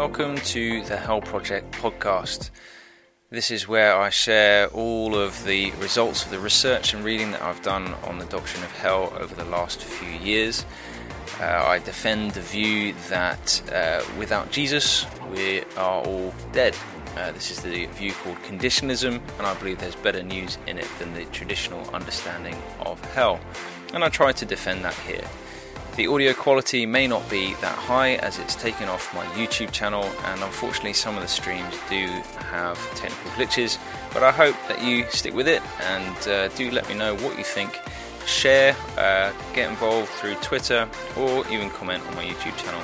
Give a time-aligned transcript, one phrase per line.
[0.00, 2.48] welcome to the Hell Project podcast.
[3.28, 7.42] This is where I share all of the results of the research and reading that
[7.42, 10.64] I've done on the doctrine of hell over the last few years.
[11.38, 16.74] Uh, I defend the view that uh, without Jesus, we are all dead.
[17.14, 20.88] Uh, this is the view called conditionalism, and I believe there's better news in it
[20.98, 23.38] than the traditional understanding of hell.
[23.92, 25.28] And I try to defend that here.
[25.96, 30.04] The audio quality may not be that high as it's taken off my YouTube channel,
[30.24, 32.06] and unfortunately, some of the streams do
[32.38, 33.76] have technical glitches.
[34.12, 37.36] But I hope that you stick with it and uh, do let me know what
[37.36, 37.78] you think.
[38.24, 42.82] Share, uh, get involved through Twitter, or even comment on my YouTube channel.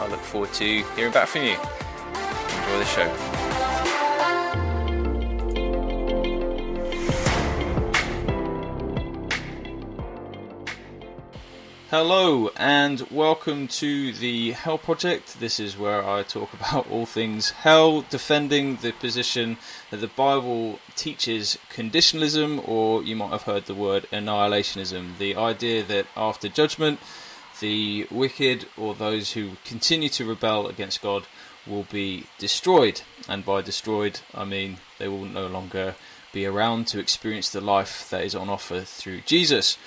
[0.00, 1.56] I look forward to hearing back from you.
[1.56, 3.55] Enjoy the show.
[11.90, 15.38] Hello and welcome to the Hell Project.
[15.38, 19.56] This is where I talk about all things hell, defending the position
[19.92, 25.84] that the Bible teaches conditionalism, or you might have heard the word annihilationism the idea
[25.84, 26.98] that after judgment,
[27.60, 31.28] the wicked or those who continue to rebel against God
[31.68, 33.02] will be destroyed.
[33.28, 35.94] And by destroyed, I mean they will no longer
[36.32, 39.78] be around to experience the life that is on offer through Jesus.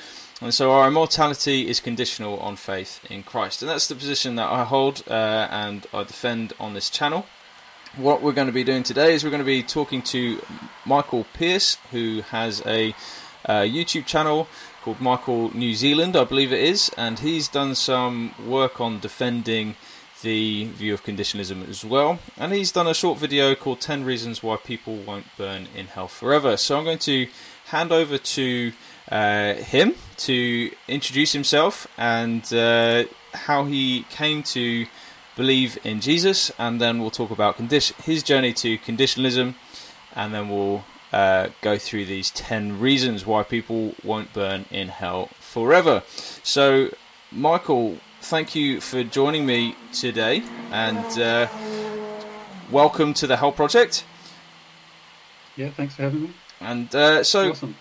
[0.42, 3.62] And so our immortality is conditional on faith in Christ.
[3.62, 7.26] And that's the position that I hold uh, and I defend on this channel.
[7.98, 10.42] What we're going to be doing today is we're going to be talking to
[10.86, 12.96] Michael Pearce, who has a
[13.46, 14.48] uh, YouTube channel
[14.82, 19.76] called Michael New Zealand, I believe it is, and he's done some work on defending
[20.22, 22.20] the view of conditionalism as well.
[22.38, 26.08] And he's done a short video called 10 Reasons Why People Won't Burn in Hell
[26.08, 26.56] Forever.
[26.58, 27.28] So I'm going to
[27.66, 28.72] hand over to
[29.10, 34.86] uh, him to introduce himself and uh, how he came to
[35.36, 39.56] believe in Jesus, and then we'll talk about condition- his journey to conditionalism,
[40.16, 40.84] and then we'll
[41.14, 46.04] uh, go through these 10 reasons why people won't burn in hell forever.
[46.44, 46.94] So,
[47.32, 51.48] Michael, thank you for joining me today, and uh,
[52.70, 54.04] welcome to the Hell Project.
[55.56, 56.34] Yeah, thanks for having me.
[56.60, 57.76] And uh, so, awesome.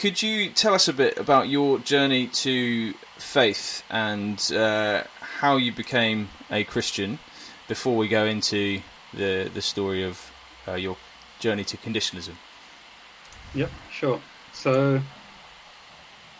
[0.00, 5.72] Could you tell us a bit about your journey to faith and uh, how you
[5.72, 7.18] became a Christian
[7.68, 8.80] before we go into
[9.12, 10.32] the the story of
[10.66, 10.96] uh, your
[11.38, 12.32] journey to conditionalism?
[13.54, 14.22] Yep, sure.
[14.54, 15.02] So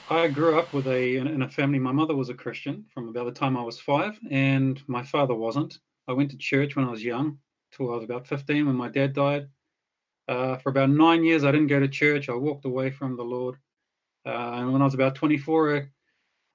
[0.09, 1.79] I grew up with a in a family.
[1.79, 5.35] My mother was a Christian from about the time I was five, and my father
[5.35, 5.81] wasn't.
[6.09, 7.37] I went to church when I was young,
[7.73, 9.49] till I was about 15 when my dad died.
[10.31, 12.29] Uh, for about nine years, I didn't go to church.
[12.29, 13.57] I walked away from the Lord.
[14.25, 15.89] Uh, and when I was about 24, a,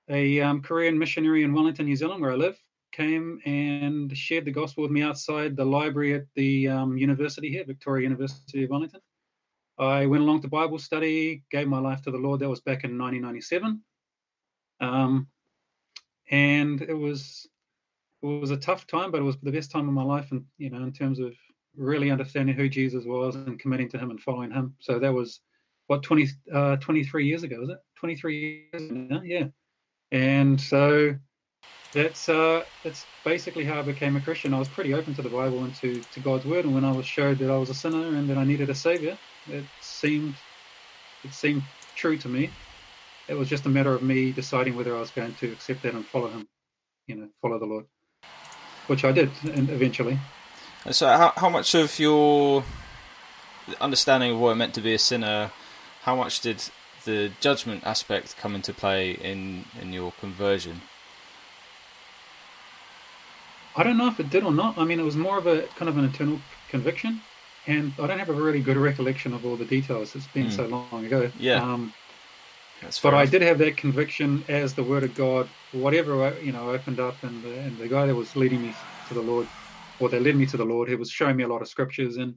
[0.07, 2.57] a um, Korean missionary in Wellington, New Zealand, where I live,
[2.93, 7.65] came and shared the gospel with me outside the library at the um, university here,
[7.65, 9.01] Victoria University of Wellington.
[9.77, 12.39] I went along to Bible study, gave my life to the Lord.
[12.39, 13.81] That was back in 1997.
[14.79, 15.27] Um,
[16.31, 17.45] and it was
[18.21, 20.45] it was a tough time, but it was the best time of my life, and
[20.57, 21.33] you know, in terms of
[21.77, 24.75] really understanding who Jesus was and committing to Him and following Him.
[24.79, 25.41] So that was
[25.87, 27.77] what 20 uh, 23 years ago, is it?
[27.95, 29.45] 23 years now, yeah.
[30.11, 31.15] And so
[31.93, 34.53] that's uh, that's basically how I became a Christian.
[34.53, 36.91] I was pretty open to the Bible and to, to God's word, and when I
[36.91, 40.37] was showed that I was a sinner and that I needed a savior, it seemed
[41.23, 41.63] it seemed
[41.95, 42.51] true to me.
[43.27, 45.95] It was just a matter of me deciding whether I was going to accept that
[45.95, 46.47] and follow Him,
[47.07, 47.85] you know, follow the Lord,
[48.87, 50.19] which I did, and eventually.
[50.91, 52.63] So, how, how much of your
[53.81, 55.51] understanding of what it meant to be a sinner,
[56.03, 56.63] how much did
[57.05, 60.81] the judgment aspect come into play in, in your conversion?
[63.75, 64.77] I don't know if it did or not.
[64.77, 67.19] I mean, it was more of a kind of an internal conviction,
[67.65, 70.15] and I don't have a really good recollection of all the details.
[70.15, 70.55] It's been mm.
[70.55, 71.31] so long ago.
[71.39, 71.63] Yeah.
[71.63, 71.93] Um,
[73.01, 76.99] but I did have that conviction as the Word of God, whatever you know, opened
[76.99, 78.75] up, and the, and the guy that was leading me
[79.07, 79.47] to the Lord
[79.99, 82.17] or they led me to the Lord, He was showing me a lot of scriptures,
[82.17, 82.35] and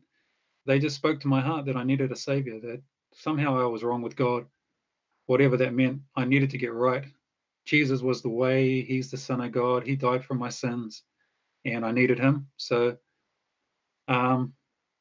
[0.66, 2.82] they just spoke to my heart that I needed a Savior, that
[3.14, 4.46] somehow I was wrong with God,
[5.26, 6.00] whatever that meant.
[6.16, 7.05] I needed to get right.
[7.64, 11.02] Jesus was the way, He's the Son of God, He died for my sins,
[11.64, 12.49] and I needed Him.
[12.56, 12.96] So,
[14.08, 14.54] um,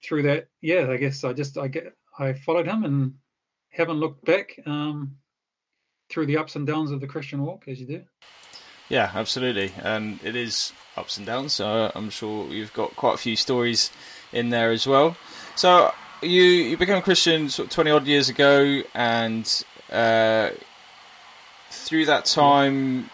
[0.04, 3.14] through that, yeah, I guess I just I get I followed Him and
[3.70, 5.18] haven't looked back um,
[6.10, 8.04] through the ups and downs of the Christian walk, as you do.
[8.90, 11.54] Yeah, absolutely, and it is ups and downs.
[11.54, 13.92] So I'm sure you've got quite a few stories
[14.32, 15.18] in there as well.
[15.56, 20.52] So you you became a Christian sort of 20 odd years ago, and uh,
[21.70, 23.10] through that time,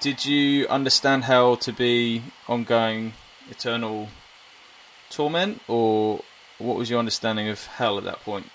[0.00, 3.14] did you understand hell to be ongoing
[3.50, 4.08] eternal
[5.10, 6.22] torment, or
[6.58, 8.46] what was your understanding of hell at that point?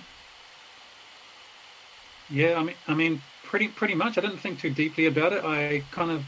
[2.29, 3.21] Yeah, I mean, I mean,
[3.53, 4.17] pretty pretty much.
[4.17, 5.45] I didn't think too deeply about it.
[5.45, 6.23] I kind of,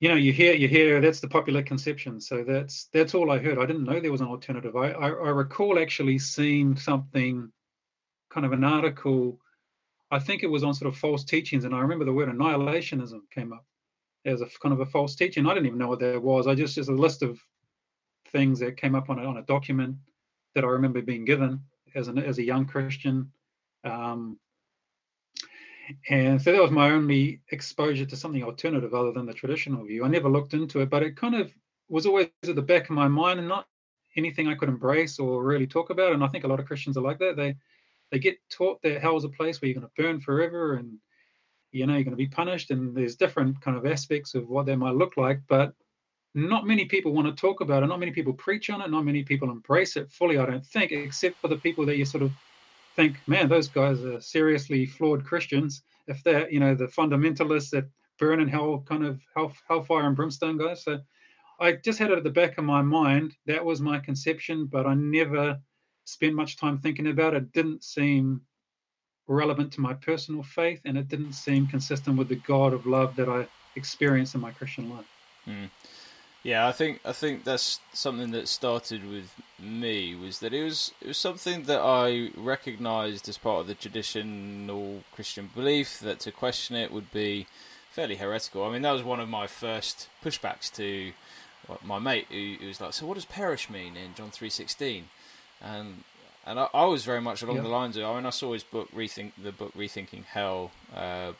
[0.00, 2.18] you know, you hear you hear that's the popular conception.
[2.18, 3.58] So that's that's all I heard.
[3.58, 4.74] I didn't know there was an alternative.
[4.74, 7.52] I I, I recall actually seeing something,
[8.30, 9.38] kind of an article.
[10.10, 13.20] I think it was on sort of false teachings, and I remember the word annihilationism
[13.30, 13.66] came up
[14.24, 15.46] as a kind of a false teaching.
[15.46, 16.46] I didn't even know what that was.
[16.46, 17.38] I just just a list of
[18.32, 19.96] things that came up on a, on a document
[20.54, 21.60] that I remember being given
[21.94, 23.30] as an as a young Christian.
[23.84, 24.38] Um,
[26.08, 30.04] and so that was my only exposure to something alternative other than the traditional view.
[30.04, 31.52] I never looked into it, but it kind of
[31.88, 33.66] was always at the back of my mind and not
[34.16, 36.12] anything I could embrace or really talk about.
[36.12, 37.36] And I think a lot of Christians are like that.
[37.36, 37.56] They
[38.10, 40.98] they get taught that hell is a place where you're going to burn forever and
[41.72, 44.66] you know you're going to be punished and there's different kind of aspects of what
[44.66, 45.72] that might look like but
[46.34, 49.04] not many people want to talk about it not many people preach on it not
[49.04, 52.22] many people embrace it fully i don't think except for the people that you sort
[52.22, 52.32] of
[53.00, 57.86] think man those guys are seriously flawed christians if they're you know the fundamentalists that
[58.18, 60.98] burn in hell kind of hell, hellfire and brimstone guys so
[61.60, 64.86] i just had it at the back of my mind that was my conception but
[64.86, 65.58] i never
[66.10, 68.40] spent much time thinking about it, it didn't seem
[69.26, 73.14] relevant to my personal faith, and it didn't seem consistent with the God of love
[73.16, 75.06] that I experienced in my Christian life.
[75.46, 75.70] Mm.
[76.42, 80.92] Yeah, I think I think that's something that started with me was that it was
[81.00, 86.32] it was something that I recognised as part of the traditional Christian belief that to
[86.32, 87.46] question it would be
[87.90, 88.64] fairly heretical.
[88.64, 91.12] I mean, that was one of my first pushbacks to
[91.84, 95.02] my mate who, who was like, "So what does perish mean in John three16?
[95.60, 96.04] And
[96.46, 97.62] and I, I, was very much along yeah.
[97.62, 98.04] the lines of.
[98.04, 101.32] I mean, I saw his book, rethink the book, rethinking hell, uh,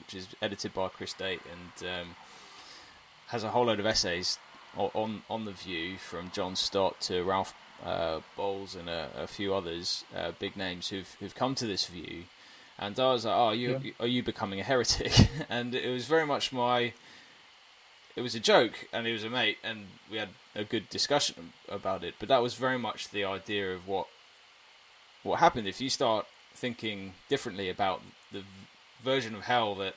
[0.00, 2.16] which is edited by Chris Date and um,
[3.28, 4.38] has a whole load of essays
[4.78, 7.54] on on the view from John Stott to Ralph
[7.84, 11.86] uh, Bowles and a, a few others, uh, big names who've who've come to this
[11.86, 12.24] view.
[12.78, 13.92] And I was like, "Oh, are you yeah.
[14.00, 15.12] are you becoming a heretic?"
[15.48, 16.92] and it was very much my.
[18.16, 21.52] It was a joke, and he was a mate, and we had a good discussion
[21.68, 22.14] about it.
[22.18, 24.08] But that was very much the idea of what
[25.22, 28.02] what happened if you start thinking differently about
[28.32, 28.42] the
[29.02, 29.94] version of hell that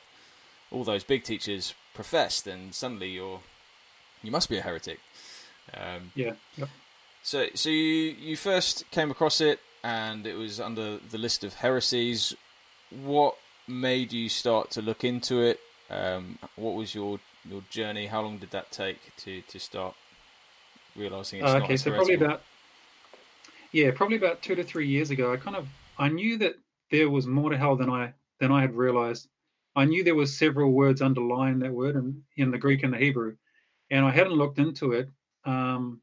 [0.71, 3.41] all those big teachers profess, then suddenly you're
[4.23, 4.99] you must be a heretic.
[5.73, 6.33] Um, yeah.
[6.57, 6.69] Yep.
[7.23, 11.55] So, so you you first came across it, and it was under the list of
[11.55, 12.35] heresies.
[12.89, 13.37] What
[13.67, 15.59] made you start to look into it?
[15.89, 18.07] Um, what was your your journey?
[18.07, 19.95] How long did that take to to start
[20.95, 22.41] realizing it's uh, okay, so probably about
[23.71, 26.55] yeah, probably about two to three years ago, I kind of I knew that
[26.91, 29.27] there was more to hell than I than I had realized.
[29.75, 32.97] I knew there was several words underlying that word in, in the Greek and the
[32.97, 33.37] Hebrew,
[33.91, 35.09] and I hadn't looked into it.
[35.45, 36.01] Um,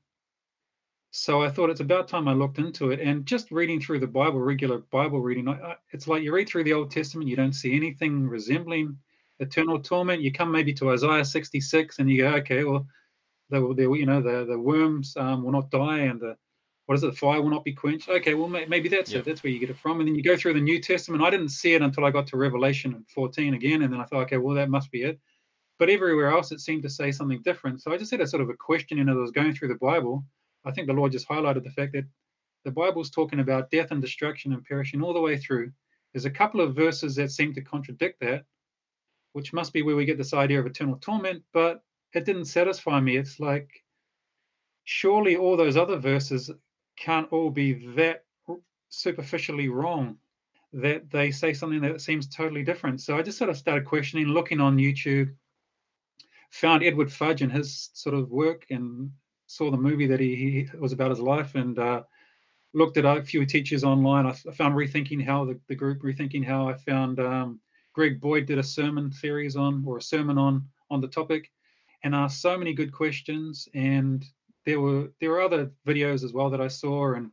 [1.10, 3.00] so I thought it's about time I looked into it.
[3.00, 6.48] And just reading through the Bible, regular Bible reading, I, I, it's like you read
[6.48, 8.96] through the Old Testament, you don't see anything resembling
[9.40, 10.22] eternal torment.
[10.22, 12.86] You come maybe to Isaiah 66, and you go, okay, well,
[13.50, 16.36] the, the you know the the worms um, will not die, and the
[16.84, 17.10] what is it?
[17.10, 18.08] The fire will not be quenched.
[18.08, 19.20] Okay, well maybe that's yep.
[19.20, 19.24] it.
[19.24, 20.00] That's where you get it from.
[20.00, 21.22] And then you go through the New Testament.
[21.22, 24.22] I didn't see it until I got to Revelation 14 again, and then I thought,
[24.24, 25.18] okay, well that must be it.
[25.78, 27.82] But everywhere else it seemed to say something different.
[27.82, 29.68] So I just had a sort of a question, you know, I was going through
[29.68, 30.24] the Bible.
[30.64, 32.04] I think the Lord just highlighted the fact that
[32.64, 35.70] the Bible's talking about death and destruction and perishing all the way through.
[36.12, 38.44] There's a couple of verses that seem to contradict that,
[39.32, 41.82] which must be where we get this idea of eternal torment, but
[42.12, 43.16] it didn't satisfy me.
[43.16, 43.84] It's like
[44.84, 46.50] surely all those other verses
[46.96, 48.24] can't all be that
[48.88, 50.16] superficially wrong
[50.72, 53.00] that they say something that seems totally different.
[53.00, 55.34] So I just sort of started questioning, looking on YouTube,
[56.50, 59.10] found Edward Fudge and his sort of work, and
[59.46, 62.02] saw the movie that he, he was about his life, and uh,
[62.74, 64.26] looked at a few teachers online.
[64.26, 67.60] I, found Rethinking Hell the, the group Rethinking Hell I found um,
[67.94, 71.50] Greg Boyd did a sermon series on, or a sermon on on the topic,
[72.04, 74.24] and asked so many good questions and
[74.68, 77.30] there were there were other videos as well that I saw, and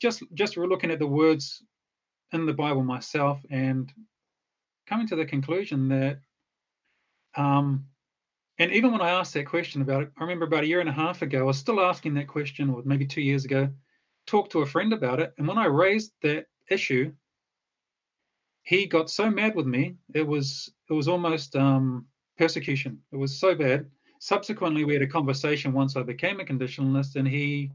[0.00, 1.64] just just looking at the words
[2.32, 3.92] in the Bible myself, and
[4.86, 6.20] coming to the conclusion that,
[7.34, 7.86] um,
[8.60, 10.88] and even when I asked that question about it, I remember about a year and
[10.88, 13.68] a half ago, I was still asking that question, or maybe two years ago,
[14.26, 17.12] talked to a friend about it, and when I raised that issue,
[18.62, 22.06] he got so mad with me, it was it was almost um,
[22.38, 23.00] persecution.
[23.10, 23.90] It was so bad
[24.20, 27.72] subsequently, we had a conversation once I became a conditionalist, and he,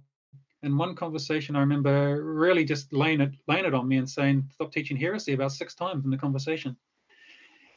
[0.64, 4.48] in one conversation, I remember really just laying it, laying it on me and saying,
[4.54, 6.78] "Stop teaching heresy" about six times in the conversation.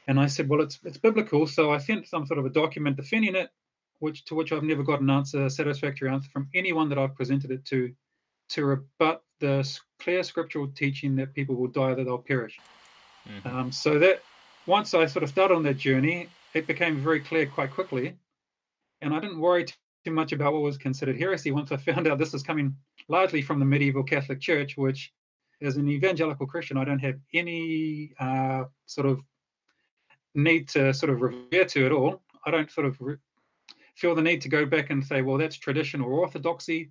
[0.08, 2.96] And I said, "Well, it's it's biblical." So I sent some sort of a document
[2.96, 3.50] defending it.
[4.00, 7.16] which to which I've never got an answer, a satisfactory answer from anyone that I've
[7.16, 7.92] presented it to,
[8.50, 12.58] to rebut the clear scriptural teaching that people will die, that they'll perish.
[13.28, 13.48] Mm-hmm.
[13.48, 14.22] Um, so that
[14.66, 18.16] once I sort of started on that journey, it became very clear quite quickly,
[19.02, 19.66] and I didn't worry
[20.04, 22.76] too much about what was considered heresy once I found out this was coming
[23.08, 25.12] largely from the medieval Catholic Church, which
[25.60, 29.20] as an evangelical Christian, I don't have any uh, sort of
[30.34, 32.22] need to sort of revere to at all.
[32.44, 33.16] I don't sort of re-
[33.96, 36.90] feel the need to go back and say, well, that's tradition or orthodoxy.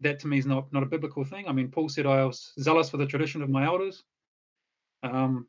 [0.00, 1.48] That to me is not not a biblical thing.
[1.48, 4.04] I mean, Paul said I was zealous for the tradition of my elders,
[5.02, 5.46] um,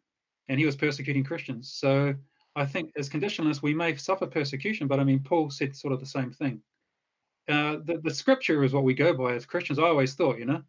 [0.47, 1.71] and he was persecuting Christians.
[1.71, 2.15] So
[2.55, 5.99] I think as conditionalists we may suffer persecution, but I mean, Paul said sort of
[5.99, 6.61] the same thing.
[7.47, 9.79] Uh, the, the scripture is what we go by as Christians.
[9.79, 10.63] I always thought, you know,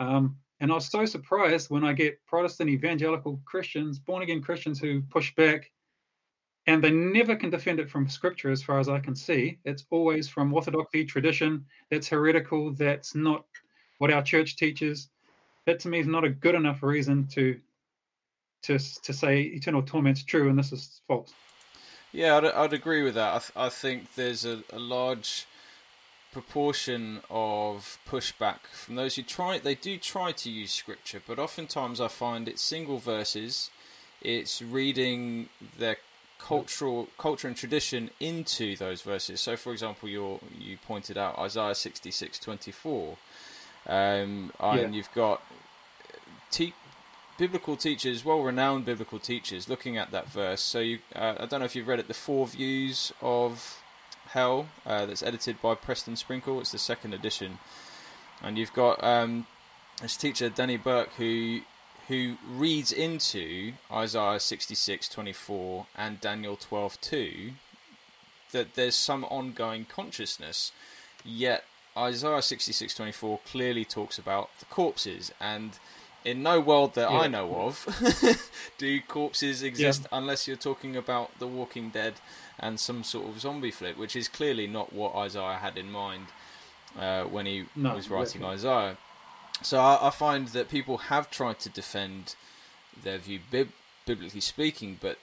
[0.00, 4.78] um, and I was so surprised when I get Protestant evangelical Christians, born again Christians
[4.78, 5.70] who push back
[6.66, 9.58] and they never can defend it from scripture as far as I can see.
[9.64, 13.44] It's always from orthodoxy, tradition, that's heretical, that's not
[13.98, 15.08] what our church teaches.
[15.66, 17.58] That to me is not a good enough reason to
[18.62, 21.32] to to say eternal torment's true and this is false.
[22.12, 23.34] Yeah, I'd, I'd agree with that.
[23.34, 25.46] I, th- I think there's a, a large
[26.32, 32.00] proportion of pushback from those who try they do try to use scripture but oftentimes
[32.00, 33.68] i find it's single verses
[34.22, 35.48] it's reading
[35.78, 35.96] their
[36.46, 41.74] cultural culture and tradition into those verses so for example you you pointed out isaiah
[41.74, 43.16] 66 24
[43.86, 44.74] um, yeah.
[44.76, 45.42] and you've got
[46.50, 46.74] te-
[47.38, 51.60] biblical teachers well renowned biblical teachers looking at that verse so you uh, i don't
[51.60, 53.80] know if you've read it the four views of
[54.32, 56.60] Hell uh, that's edited by Preston Sprinkle.
[56.60, 57.58] It's the second edition,
[58.40, 59.48] and you've got um,
[60.00, 61.62] this teacher Danny Burk who
[62.10, 67.52] who reads into Isaiah 66:24 and Daniel 12:2
[68.50, 70.72] that there's some ongoing consciousness,
[71.24, 71.64] yet
[71.96, 75.78] Isaiah 66:24 clearly talks about the corpses and
[76.24, 77.20] in no world that yeah.
[77.20, 77.86] I know of
[78.78, 80.18] do corpses exist yeah.
[80.18, 82.14] unless you're talking about The Walking Dead
[82.58, 86.26] and some sort of zombie flip, which is clearly not what Isaiah had in mind
[86.98, 88.54] uh, when he no, was writing definitely.
[88.54, 88.96] Isaiah.
[89.62, 92.34] So I, I, find that people have tried to defend
[93.02, 93.72] their view, bib-
[94.06, 95.18] biblically speaking, but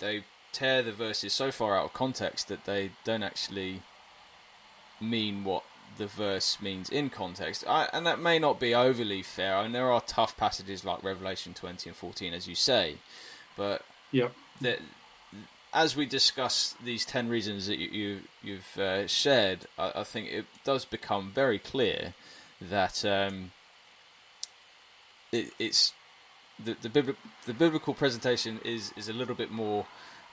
[0.00, 3.82] they tear the verses so far out of context that they don't actually
[5.00, 5.62] mean what
[5.96, 7.64] the verse means in context.
[7.68, 9.56] I, and that may not be overly fair.
[9.56, 12.96] I and there are tough passages like Revelation 20 and 14, as you say,
[13.56, 14.32] but yep.
[15.72, 20.28] as we discuss these 10 reasons that you, you, have uh, shared, I, I, think
[20.28, 22.14] it does become very clear
[22.60, 23.52] that um,
[25.32, 25.92] it, it's
[26.62, 27.14] the, the,
[27.46, 29.86] the, biblical presentation is, is a little bit more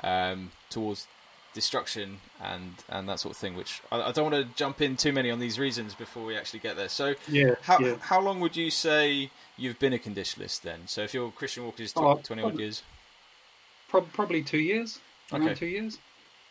[0.03, 1.07] um, towards
[1.53, 3.55] destruction and and that sort of thing.
[3.55, 6.37] Which I, I, don't want to jump in too many on these reasons before we
[6.37, 6.89] actually get there.
[6.89, 7.95] So, yeah, how yeah.
[7.99, 10.81] how long would you say you've been a conditionalist then?
[10.85, 12.83] So, if you're Christian Walker's oh, twenty odd years,
[13.89, 14.99] probably two years,
[15.31, 15.55] around okay.
[15.55, 15.97] two years.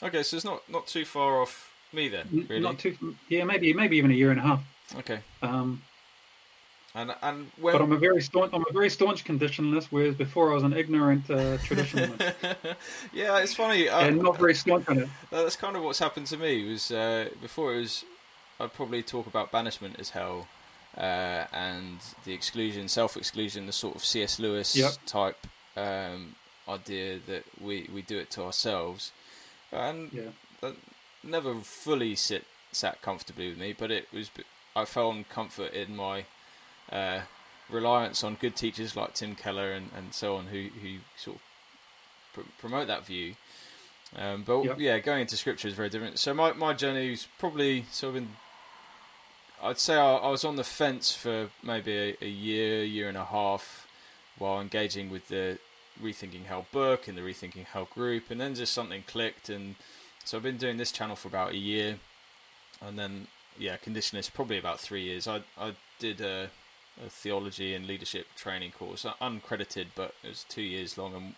[0.03, 2.47] Okay, so it's not not too far off me then.
[2.49, 2.97] Really, not too.
[3.29, 4.65] Yeah, maybe maybe even a year and a half.
[4.97, 5.21] Okay.
[5.43, 5.83] Um,
[6.97, 7.75] and and when...
[7.75, 10.73] But I'm a very staunch I'm a very staunch conditionalist, whereas before I was an
[10.73, 12.35] ignorant uh, traditionalist.
[13.13, 13.89] yeah, it's funny.
[13.89, 15.09] and not very staunch on it.
[15.31, 16.69] That's kind of what's happened to me.
[16.69, 18.05] Was uh, before it was
[18.59, 20.49] I'd probably talk about banishment as hell.
[20.97, 24.39] Uh, and the exclusion, self-exclusion, the sort of C.S.
[24.39, 24.93] Lewis yep.
[25.05, 26.37] type um,
[26.67, 29.13] idea that we, we do it to ourselves,
[29.71, 30.31] and yeah.
[30.63, 30.75] that
[31.23, 33.75] never fully sit sat comfortably with me.
[33.79, 34.31] But it was
[34.75, 36.25] I found comfort in my
[36.91, 37.21] uh,
[37.71, 41.43] reliance on good teachers like Tim Keller and, and so on, who who sort of
[42.33, 43.35] pr- promote that view.
[44.15, 44.79] Um, but yep.
[44.79, 46.19] yeah, going into scripture is very different.
[46.19, 48.29] So my my journey was probably sort of in.
[49.63, 53.17] I'd say I, I was on the fence for maybe a, a, year, year and
[53.17, 53.87] a half,
[54.39, 55.59] while engaging with the
[56.01, 59.77] Rethinking Hell book and the Rethinking Hell group, and then just something clicked, and
[60.25, 61.99] so I've been doing this channel for about a year,
[62.81, 63.27] and then
[63.59, 65.27] yeah, conditionist probably about three years.
[65.27, 66.51] I I did a
[67.05, 71.35] a theology and leadership training course, uh, uncredited, but it was two years long, and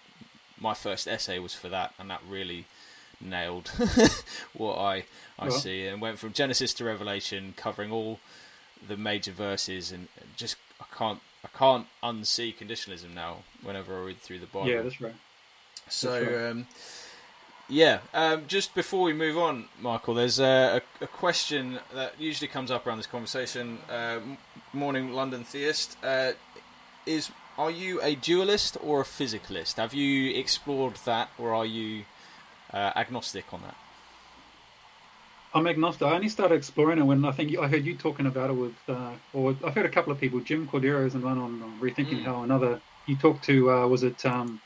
[0.60, 2.66] my first essay was for that, and that really
[3.20, 3.68] nailed
[4.52, 5.04] what I
[5.38, 5.50] I well.
[5.50, 8.20] see, and went from Genesis to Revelation, covering all
[8.86, 14.18] the major verses, and just I can't I can't unsee conditionalism now whenever I read
[14.18, 14.68] through the Bible.
[14.68, 15.14] Yeah, that's right.
[15.88, 16.20] So.
[16.20, 16.50] That's right.
[16.50, 16.66] Um,
[17.68, 22.48] yeah, um, just before we move on, Michael, there's a, a, a, question that usually
[22.48, 23.78] comes up around this conversation.
[23.90, 24.20] Uh,
[24.72, 25.96] morning, London theist.
[26.02, 26.32] Uh,
[27.04, 29.76] is are you a dualist or a physicalist?
[29.76, 32.04] Have you explored that, or are you
[32.72, 33.76] uh, agnostic on that?
[35.52, 36.06] I'm agnostic.
[36.06, 38.76] I only started exploring it when I think I heard you talking about it with,
[38.88, 40.40] uh, or I've heard a couple of people.
[40.40, 42.24] Jim Cordero is one on Rethinking mm.
[42.24, 42.44] Hell.
[42.44, 44.58] Another you talked to uh, was it um,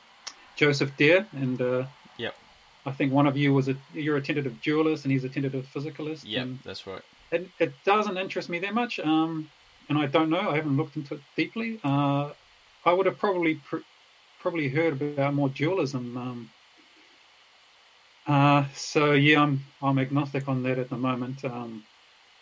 [0.54, 1.84] Joseph Dare and uh.
[2.84, 5.66] I think one of you was a you're a tentative dualist and he's a tentative
[5.74, 6.22] physicalist.
[6.24, 7.02] Yeah, that's right.
[7.30, 9.48] It, it doesn't interest me that much, um,
[9.88, 10.50] and I don't know.
[10.50, 11.80] I haven't looked into it deeply.
[11.82, 12.30] Uh,
[12.84, 13.86] I would have probably pr-
[14.40, 16.16] probably heard about more dualism.
[16.16, 16.50] Um,
[18.26, 21.44] uh, so yeah, I'm I'm agnostic on that at the moment.
[21.44, 21.84] Um,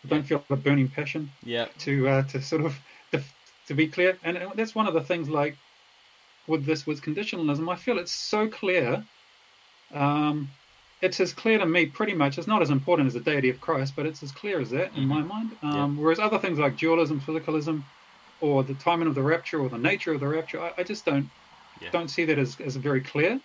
[0.04, 1.30] I don't feel a burning passion.
[1.44, 1.66] Yeah.
[1.80, 2.78] To uh, to sort of
[3.12, 3.23] to,
[3.68, 5.56] to be clear, and that's one of the things like
[6.47, 7.70] with this with conditionalism.
[7.70, 9.04] I feel it's so clear.
[9.94, 10.50] Um,
[11.02, 12.38] it's as clear to me, pretty much.
[12.38, 14.88] It's not as important as the deity of Christ, but it's as clear as that
[14.94, 15.09] in mm-hmm.
[15.09, 15.50] my mind.
[15.62, 16.02] Um, yeah.
[16.02, 17.82] Whereas other things like dualism, physicalism,
[18.40, 21.04] or the timing of the rapture, or the nature of the rapture, I, I just
[21.04, 21.30] don't
[21.80, 21.90] yeah.
[21.90, 23.40] don't see that as, as very clear.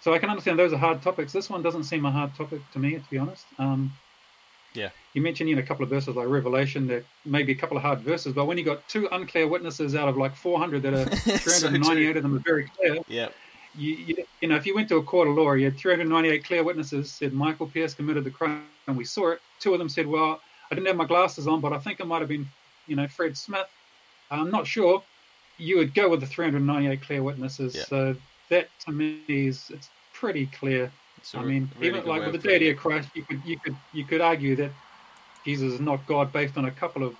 [0.00, 1.32] So I can understand those are hard topics.
[1.32, 3.46] This one doesn't seem a hard topic to me, to be honest.
[3.58, 3.92] Um,
[4.74, 4.90] yeah.
[5.14, 8.00] You mentioned in a couple of verses like Revelation that maybe a couple of hard
[8.00, 12.12] verses, but when you got two unclear witnesses out of like 400 that are 398
[12.12, 12.98] so of them are very clear.
[13.06, 13.28] Yeah.
[13.76, 16.44] You, you, you, know, if you went to a court of law, you had 398
[16.44, 19.40] clear witnesses said Michael Pearce committed the crime and we saw it.
[19.60, 22.06] Two of them said, well, I didn't have my glasses on, but I think it
[22.06, 22.46] might have been,
[22.86, 23.66] you know, Fred Smith.
[24.30, 25.02] I'm not sure.
[25.58, 27.74] You would go with the 398 clear witnesses.
[27.74, 27.84] Yeah.
[27.84, 28.16] So
[28.48, 30.90] that to me is it's pretty clear.
[31.18, 33.76] It's I mean, really even like with the deity of Christ, you could you could
[33.92, 34.70] you could argue that
[35.44, 37.14] Jesus is not God based on a couple of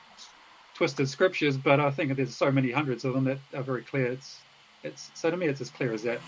[0.75, 4.07] twisted scriptures, but I think there's so many hundreds of them that are very clear.
[4.07, 4.41] It's
[4.83, 6.21] it's so to me it's as clear as that.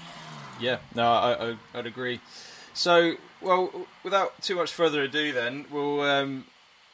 [0.61, 2.21] Yeah, no, I, I would agree.
[2.75, 6.45] So, well, without too much further ado, then we'll um,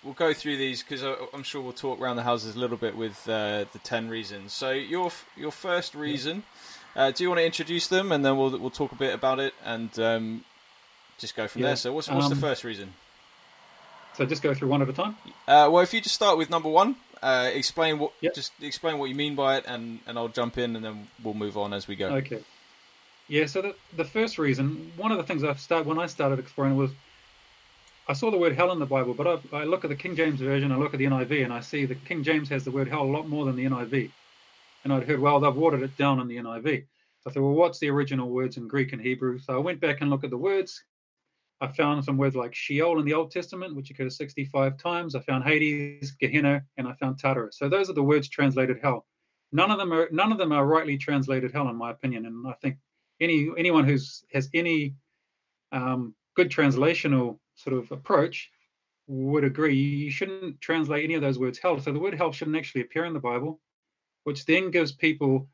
[0.03, 1.03] we'll go through these because
[1.33, 4.53] I'm sure we'll talk around the houses a little bit with uh, the ten reasons.
[4.53, 6.37] So your your first reason.
[6.39, 9.15] Yeah uh, do you want to introduce them, and then we'll we'll talk a bit
[9.15, 10.45] about it and um,
[11.19, 11.69] just go from yeah.
[11.69, 11.77] there.
[11.77, 12.95] So, what's what's um, the first reason?
[14.17, 15.17] So, just go through one at a time.
[15.47, 18.35] Uh, well, if you just start with number one, uh, explain what yep.
[18.35, 21.35] just explain what you mean by it, and, and I'll jump in, and then we'll
[21.35, 22.09] move on as we go.
[22.09, 22.43] Okay.
[23.29, 23.47] Yeah.
[23.47, 26.77] So the the first reason, one of the things I started when I started exploring
[26.77, 26.91] was
[28.11, 30.17] I saw the word hell in the Bible, but I, I, look at the King
[30.17, 32.71] James version, I look at the NIV, and I see the King James has the
[32.73, 34.11] word hell a lot more than the NIV.
[34.83, 36.87] And I'd heard, well, they've watered it down in the NIV.
[37.21, 39.39] So I thought, well, what's the original words in Greek and Hebrew?
[39.39, 40.83] So I went back and looked at the words.
[41.61, 45.15] I found some words like Sheol in the Old Testament, which occurs 65 times.
[45.15, 47.59] I found Hades, Gehenna, and I found Tartarus.
[47.59, 49.07] So those are the words translated hell.
[49.53, 52.27] None of them are none of them are rightly translated hell, in my opinion.
[52.27, 52.77] And I think
[53.21, 54.95] any anyone who's has any
[55.73, 58.51] um, good translational sort of approach
[59.07, 61.81] would agree you shouldn't translate any of those words hell.
[61.81, 63.61] So the word hell shouldn't actually appear in the Bible
[64.25, 65.49] which then gives people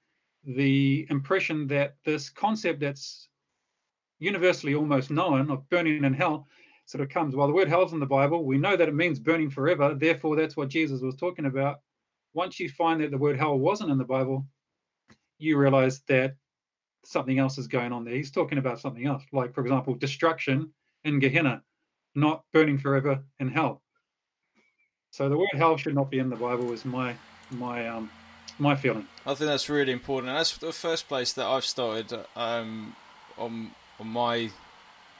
[0.45, 3.29] the impression that this concept that's
[4.19, 6.47] universally almost known of burning in hell
[6.87, 7.35] sort of comes.
[7.35, 8.45] While the word hell's in the Bible.
[8.45, 9.95] We know that it means burning forever.
[9.95, 11.81] Therefore, that's what Jesus was talking about.
[12.33, 14.47] Once you find that the word hell wasn't in the Bible,
[15.39, 16.37] you realize that
[17.05, 18.15] something else is going on there.
[18.15, 20.73] He's talking about something else, like, for example, destruction
[21.05, 21.63] in Gehenna,
[22.15, 23.83] not burning forever in hell.
[25.11, 27.15] So the word hell should not be in the Bible, is my
[27.51, 28.11] my um,
[28.59, 29.07] my feeling.
[29.25, 32.95] I think that's really important, and that's the first place that I've started um,
[33.39, 34.51] on on my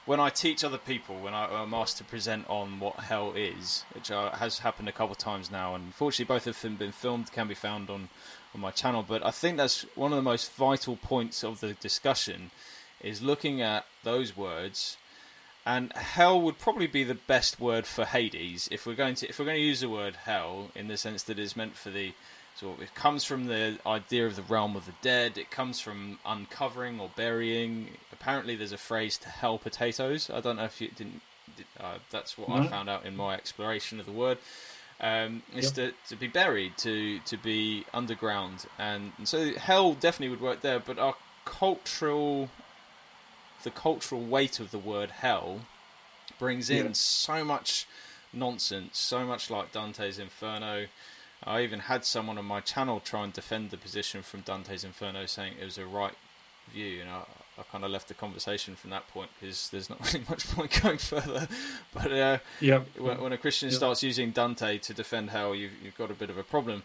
[0.05, 3.83] when I teach other people when I, am asked to present on what hell is,
[3.91, 6.93] which uh, has happened a couple of times now, and fortunately both of them been
[6.93, 8.07] filmed, can be found on
[8.55, 9.03] on my channel.
[9.07, 12.51] But I think that's one of the most vital points of the discussion
[13.01, 14.97] is looking at those words.
[15.65, 19.37] And hell would probably be the best word for Hades if we're going to if
[19.37, 22.13] we're going to use the word hell in the sense that it's meant for the
[22.59, 25.37] so it comes from the idea of the realm of the dead.
[25.37, 27.89] It comes from uncovering or burying.
[28.11, 30.31] Apparently, there's a phrase to hell potatoes.
[30.33, 31.21] I don't know if you didn't.
[31.79, 32.55] Uh, that's what no.
[32.55, 34.39] I found out in my exploration of the word.
[34.99, 35.93] Um, is yep.
[35.93, 40.61] to, to be buried, to to be underground, and, and so hell definitely would work
[40.61, 40.79] there.
[40.79, 41.15] But our
[41.45, 42.49] cultural,
[43.61, 45.59] the cultural weight of the word hell,
[46.39, 46.91] brings in yeah.
[46.93, 47.85] so much
[48.33, 50.87] nonsense, so much like Dante's Inferno.
[51.43, 55.25] I even had someone on my channel try and defend the position from Dante's Inferno,
[55.25, 56.13] saying it was a right
[56.71, 57.23] view, and I,
[57.57, 60.79] I kind of left the conversation from that point because there's not really much point
[60.81, 61.47] going further.
[61.93, 65.97] But uh, yeah, when, when, a Christian starts using Dante to defend hell, you've, you've
[65.97, 66.83] got a bit of a problem.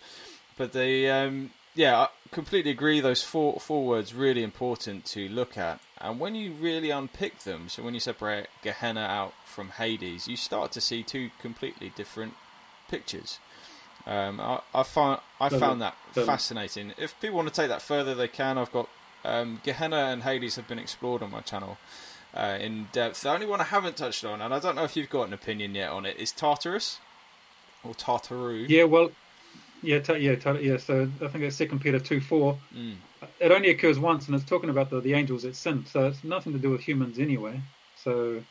[0.56, 3.00] But the um, yeah, I completely agree.
[3.00, 7.68] Those four four words really important to look at, and when you really unpick them,
[7.68, 12.34] so when you separate Gehenna out from Hades, you start to see two completely different
[12.88, 13.38] pictures.
[14.06, 16.92] Um, I, I, found I found that fascinating.
[16.98, 18.58] If people want to take that further, they can.
[18.58, 18.88] I've got
[19.24, 21.78] um, Gehenna and Hades have been explored on my channel,
[22.34, 23.22] uh, in depth.
[23.22, 25.32] The only one I haven't touched on, and I don't know if you've got an
[25.32, 26.98] opinion yet on it, is Tartarus
[27.84, 28.68] or Tartaru.
[28.68, 29.12] Yeah, well,
[29.82, 30.78] yeah, ta- yeah, ta- yeah.
[30.78, 32.58] So I think it's Second Peter two four.
[32.74, 32.96] Mm.
[33.38, 35.84] It only occurs once, and it's talking about the, the angels that sin.
[35.86, 37.60] So it's nothing to do with humans anyway.
[38.02, 38.42] So,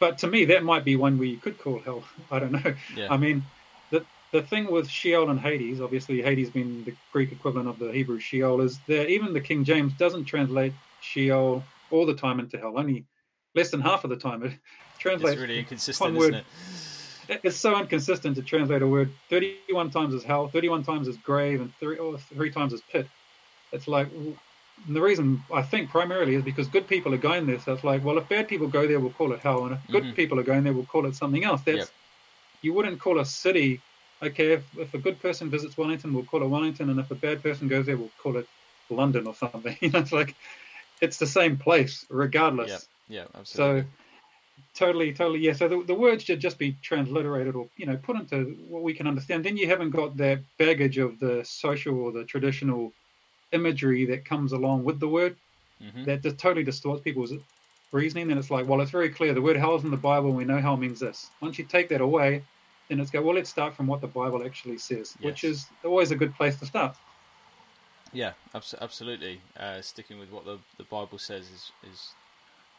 [0.00, 2.04] but to me, that might be one we could call hell.
[2.30, 2.74] I don't know.
[2.96, 3.08] Yeah.
[3.10, 3.44] I mean,
[4.32, 8.18] the thing with Sheol and Hades, obviously Hades being the Greek equivalent of the Hebrew
[8.18, 12.78] Sheol, is that even the King James doesn't translate Sheol all the time into hell.
[12.78, 13.04] Only
[13.54, 14.52] less than half of the time it
[14.98, 15.34] translates.
[15.34, 17.40] It's really inconsistent, one isn't it?
[17.42, 21.60] It's so inconsistent to translate a word 31 times as hell, 31 times as grave,
[21.60, 23.08] and three or three times as pit.
[23.72, 27.58] It's like and the reason I think primarily is because good people are going there.
[27.58, 29.86] So it's like, well, if bad people go there, we'll call it hell, and if
[29.90, 30.14] good Mhm.
[30.14, 31.62] people are going there, we'll call it something else.
[31.62, 31.88] That's Yep.
[32.62, 33.80] you wouldn't call a city.
[34.22, 37.16] Okay, if, if a good person visits Wellington, we'll call it Wellington, and if a
[37.16, 38.48] bad person goes there, we'll call it
[38.90, 39.76] London or something.
[39.82, 40.36] You know, it's like
[41.00, 42.88] it's the same place regardless.
[43.08, 43.82] Yeah, yeah, absolutely.
[43.82, 43.88] So
[44.74, 45.54] totally, totally, yeah.
[45.54, 48.94] So the, the words should just be transliterated or you know put into what we
[48.94, 49.44] can understand.
[49.44, 52.94] Then you haven't got that baggage of the social or the traditional
[53.52, 55.36] imagery that comes along with the word
[55.80, 57.34] hmm that just totally distorts people's
[57.92, 58.28] reasoning.
[58.28, 59.34] Then it's like, well, it's very clear.
[59.34, 60.28] The word hell is in the Bible.
[60.28, 61.32] and We know hell means this.
[61.42, 62.46] Once you take that away,
[62.88, 63.22] then it's go.
[63.22, 66.56] Well, let's start from what the Bible actually says, which is always a good place
[66.60, 66.96] to start.
[68.12, 69.40] Yeah, abs- absolutely.
[69.58, 72.10] Uh, sticking with what the, the Bible says is, is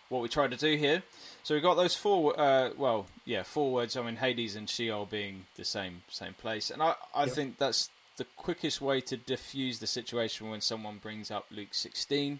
[0.10, 1.04] what we try to do here.
[1.44, 3.98] So we've got those four, uh, well, yeah, four words.
[3.98, 7.36] I mean, Hades and Sheol being the same same place, and I, I Yep.
[7.36, 12.40] think that's the quickest way to diffuse the situation when someone brings up Luke sixteen.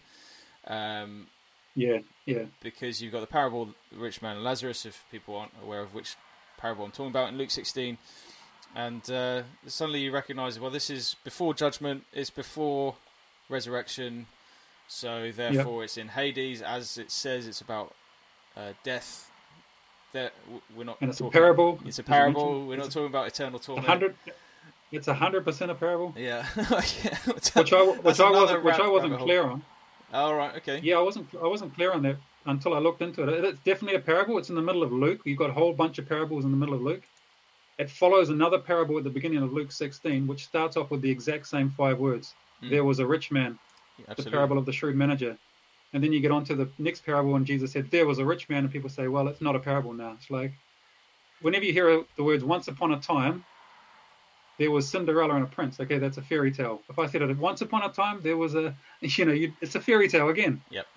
[0.66, 1.28] Um,
[1.76, 5.36] Yeah, yeah, because you've got the parable of the rich man and Lazarus, if people
[5.36, 6.16] aren't aware of which
[6.58, 7.98] parable I'm talking about in Luke 16.
[8.76, 12.96] And uh, suddenly you recognize, well, this is before judgment, it's before
[13.50, 14.28] resurrection,
[14.88, 16.62] so therefore it's in Hades.
[16.62, 17.96] As it says, it's about
[18.56, 19.32] uh, death.
[20.14, 20.34] That
[20.76, 20.98] we're not.
[21.02, 21.80] and it's a parable.
[21.86, 22.36] It's a as I mentioned.
[22.36, 22.66] parable.
[22.68, 23.86] We're not talking about eternal torment.
[23.88, 24.16] hundred.
[24.92, 26.14] It's a hundred percent a parable.
[26.18, 26.46] Yeah.
[26.56, 27.18] yeah.
[27.26, 29.26] which I which That's I wasn't which I wasn't hole.
[29.26, 29.64] clear on.
[30.14, 30.56] All right.
[30.58, 30.80] Okay.
[30.82, 32.16] Yeah, I wasn't I wasn't clear on that
[32.48, 33.44] until I looked into it.
[33.44, 34.38] It's definitely a parable.
[34.38, 35.22] It's in the middle of Luke.
[35.26, 37.04] You've got a whole bunch of parables in the middle of Luke.
[37.78, 41.12] It follows another parable at the beginning of Luke 16, which starts off with the
[41.12, 42.34] exact same five words.
[42.64, 42.72] Mm.
[42.72, 43.60] There was a rich man,
[44.16, 45.38] the parable of the shrewd manager.
[45.94, 48.26] And then you get on to the next parable, and Jesus said, There was a
[48.26, 50.14] rich man, and people say, Well, it's not a parable now.
[50.14, 50.54] It's like,
[51.42, 53.46] whenever you hear the words once upon a time,
[54.58, 55.80] there was Cinderella and a prince.
[55.80, 56.82] Okay, that's a fairy tale.
[56.90, 59.76] If I said it once upon a time, there was a, you know, you, it's
[59.76, 60.62] a fairy tale again.
[60.72, 60.88] Yep.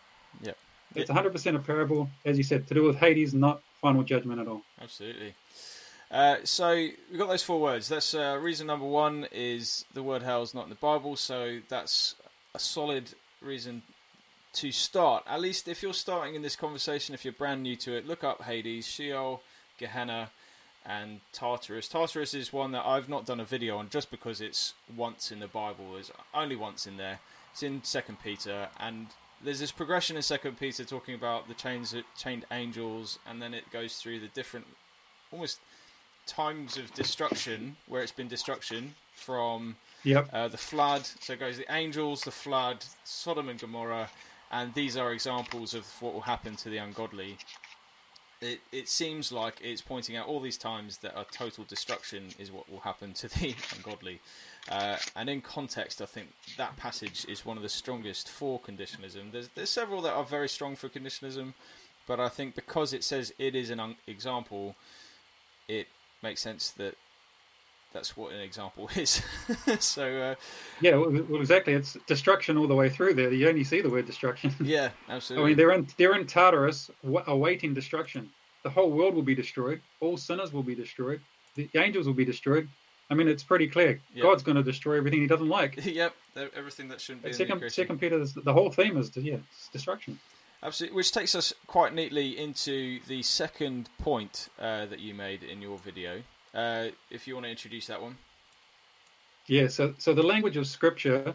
[0.42, 0.56] Yep.
[0.94, 4.48] It's 100% a parable, as you said, to do with Hades, not final judgment at
[4.48, 4.62] all.
[4.80, 5.34] Absolutely.
[6.10, 7.88] Uh, so we've got those four words.
[7.88, 11.60] That's uh, reason number one is the word hell is not in the Bible, so
[11.68, 12.16] that's
[12.54, 13.04] a solid
[13.40, 13.82] reason
[14.54, 15.22] to start.
[15.28, 18.24] At least if you're starting in this conversation, if you're brand new to it, look
[18.24, 19.42] up Hades, Sheol,
[19.78, 20.30] Gehenna,
[20.84, 21.88] and Tartarus.
[21.88, 25.38] Tartarus is one that I've not done a video on just because it's once in
[25.38, 25.96] the Bible.
[25.96, 27.20] It's only once in there.
[27.52, 29.08] It's in Second Peter, and
[29.42, 33.70] there's this progression in Second Peter talking about the chains, chained angels, and then it
[33.70, 34.66] goes through the different,
[35.32, 35.60] almost
[36.26, 40.30] times of destruction where it's been destruction from Yep.
[40.32, 41.06] uh, the flood.
[41.20, 44.10] So it goes the angels, the flood, Sodom and Gomorrah,
[44.50, 47.38] and these are examples of what will happen to the ungodly.
[48.40, 52.50] It, it seems like it's pointing out all these times that a total destruction is
[52.50, 54.20] what will happen to the ungodly.
[54.70, 59.32] Uh, and in context, I think that passage is one of the strongest for conditionalism.
[59.32, 61.52] There's, there's several that are very strong for conditionalism,
[62.06, 64.74] but I think because it says it is an un- example,
[65.68, 65.88] it
[66.22, 66.94] makes sense that
[67.92, 69.22] that's what an example is.
[69.80, 70.34] so uh,
[70.80, 71.72] Yeah, well, well, exactly.
[71.74, 73.32] It's destruction all the way through there.
[73.32, 74.54] You only see the word destruction.
[74.60, 75.44] yeah, absolutely.
[75.44, 76.90] I mean, they're in they're in Tartarus,
[77.26, 78.30] awaiting destruction.
[78.62, 79.80] The whole world will be destroyed.
[80.00, 81.20] All sinners will be destroyed.
[81.54, 82.68] The angels will be destroyed.
[83.10, 84.00] I mean, it's pretty clear.
[84.14, 84.22] Yeah.
[84.22, 85.84] God's going to destroy everything He doesn't like.
[85.84, 87.68] yep, everything that shouldn't be Second.
[87.70, 89.38] Second Peter, the whole theme is yeah,
[89.72, 90.18] destruction.
[90.62, 95.62] Absolutely, which takes us quite neatly into the second point uh, that you made in
[95.62, 96.22] your video.
[96.54, 98.16] Uh, if you want to introduce that one.
[99.46, 101.34] Yeah, so so the language of Scripture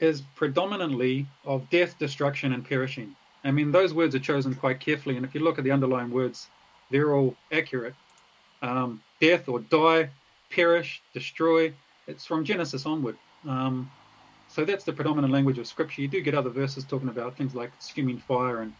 [0.00, 3.14] is predominantly of death, destruction, and perishing.
[3.44, 6.10] I mean, those words are chosen quite carefully, and if you look at the underlying
[6.10, 6.48] words,
[6.90, 7.94] they're all accurate.
[8.62, 10.10] Um, death or die,
[10.50, 11.72] perish, destroy.
[12.06, 13.16] It's from Genesis onward.
[13.46, 13.90] Um,
[14.48, 16.02] so that's the predominant language of Scripture.
[16.02, 18.72] You do get other verses talking about things like consuming fire and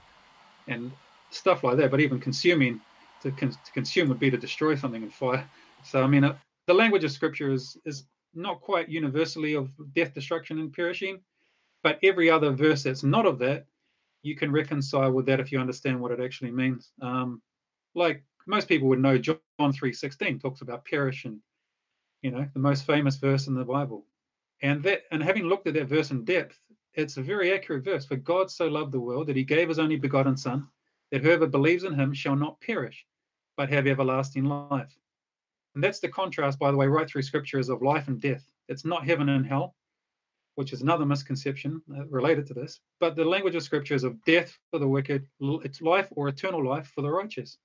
[0.68, 0.90] and
[1.30, 2.80] stuff like that, but even consuming
[3.26, 5.48] to, con- to consume would be to destroy something in fire.
[5.84, 6.36] So I mean, uh,
[6.66, 11.20] the language of Scripture is is not quite universally of death, destruction, and perishing,
[11.82, 13.66] but every other verse that's not of that,
[14.22, 16.92] you can reconcile with that if you understand what it actually means.
[17.00, 17.40] Um,
[17.94, 21.40] like most people would know, John 3:16 talks about perish and
[22.22, 24.06] you know the most famous verse in the Bible.
[24.62, 26.58] And that and having looked at that verse in depth,
[26.94, 28.06] it's a very accurate verse.
[28.06, 30.68] For God so loved the world that he gave his only begotten Son,
[31.10, 33.06] that whoever believes in him shall not perish,
[33.56, 34.94] but have everlasting life.
[35.74, 38.44] And that's the contrast, by the way, right through scripture is of life and death.
[38.68, 39.74] It's not heaven and hell,
[40.54, 42.80] which is another misconception uh, related to this.
[42.98, 46.66] But the language of scripture is of death for the wicked, it's life or eternal
[46.66, 47.58] life for the righteous.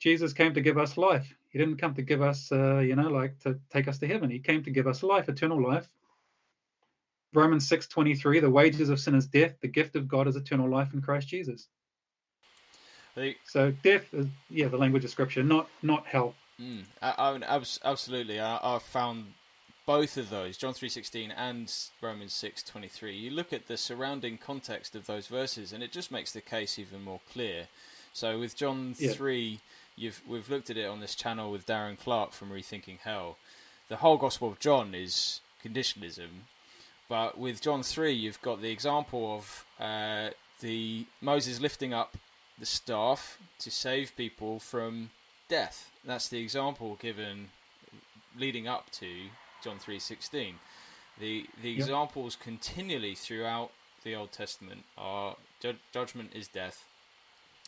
[0.00, 1.32] Jesus came to give us life.
[1.50, 4.28] He didn't come to give us, uh, you know, like to take us to heaven.
[4.28, 5.88] He came to give us life, eternal life.
[7.32, 9.58] Romans 6:23, the wages of sin is death.
[9.60, 11.68] The gift of God is eternal life in Christ Jesus.
[13.46, 16.34] So death is, yeah, the language of Scripture, not not hell.
[16.60, 18.40] Mm, I, I, absolutely.
[18.40, 19.34] I, I found
[19.86, 23.20] both of those, John 3:16 and Romans 6:23.
[23.20, 26.78] You look at the surrounding context of those verses, and it just makes the case
[26.78, 27.68] even more clear.
[28.12, 29.12] So with John yeah.
[29.12, 29.60] 3,
[29.96, 33.36] you've we've looked at it on this channel with Darren Clark from Rethinking Hell.
[33.88, 36.46] The whole Gospel of John is conditionalism,
[37.08, 42.16] but with John 3, you've got the example of uh, the Moses lifting up
[42.58, 45.10] the staff to save people from
[45.48, 45.90] death.
[46.04, 47.48] That's the example given
[48.36, 49.28] leading up to
[49.62, 50.54] John 3:16.
[51.18, 51.78] The the yep.
[51.78, 53.70] examples continually throughout
[54.02, 56.84] the Old Testament are ju- judgment is death,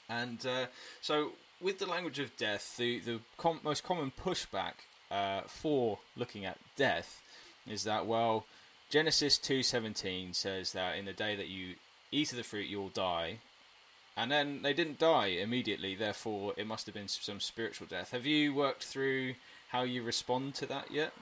[0.09, 0.67] and uh,
[1.01, 4.75] so with the language of death, the the com- most common pushback
[5.11, 7.23] uh, for looking at death
[7.67, 8.47] is that well,
[8.91, 11.77] Genesis 2:17 says that in the day that you
[12.13, 13.39] eat of the fruit you will die,
[14.17, 15.95] and then they didn't die immediately.
[15.95, 18.13] Therefore, it must have been some spiritual death.
[18.13, 19.35] Have you worked through
[19.69, 21.13] how you respond to that yet?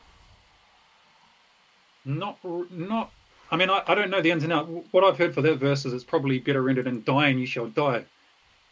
[2.05, 2.39] Not,
[2.71, 3.11] not.
[3.51, 4.71] I mean, I, I don't know the ins and outs.
[4.91, 7.47] What I've heard for that verse is it's probably better rendered in "die and you
[7.47, 8.05] shall die,"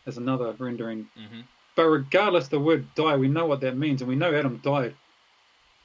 [0.06, 1.08] as another rendering.
[1.18, 1.40] Mm-hmm.
[1.74, 4.94] But regardless, the word "die," we know what that means, and we know Adam died.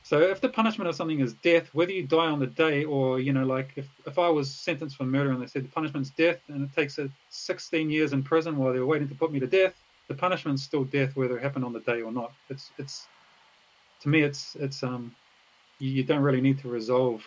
[0.08, 3.20] So if the punishment of something is death, whether you die on the day or
[3.20, 6.12] you know, like if, if I was sentenced for murder and they said the punishment's
[6.12, 9.42] death and it takes a 16 years in prison while they're waiting to put me
[9.42, 9.74] to death,
[10.08, 12.32] the punishment's still death whether it happened on the day or not.
[12.50, 13.06] It's it's
[14.00, 15.14] to me it's it's um
[15.80, 17.22] you, you don't really need to resolve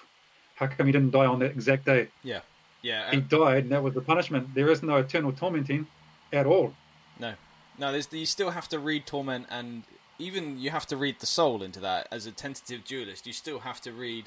[0.55, 2.09] how come he didn't die on that exact day.
[2.23, 2.41] Yeah,
[2.81, 3.11] yeah.
[3.11, 4.55] He died, and that was the punishment.
[4.55, 5.87] There is no eternal tormenting
[6.33, 6.73] at all.
[7.19, 7.35] No,
[7.79, 7.93] no.
[7.93, 9.83] There's you still have to read torment and
[10.21, 13.27] even you have to read the soul into that as a tentative dualist.
[13.27, 14.27] You still have to read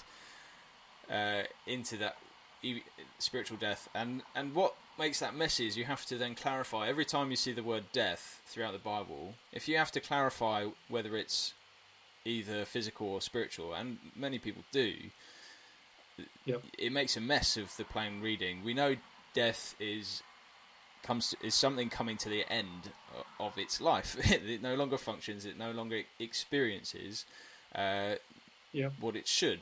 [1.10, 2.17] uh, into that
[3.19, 7.06] spiritual death, and and what makes that messy is you have to then clarify every
[7.06, 9.36] time you see the word death throughout the Bible.
[9.51, 11.53] If you have to clarify whether it's
[12.25, 14.93] either physical or spiritual, and many people do,
[16.45, 16.63] yep.
[16.77, 18.63] it makes a mess of the plain reading.
[18.63, 18.95] We know
[19.34, 20.21] death is
[21.03, 22.91] comes to, is something coming to the end
[23.39, 24.17] of its life.
[24.31, 25.45] it no longer functions.
[25.45, 27.25] It no longer experiences
[27.75, 28.15] uh,
[28.71, 28.93] yep.
[28.99, 29.59] what it should,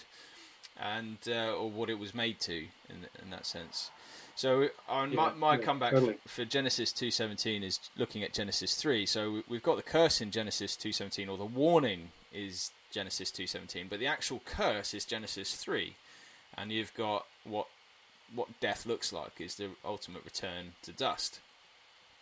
[0.80, 2.58] and uh, or what it was made to
[2.90, 3.92] in in that sense.
[4.36, 6.18] So uh, yeah, my, my yeah, comeback totally.
[6.26, 9.06] for Genesis two seventeen is looking at Genesis three.
[9.06, 13.48] So we've got the curse in Genesis two seventeen, or the warning is Genesis two
[13.48, 15.96] seventeen, but the actual curse is Genesis three,
[16.58, 17.68] and you've got what
[18.34, 21.40] what death looks like is the ultimate return to dust.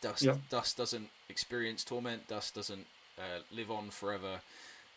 [0.02, 0.40] Dust yep.
[0.50, 2.28] dust doesn't experience torment.
[2.28, 4.42] Dust doesn't uh, live on forever.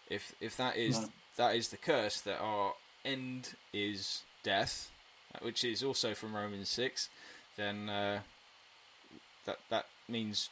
[0.09, 1.09] If if that is no.
[1.37, 4.90] that is the curse that our end is death,
[5.35, 7.09] uh, which is also from Romans six,
[7.57, 8.20] then uh,
[9.46, 10.51] that that means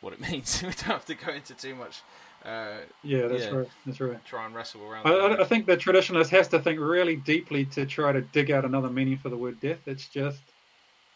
[0.00, 0.62] what it means.
[0.62, 2.02] we don't have to go into too much
[2.44, 3.68] uh, yeah, that's yeah, right.
[3.86, 4.24] That's right.
[4.24, 5.06] Try and wrestle around.
[5.06, 8.64] I, I, think the traditionalist has to think really deeply to try to dig out
[8.64, 9.78] another meaning for the word death.
[9.86, 10.40] It's just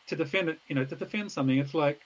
[0.07, 0.61] to defend it.
[0.69, 1.59] You know, to defend something.
[1.59, 2.01] It's like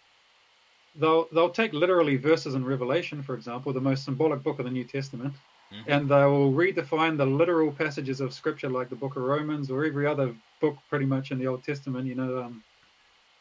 [0.96, 4.70] they'll they'll take literally verses in Revelation, for example, the most symbolic book of the
[4.70, 5.34] New Testament,
[5.70, 5.90] mm-hmm.
[5.90, 9.84] and they will redefine the literal passages of Scripture, like the Book of Romans or
[9.84, 12.06] every other book, pretty much in the Old Testament.
[12.06, 12.64] You know, um,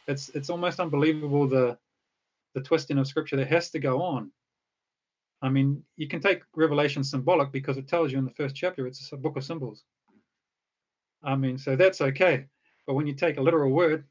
[0.08, 1.78] it's it's almost unbelievable the
[2.54, 4.32] the twisting of Scripture that has to go on
[5.42, 8.88] I mean, you can take Revelation symbolic because it tells you in the first chapter
[8.88, 9.84] it's a book of symbols.
[11.24, 12.46] I mean, so that's okay.
[12.86, 14.06] But when you take a literal word,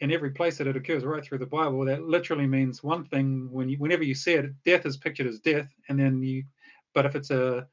[0.00, 3.48] in every place that it occurs right through the Bible, that literally means one thing.
[3.50, 6.44] When you, whenever you see it, death is pictured as death, and then you.
[6.94, 7.66] But if it's a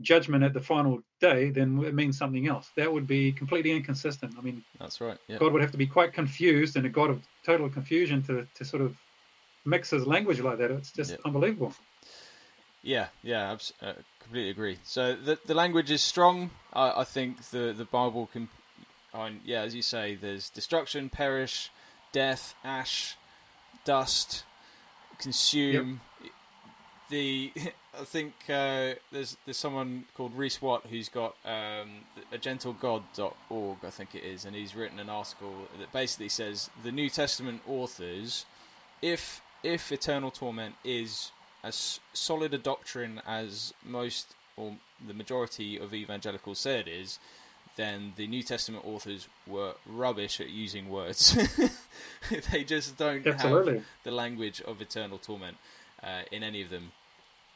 [0.00, 2.70] judgment at the final day, then it means something else.
[2.76, 4.34] That would be completely inconsistent.
[4.38, 5.18] I mean, that's right.
[5.28, 5.38] Yeah.
[5.38, 8.64] God would have to be quite confused and a God of total confusion to to
[8.64, 8.96] sort of
[9.64, 10.70] mix his language like that.
[10.70, 11.16] It's just yeah.
[11.24, 11.72] unbelievable.
[12.84, 14.78] Yeah, yeah, I uh, completely agree.
[14.84, 16.50] So the the language is strong.
[16.72, 18.48] I, I think the the Bible can,
[19.44, 21.70] yeah, as you say, there's destruction, perish,
[22.12, 23.16] death, ash,
[23.84, 24.44] dust,
[25.18, 26.00] consume.
[26.22, 26.30] Yep.
[27.08, 27.52] The
[28.00, 33.90] I think uh, there's there's someone called Reese Watt who's got um, a gentlegod.org, I
[33.90, 38.44] think it is, and he's written an article that basically says the New Testament authors,
[39.00, 41.30] if if eternal torment is
[41.64, 47.18] as solid a doctrine as most or the majority of evangelicals say it is,
[47.76, 51.36] then the New Testament authors were rubbish at using words.
[52.52, 53.74] they just don't Absolutely.
[53.74, 55.56] have the language of eternal torment
[56.02, 56.92] uh, in any of them.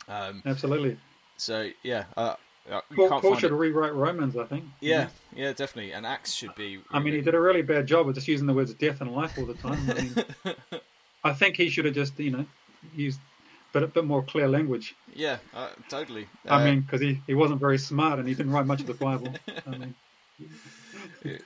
[0.09, 0.97] Um, Absolutely.
[1.37, 2.35] So yeah, uh,
[2.69, 3.57] uh Paul, Paul should it.
[3.57, 4.65] rewrite Romans, I think.
[4.81, 5.93] Yeah, yeah, yeah, definitely.
[5.93, 6.81] And Acts should be.
[6.91, 9.13] I mean, he did a really bad job of just using the words death and
[9.15, 9.79] life all the time.
[9.89, 10.55] I, mean,
[11.25, 12.47] I think he should have just, you know,
[12.97, 13.21] used
[13.73, 14.95] but a bit more clear language.
[15.15, 16.27] Yeah, uh, totally.
[16.49, 18.95] I mean, because he, he wasn't very smart and he didn't write much of the
[18.95, 19.35] Bible.
[19.67, 19.95] I mean,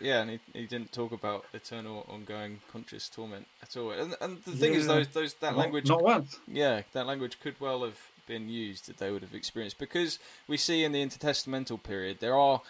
[0.01, 3.91] yeah, and he, he didn't talk about eternal, ongoing, conscious torment at all.
[3.91, 4.81] And, and the thing yeah.
[4.81, 6.39] is, those those that not, language, not once.
[6.47, 10.57] Yeah, that language could well have been used that they would have experienced because we
[10.57, 12.63] see in the intertestamental period there are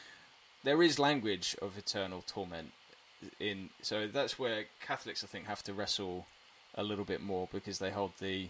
[0.64, 2.72] there is language of eternal torment
[3.38, 6.26] in so that's where Catholics I think have to wrestle
[6.74, 8.48] a little bit more because they hold the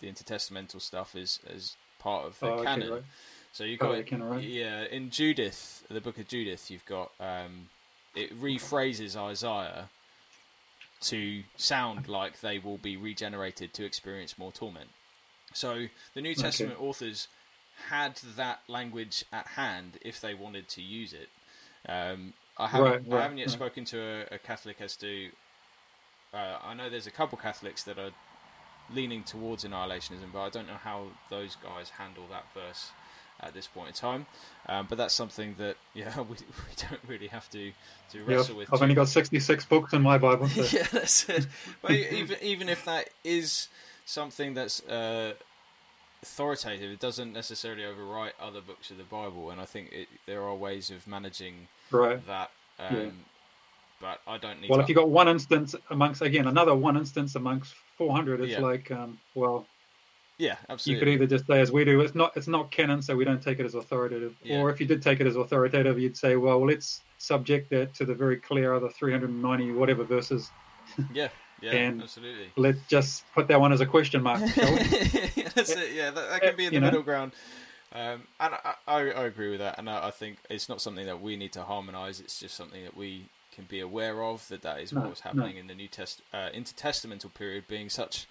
[0.00, 2.82] the intertestamental stuff as as part of the oh, canon.
[2.82, 3.04] Okay, right.
[3.52, 4.42] So you got oh, right.
[4.42, 7.68] yeah in Judith, the book of Judith, you've got um,
[8.14, 9.88] it rephrases Isaiah
[11.00, 14.90] to sound like they will be regenerated to experience more torment.
[15.54, 16.84] So the New Testament okay.
[16.84, 17.28] authors
[17.88, 21.28] had that language at hand if they wanted to use it.
[21.88, 23.52] Um, I haven't, right, right, I haven't yet right.
[23.54, 25.28] spoken to a, a, Catholic as to.
[26.34, 28.10] Uh, I know there's a couple Catholics that are
[28.92, 32.90] leaning towards annihilationism, but I don't know how those guys handle that verse
[33.40, 34.26] at this point in time.
[34.68, 37.72] Um, but that's something that yeah we, we don't really have to
[38.12, 38.74] to wrestle yeah, with.
[38.74, 40.48] I've only got sixty six books in my Bible.
[40.48, 40.62] So.
[40.76, 41.46] yeah, that's it.
[41.82, 43.68] But even even if that is
[44.04, 45.34] something that's uh,
[46.22, 50.42] authoritative, it doesn't necessarily overwrite other books of the Bible, and I think it, there
[50.42, 52.24] are ways of managing right.
[52.26, 52.50] that.
[52.78, 53.10] Um, yeah.
[54.00, 54.70] But I don't need.
[54.70, 58.60] Well, if you've got one instance amongst again another one instance amongst 400, it's yeah.
[58.60, 59.66] like um, well,
[60.38, 60.92] yeah, absolutely.
[60.92, 63.24] You could either just say, as we do, it's not it's not canon, so we
[63.24, 64.36] don't take it as authoritative.
[64.42, 64.60] Yeah.
[64.60, 68.04] Or if you did take it as authoritative, you'd say, well, let's subject that to
[68.04, 70.50] the very clear other 390 whatever verses.
[71.12, 71.28] Yeah,
[71.60, 72.50] yeah, and absolutely.
[72.56, 74.40] Let's just put that one as a question mark.
[74.56, 75.92] That's it.
[75.92, 77.32] Yeah, that, that can be in the middle ground.
[77.92, 81.04] Um, and I, I, I, agree with that, and I, I, think it's not something
[81.06, 82.20] that we need to harmonise.
[82.20, 84.46] It's just something that we can be aware of.
[84.48, 85.60] That that is no, what was happening no.
[85.60, 88.28] in the New Test uh, intertestamental period, being such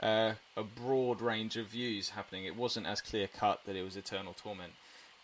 [0.00, 2.44] uh, a broad range of views happening.
[2.44, 4.74] It wasn't as clear cut that it was eternal torment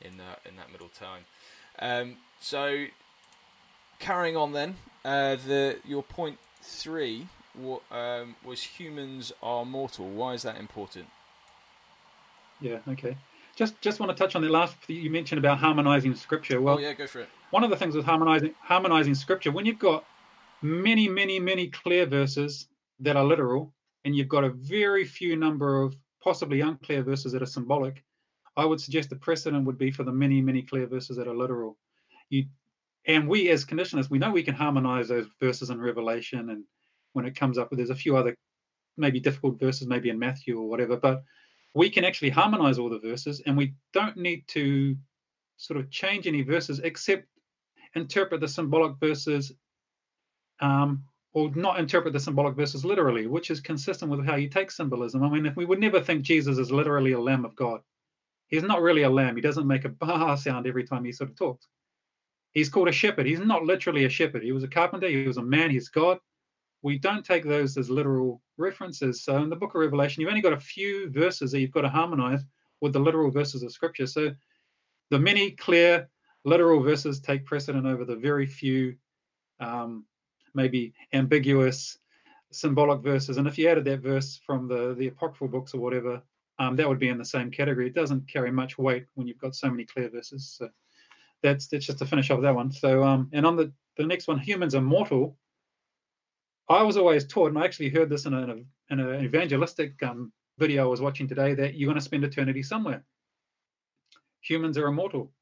[0.00, 1.24] in that in that middle time.
[1.78, 2.86] Um, so
[4.00, 7.28] carrying on then, uh, the your point three
[7.92, 10.08] um, was humans are mortal.
[10.08, 11.06] Why is that important?
[12.60, 12.78] Yeah.
[12.88, 13.16] Okay.
[13.54, 16.60] Just just want to touch on the last you mentioned about harmonizing scripture.
[16.60, 17.28] Well, oh, yeah, go for it.
[17.50, 20.04] One of the things with harmonizing harmonizing scripture, when you've got
[20.62, 22.68] many, many, many clear verses
[23.00, 23.72] that are literal,
[24.04, 28.02] and you've got a very few number of possibly unclear verses that are symbolic,
[28.56, 31.36] I would suggest the precedent would be for the many, many clear verses that are
[31.36, 31.78] literal.
[32.30, 32.46] You,
[33.06, 36.64] and we as conditionalists, we know we can harmonize those verses in Revelation and
[37.12, 38.36] when it comes up, there's a few other
[38.98, 41.22] maybe difficult verses, maybe in Matthew or whatever, but
[41.74, 44.96] we can actually harmonize all the verses and we don't need to
[45.56, 47.26] sort of change any verses except
[47.96, 49.52] interpret the symbolic verses
[50.60, 54.70] um, or not interpret the symbolic verses literally, which is consistent with how you take
[54.70, 55.22] symbolism.
[55.22, 57.80] I mean, we would never think Jesus is literally a lamb of God.
[58.48, 59.36] He's not really a lamb.
[59.36, 61.66] He doesn't make a bah sound every time he sort of talks.
[62.52, 63.26] He's called a shepherd.
[63.26, 64.42] He's not literally a shepherd.
[64.42, 65.08] He was a carpenter.
[65.08, 65.70] He was a man.
[65.70, 66.18] He's God.
[66.82, 69.24] We don't take those as literal references.
[69.24, 71.82] So in the book of Revelation, you've only got a few verses that you've got
[71.82, 72.42] to harmonize
[72.80, 74.06] with the literal verses of Scripture.
[74.06, 74.30] So
[75.10, 76.08] the many clear
[76.46, 78.96] literal verses take precedent over the very few
[79.60, 80.04] um,
[80.54, 81.98] maybe ambiguous
[82.52, 83.36] symbolic verses.
[83.36, 86.22] And if you added that verse from the, the apocryphal books or whatever,
[86.58, 87.88] um, that would be in the same category.
[87.88, 90.54] It doesn't carry much weight when you've got so many clear verses.
[90.56, 90.70] So
[91.42, 92.70] that's that's just to finish off that one.
[92.70, 95.36] So um, and on the the next one, humans are mortal.
[96.68, 98.56] I was always taught, and I actually heard this in, a,
[98.90, 102.62] in an evangelistic um, video I was watching today, that you're going to spend eternity
[102.62, 103.04] somewhere.
[104.42, 105.32] Humans are immortal.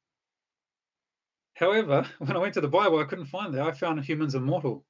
[1.55, 3.65] However, when I went to the Bible, I couldn't find that.
[3.65, 4.85] I found humans are mortal.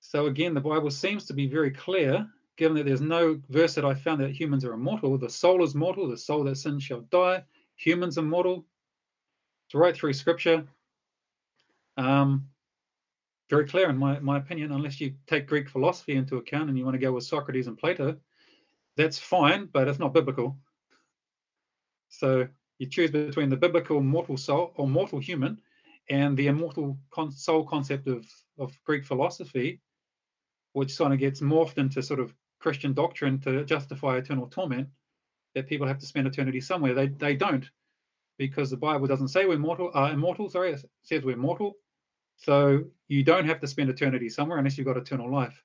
[0.00, 3.84] So again, the Bible seems to be very clear, given that there's no verse that
[3.84, 5.16] I found that humans are immortal.
[5.18, 7.44] The soul is mortal, the soul that sins shall die.
[7.76, 8.66] Humans are mortal.
[9.66, 10.66] It's right through Scripture.
[11.96, 12.48] Um,
[13.50, 16.84] very clear in my, my opinion, unless you take Greek philosophy into account and you
[16.84, 18.16] want to go with Socrates and Plato,
[18.96, 20.56] that's fine, but it's not biblical.
[22.08, 22.48] So
[22.78, 25.60] you choose between the biblical mortal soul or mortal human
[26.08, 28.26] and the immortal con- soul concept of,
[28.58, 29.80] of Greek philosophy,
[30.72, 34.88] which sort of gets morphed into sort of Christian doctrine to justify eternal torment,
[35.54, 36.94] that people have to spend eternity somewhere.
[36.94, 37.68] They they don't,
[38.38, 40.48] because the Bible doesn't say we're mortal, uh, immortal.
[40.48, 41.74] Sorry, it says we're mortal.
[42.36, 45.62] So you don't have to spend eternity somewhere unless you've got eternal life,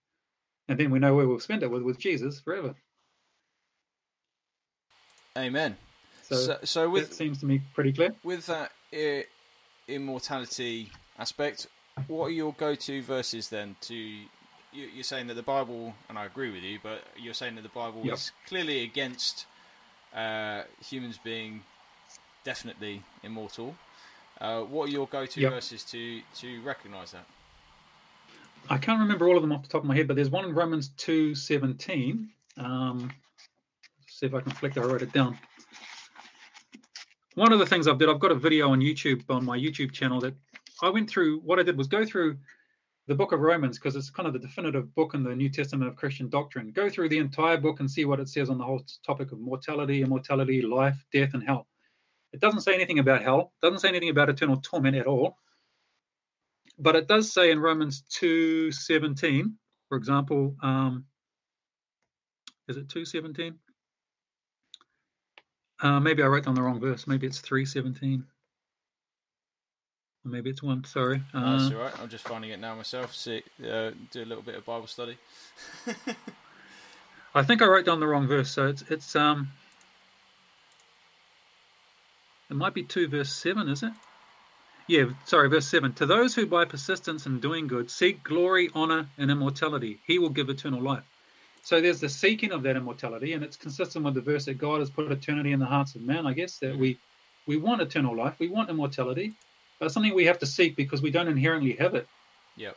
[0.68, 2.76] and then we know where we'll spend it with with Jesus forever.
[5.38, 5.78] Amen.
[6.24, 8.16] So, so, so with, it seems to me pretty clear.
[8.24, 9.24] With that uh,
[9.88, 11.68] immortality aspect,
[12.08, 13.96] what are your go-to verses then to
[14.74, 17.70] you're saying that the Bible, and I agree with you, but you're saying that the
[17.70, 18.16] Bible yep.
[18.16, 19.46] is clearly against
[20.16, 21.62] uh, humans being
[22.44, 23.76] definitely immortal.
[24.42, 25.52] Uh, what are your go-to yep.
[25.52, 27.26] verses to to recognise that?
[28.70, 30.46] I can't remember all of them off the top of my head, but there's one
[30.46, 32.30] in Romans two seventeen.
[32.58, 33.12] Um,
[34.08, 34.84] see if I can flick that.
[34.84, 35.38] I wrote it down.
[37.36, 39.92] One of the things I've did, I've got a video on YouTube on my YouTube
[39.92, 40.36] channel that
[40.82, 41.40] I went through.
[41.40, 42.38] What I did was go through
[43.08, 45.90] the book of Romans because it's kind of the definitive book in the New Testament
[45.90, 46.72] of Christian doctrine.
[46.72, 49.40] Go through the entire book and see what it says on the whole topic of
[49.40, 51.68] mortality, immortality, life, death, and hell.
[52.34, 55.38] It doesn't say anything about hell, doesn't say anything about eternal torment at all.
[56.78, 59.58] But it does say in Romans 2:17,
[59.90, 61.06] for example, um,
[62.68, 63.60] is it 2:17?
[65.84, 67.06] Uh, maybe I wrote down the wrong verse.
[67.06, 68.24] Maybe it's 3:17.
[70.24, 70.86] Maybe it's one.
[70.86, 71.22] Sorry.
[71.34, 72.00] Uh, that's all right.
[72.00, 73.14] I'm just finding it now myself.
[73.14, 75.18] See, uh, do a little bit of Bible study.
[77.36, 78.50] I think I wrote down the wrong verse.
[78.50, 79.50] So it's it's um.
[82.50, 83.92] It might be two verse seven, is it?
[84.88, 85.92] Yeah, sorry, verse seven.
[85.96, 90.30] To those who by persistence in doing good seek glory, honor, and immortality, He will
[90.30, 91.04] give eternal life.
[91.64, 94.80] So there's the seeking of that immortality, and it's consistent with the verse that God
[94.82, 96.28] has put eternity in the hearts of man.
[96.28, 97.00] I guess that we
[97.48, 99.34] we want eternal life, we want immortality,
[99.80, 102.06] but it's something we have to seek because we don't inherently have it.
[102.58, 102.76] Yep.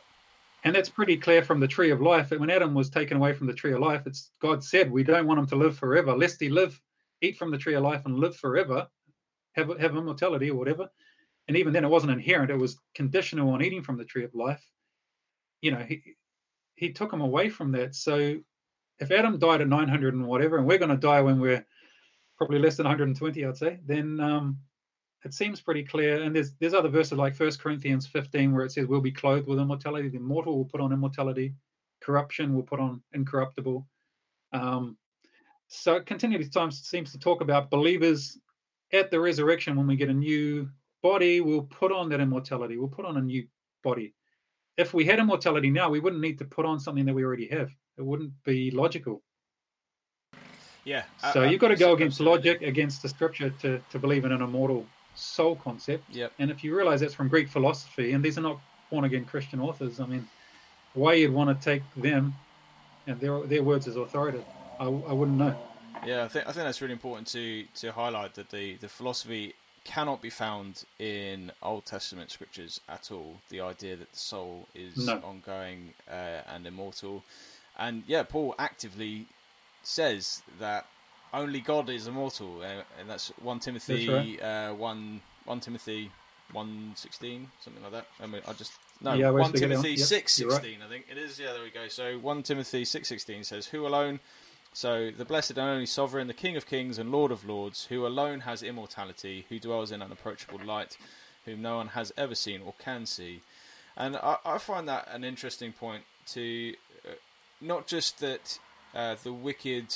[0.63, 2.29] And that's pretty clear from the tree of life.
[2.29, 5.03] That when Adam was taken away from the tree of life, it's God said we
[5.03, 6.79] don't want him to live forever, lest he live,
[7.21, 8.87] eat from the tree of life and live forever,
[9.55, 10.89] have have immortality or whatever.
[11.49, 14.33] And even then, it wasn't inherent; it was conditional on eating from the tree of
[14.33, 14.65] life.
[15.61, 16.15] You know, he
[16.75, 17.93] he took him away from that.
[17.93, 18.39] So
[18.99, 21.65] if Adam died at 900 and whatever, and we're going to die when we're
[22.37, 24.57] probably less than 120, I'd say, then um,
[25.23, 26.23] it seems pretty clear.
[26.23, 29.47] And there's there's other verses like 1 Corinthians 15 where it says we'll be clothed
[29.47, 30.09] with immortality.
[30.09, 31.53] The immortal will put on immortality.
[32.01, 33.87] Corruption will put on incorruptible.
[34.53, 34.97] Um,
[35.67, 38.37] so continually times seems to talk about believers
[38.93, 40.69] at the resurrection when we get a new
[41.03, 42.77] body, we'll put on that immortality.
[42.77, 43.47] We'll put on a new
[43.83, 44.13] body.
[44.77, 47.47] If we had immortality now, we wouldn't need to put on something that we already
[47.47, 47.69] have.
[47.97, 49.21] It wouldn't be logical.
[50.83, 51.03] Yeah.
[51.33, 54.31] So I, you've got to go against logic, against the scripture to, to believe in
[54.31, 54.85] an immortal
[55.15, 56.03] soul concept.
[56.11, 56.31] Yep.
[56.39, 59.59] And if you realize that's from Greek philosophy, and these are not born again Christian
[59.59, 60.27] authors, I mean,
[60.93, 62.33] why you'd want to take them
[63.07, 64.45] and their their words as authoritative,
[64.79, 65.55] I, I wouldn't know.
[66.05, 69.53] Yeah, I think I think that's really important to to highlight that the the philosophy
[69.83, 73.37] cannot be found in Old Testament scriptures at all.
[73.49, 75.21] The idea that the soul is no.
[75.23, 77.23] ongoing uh, and immortal,
[77.77, 79.25] and yeah, Paul actively
[79.83, 80.85] says that
[81.33, 84.69] only God is immortal, uh, and that's one Timothy that's right.
[84.69, 86.11] uh, one one Timothy
[86.51, 88.07] one sixteen something like that.
[88.21, 89.97] I mean, I just no yeah, one Timothy on.
[89.97, 90.79] six sixteen.
[90.79, 90.87] Right.
[90.87, 91.39] I think it is.
[91.39, 91.87] Yeah, there we go.
[91.87, 94.19] So one Timothy six sixteen says, "Who alone."
[94.73, 98.05] So the blessed and only sovereign, the King of kings and Lord of lords, who
[98.05, 100.97] alone has immortality, who dwells in unapproachable light,
[101.45, 103.41] whom no one has ever seen or can see.
[103.95, 106.75] And I, I find that an interesting point to
[107.61, 108.59] not just that
[108.95, 109.95] uh, the wicked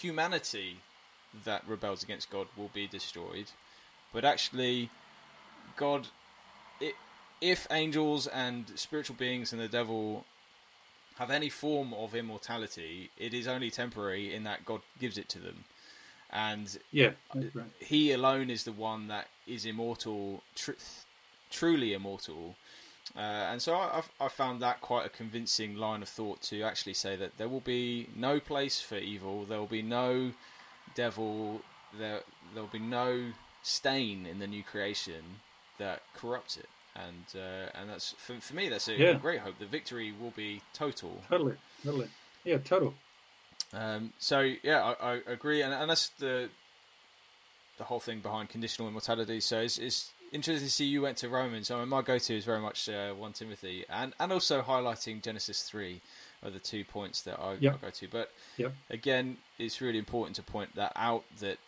[0.00, 0.78] humanity
[1.44, 3.50] that rebels against God will be destroyed,
[4.12, 4.90] but actually,
[5.76, 6.08] God,
[6.80, 6.94] it,
[7.40, 10.24] if angels and spiritual beings and the devil
[11.16, 15.38] have any form of immortality, it is only temporary in that God gives it to
[15.38, 15.64] them.
[16.30, 17.66] And yeah, right.
[17.78, 20.72] He alone is the one that is immortal, tr-
[21.50, 22.56] truly immortal.
[23.16, 26.94] Uh, and so I, I found that quite a convincing line of thought to actually
[26.94, 30.32] say that there will be no place for evil, there will be no
[30.94, 31.60] devil,
[31.98, 32.20] there
[32.54, 33.32] there will be no
[33.62, 35.40] stain in the new creation
[35.78, 39.12] that corrupts it, and uh, and that's for, for me that's a yeah.
[39.14, 39.58] great hope.
[39.58, 41.22] The victory will be total.
[41.28, 42.08] Totally, totally,
[42.44, 42.94] yeah, total.
[43.72, 46.48] Um, so yeah, I, I agree, and, and that's the
[47.78, 49.40] the whole thing behind conditional immortality.
[49.40, 51.70] So it's, it's interesting to see you went to Romans.
[51.70, 55.62] I mean, my go-to is very much uh, one Timothy, and and also highlighting Genesis
[55.62, 56.00] three
[56.42, 57.74] are the two points that I, Yep.
[57.74, 58.08] I go to.
[58.08, 58.74] But Yep.
[58.90, 61.58] again, it's really important to point that out that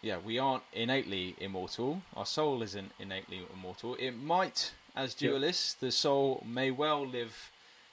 [0.00, 2.02] yeah, we aren't innately immortal.
[2.16, 3.94] Our soul isn't innately immortal.
[3.96, 5.32] It might, as Yep.
[5.32, 7.50] dualists, the soul may well live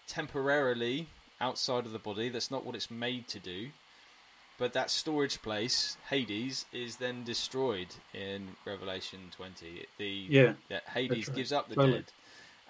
[0.07, 1.07] temporarily
[1.39, 2.29] outside of the body.
[2.29, 3.69] That's not what it's made to do.
[4.59, 9.85] But that storage place, Hades, is then destroyed in Revelation 20.
[9.97, 10.53] The Yeah.
[10.67, 11.35] that Hades right.
[11.35, 11.99] gives up the Totally.
[11.99, 12.11] dead,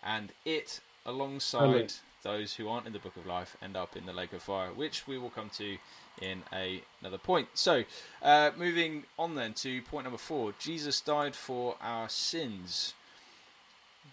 [0.03, 1.87] and it, alongside Totally.
[2.21, 4.71] those who aren't in the Book of Life, end up in the Lake of Fire,
[4.71, 5.77] which we will come to
[6.21, 7.47] in a, another point.
[7.55, 7.83] So,
[8.21, 12.93] uh, moving on then to point number four: Jesus died for our sins.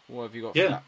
[0.08, 0.80] What have you got Yeah.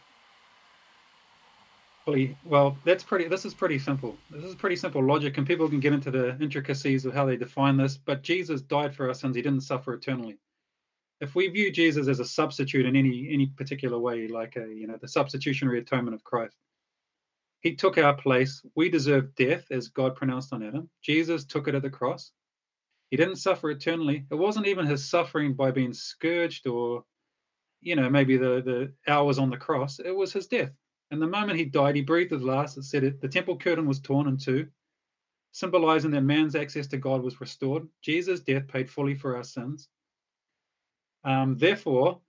[2.44, 3.28] Well, that's pretty.
[3.28, 4.16] This is pretty simple.
[4.30, 7.36] This is pretty simple logic, and people can get into the intricacies of how they
[7.36, 7.96] define this.
[7.96, 10.38] But Jesus died for our sins; he didn't suffer eternally.
[11.20, 14.86] If we view Jesus as a substitute in any any particular way, like a you
[14.86, 16.56] know the substitutionary atonement of Christ,
[17.60, 18.62] he took our place.
[18.74, 20.88] We deserve death, as God pronounced on Adam.
[21.02, 22.32] Jesus took it at the cross.
[23.10, 24.26] He didn't suffer eternally.
[24.30, 27.04] It wasn't even his suffering by being scourged or,
[27.80, 29.98] you know, maybe the the hours on the cross.
[29.98, 30.72] It was his death.
[31.10, 32.76] And the moment he died, he breathed his last.
[32.76, 34.68] It said it, the temple curtain was torn in two,
[35.52, 37.88] symbolizing that man's access to God was restored.
[38.02, 39.88] Jesus' death paid fully for our sins.
[41.24, 42.20] Um, therefore,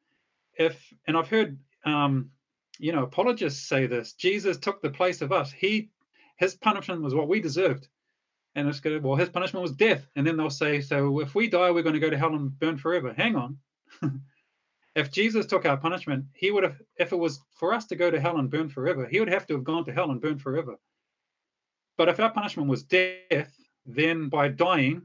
[0.58, 2.32] if and I've heard um,
[2.80, 5.52] you know apologists say this, Jesus took the place of us.
[5.52, 5.90] He
[6.38, 7.88] his punishment was what we deserved.
[8.56, 9.04] And it's good.
[9.04, 10.08] Well, his punishment was death.
[10.16, 12.58] And then they'll say, so if we die, we're going to go to hell and
[12.58, 13.14] burn forever.
[13.14, 13.58] Hang on.
[15.00, 18.12] if Jesus took our punishment, he would have, if it was for us to go
[18.12, 20.42] to hell and burn forever, he would have to have gone to hell and burned
[20.42, 20.76] forever.
[21.98, 23.54] But if our punishment was death,
[23.86, 25.02] then by dying,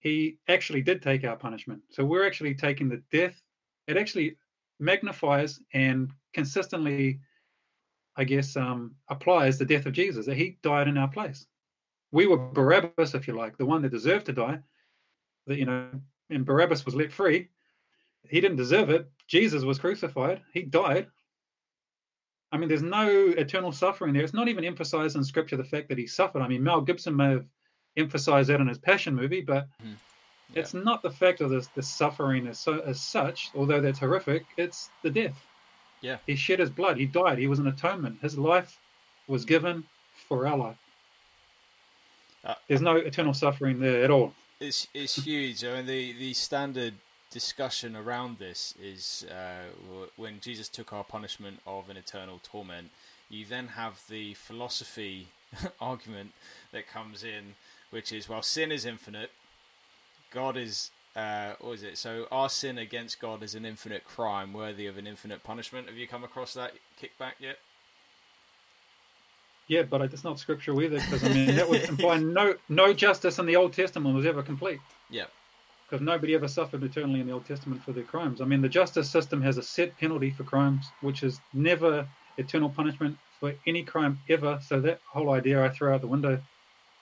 [0.00, 1.80] he actually did take our punishment.
[1.90, 3.40] So we're actually taking the death.
[3.86, 4.36] It actually
[4.80, 7.20] magnifies and consistently,
[8.16, 11.46] I guess, um, applies the death of Jesus, that he died in our place.
[12.10, 14.58] We were Barabbas, if you like, the one that deserved to die.
[15.46, 15.88] That you know,
[16.30, 17.48] and Barabbas was let free.
[18.28, 19.10] He didn't deserve it.
[19.28, 20.40] Jesus was crucified.
[20.52, 21.06] He died.
[22.50, 24.22] I mean, there's no eternal suffering there.
[24.22, 26.42] It's not even emphasized in Scripture the fact that he suffered.
[26.42, 27.46] I mean, Mel Gibson may have
[27.96, 29.94] emphasized that in his Passion movie, but Yeah.
[30.54, 34.44] it's not the fact of this, the suffering as, so, as such, although that's horrific.
[34.58, 35.42] It's the death.
[36.02, 36.18] Yeah.
[36.26, 36.98] He shed his blood.
[36.98, 37.38] He died.
[37.38, 38.20] He was an atonement.
[38.20, 38.78] His life
[39.28, 39.84] was given
[40.28, 40.76] for our life.
[42.44, 44.34] Uh, There's no eternal suffering there at all.
[44.60, 45.64] It's it's huge.
[45.64, 46.94] I mean, the the standard
[47.32, 49.70] discussion around this is uh,
[50.16, 52.90] when Jesus took our punishment of an eternal torment.
[53.28, 55.28] You then have the philosophy
[55.80, 56.32] argument
[56.72, 57.54] that comes in,
[57.90, 59.30] which is well, sin is infinite.
[60.30, 61.98] God is uh, what is it?
[61.98, 65.88] So our sin against God is an infinite crime, worthy of an infinite punishment.
[65.88, 67.58] Have you come across that kickback yet?
[69.68, 73.38] Yeah, but it's not scriptural either, because I mean that would imply no no justice
[73.38, 75.24] in the Old Testament was ever complete, Yeah,
[75.92, 78.40] because nobody ever suffered eternally in the Old Testament for their crimes.
[78.40, 82.70] I mean, the justice system has a set penalty for crimes, which is never eternal
[82.70, 84.58] punishment for any crime ever.
[84.64, 86.40] So that whole idea I throw out the window.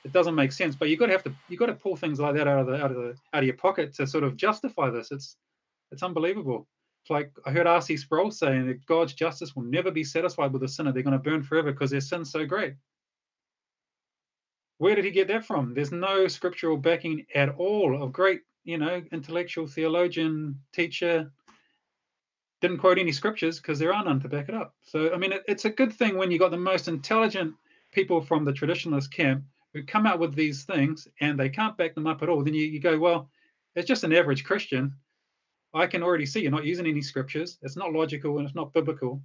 [0.04, 0.74] It doesn't make sense.
[0.74, 2.66] But you got to have to you got to pull things like that out of
[2.66, 5.12] the out of the out of your pocket to sort of justify this.
[5.12, 5.36] It's
[5.92, 6.66] it's unbelievable.
[7.04, 7.96] It's like I heard R.C.
[7.96, 10.90] Sproul saying that God's justice will never be satisfied with a sinner.
[10.90, 12.74] They're going to burn forever because their sin's so great.
[14.78, 15.74] Where did he get that from?
[15.74, 18.02] There's no scriptural backing at all.
[18.02, 21.30] Of great, you know, intellectual theologian, teacher,
[22.60, 24.74] didn't quote any scriptures because there are none to back it up.
[24.82, 27.54] So, I mean, it, it's a good thing when you got the most intelligent
[27.92, 31.94] people from the traditionalist camp who come out with these things and they can't back
[31.94, 32.42] them up at all.
[32.42, 33.30] Then you, you go, well,
[33.74, 34.92] it's just an average Christian.
[35.72, 37.58] I can already see you're not using any scriptures.
[37.62, 39.22] It's not logical and it's not biblical.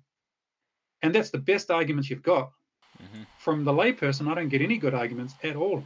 [1.02, 2.52] And that's the best arguments you've got.
[3.00, 5.84] hmm From the layperson, I don't get any good arguments at all.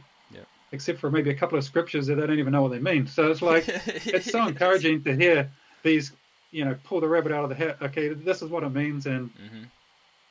[0.72, 3.06] Except for maybe a couple of scriptures that they don't even know what they mean.
[3.06, 5.50] So it's like, it's so encouraging to hear
[5.82, 6.12] these,
[6.52, 7.78] you know, pull the rabbit out of the hat.
[7.82, 9.06] Okay, this is what it means.
[9.06, 9.64] And hmm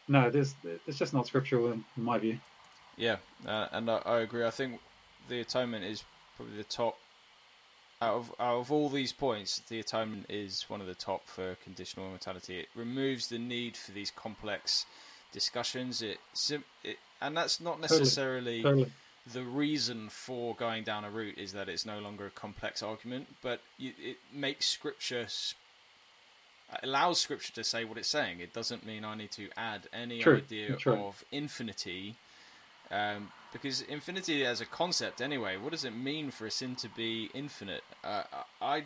[0.10, 0.56] no, there's,
[0.88, 2.40] it's just not scriptural in, in my view.
[2.98, 3.18] Yeah,
[3.48, 4.44] uh, and I, I agree.
[4.44, 4.82] I think
[5.30, 6.04] the atonement is
[6.36, 6.98] probably the top
[8.02, 9.60] out of out of all these points.
[9.70, 12.60] The atonement is one of the top for conditional immortality.
[12.60, 14.86] It removes the need for these complex
[15.32, 16.02] discussions.
[16.02, 16.18] It,
[16.84, 18.92] it and that's not necessarily Totally.
[19.34, 23.28] The reason for going down a route is that it's no longer a complex argument,
[23.42, 25.28] but it makes scripture
[26.84, 28.40] allows scripture to say what it's saying.
[28.40, 30.94] It doesn't mean I need to add any True, idea true.
[30.94, 32.16] of infinity,
[32.92, 36.90] um, because infinity as a concept, anyway, what does it mean for a sin to
[36.90, 37.84] be infinite?
[38.04, 38.24] Uh,
[38.62, 38.84] I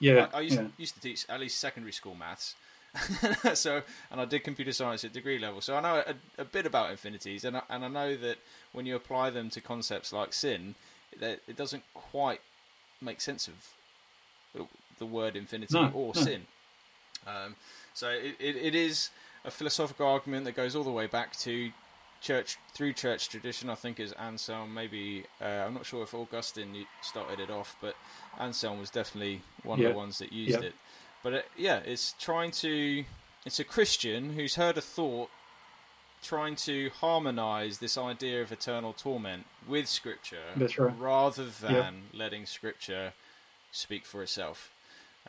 [0.00, 0.68] Yeah, I, I used, yeah.
[0.78, 2.54] used to teach at least secondary school maths.
[3.54, 6.66] so, and I did computer science at degree level, so I know a, a bit
[6.66, 8.38] about infinities, and I, and I know that
[8.72, 10.74] when you apply them to concepts like sin,
[11.20, 12.40] that it doesn't quite
[13.00, 13.54] make sense of
[14.98, 16.20] the, word infinity No, or no.
[16.22, 16.46] sin.
[17.26, 17.54] Um,
[17.94, 19.10] so it, it, it is
[19.44, 21.70] a philosophical argument that goes all the way back to
[22.20, 23.70] church through church tradition.
[23.70, 24.74] I think is Anselm.
[24.74, 27.94] Maybe uh, I'm not sure if Augustine started it off, but
[28.40, 29.88] Anselm was definitely one Yeah.
[29.88, 30.68] of the ones that used Yeah.
[30.68, 30.74] it.
[31.28, 33.04] But uh, yeah, it's trying to.
[33.44, 35.28] It's a Christian who's heard a thought,
[36.22, 40.98] trying to harmonize this idea of eternal torment with Scripture, right.
[40.98, 43.12] rather than letting Scripture
[43.72, 44.70] speak for itself.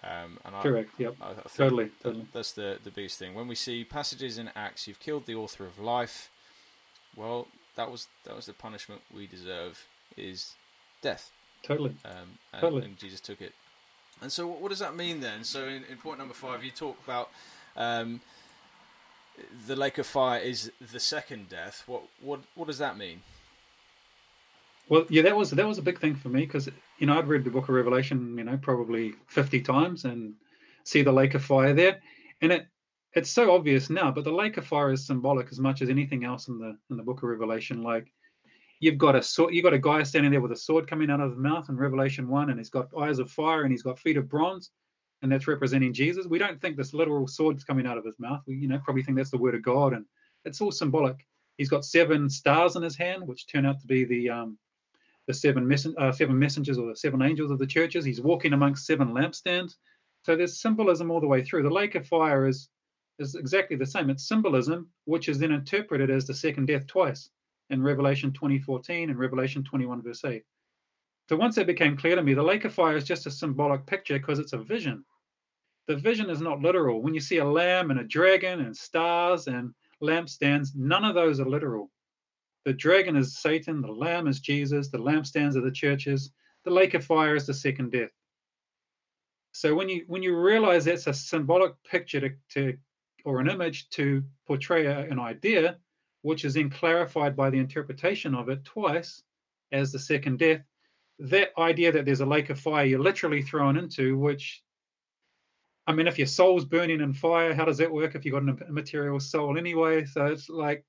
[0.02, 0.91] Um, and I, Correct.
[0.97, 1.16] Yep.
[1.22, 2.26] I, I Totally, that- totally.
[2.32, 3.36] That's the the biggest thing.
[3.36, 6.32] When we see passages in Acts, you've killed the author of life.
[7.18, 9.86] Well, that was that was the punishment we deserve
[10.16, 10.54] is
[11.02, 11.30] death.
[11.62, 11.97] Totally.
[12.06, 12.86] Um, and, Totally.
[12.86, 13.52] and Jesus took it.
[14.22, 15.44] And so, what, what does that mean then?
[15.44, 17.30] So, in, in point number five, you talk about
[17.76, 18.22] um,
[19.68, 21.84] the lake of fire is the second death.
[21.88, 23.22] What what what does that mean?
[24.90, 26.68] Well, yeah, that was that was a big thing for me because
[26.98, 30.34] you know I'd read the Book of Revelation, you know, probably fifty times and
[30.84, 32.00] see the lake of fire there,
[32.42, 32.68] and it
[33.14, 34.12] it's so obvious now.
[34.12, 36.98] But the lake of fire is symbolic as much as anything else in the in
[36.98, 37.84] the Book of Revelation.
[37.84, 38.12] Like
[38.80, 41.20] you've got a sword, you've got a guy standing there with a sword coming out
[41.20, 44.00] of his mouth in Revelation one, and he's got eyes of fire and he's got
[44.00, 44.72] feet of bronze,
[45.22, 46.28] and that's representing Jesus.
[46.28, 48.42] We don't think this literal sword's coming out of his mouth.
[48.48, 50.06] We you know probably think that's the word of God, and
[50.46, 51.26] it's all symbolic.
[51.58, 54.58] He's got seven stars in his hand, which turn out to be the um,
[55.28, 58.06] the seven, messen- uh, seven messengers or the seven angels of the churches.
[58.06, 59.76] He's walking amongst seven lampstands.
[60.24, 61.64] So there's symbolism all the way through.
[61.64, 62.70] The lake of fire is
[63.20, 64.10] is exactly the same.
[64.10, 67.30] It's symbolism, which is then interpreted as the second death twice
[67.70, 70.44] in Revelation 20:14 and Revelation 21 verse 8.
[71.30, 73.86] So once that became clear to me, the lake of fire is just a symbolic
[73.86, 75.06] picture because it's a vision.
[75.88, 77.02] The vision is not literal.
[77.02, 81.40] When you see a lamb and a dragon and stars and lampstands, none of those
[81.40, 81.92] are literal.
[82.66, 86.32] The dragon is Satan, the lamb is Jesus, the lampstands are the churches,
[86.64, 88.12] the lake of fire is the second death.
[89.52, 92.78] So when you when you realize that's a symbolic picture to, to
[93.26, 95.78] or an image to portray an idea,
[96.22, 99.24] which is then clarified by the interpretation of it twice
[99.72, 100.62] as the second death,
[101.20, 104.64] that idea that there's a lake of fire you're literally thrown into, which
[105.88, 108.44] I mean, if your soul's burning in fire, how does that work if you've got
[108.44, 110.06] an immaterial soul anyway?
[110.06, 110.86] So it's like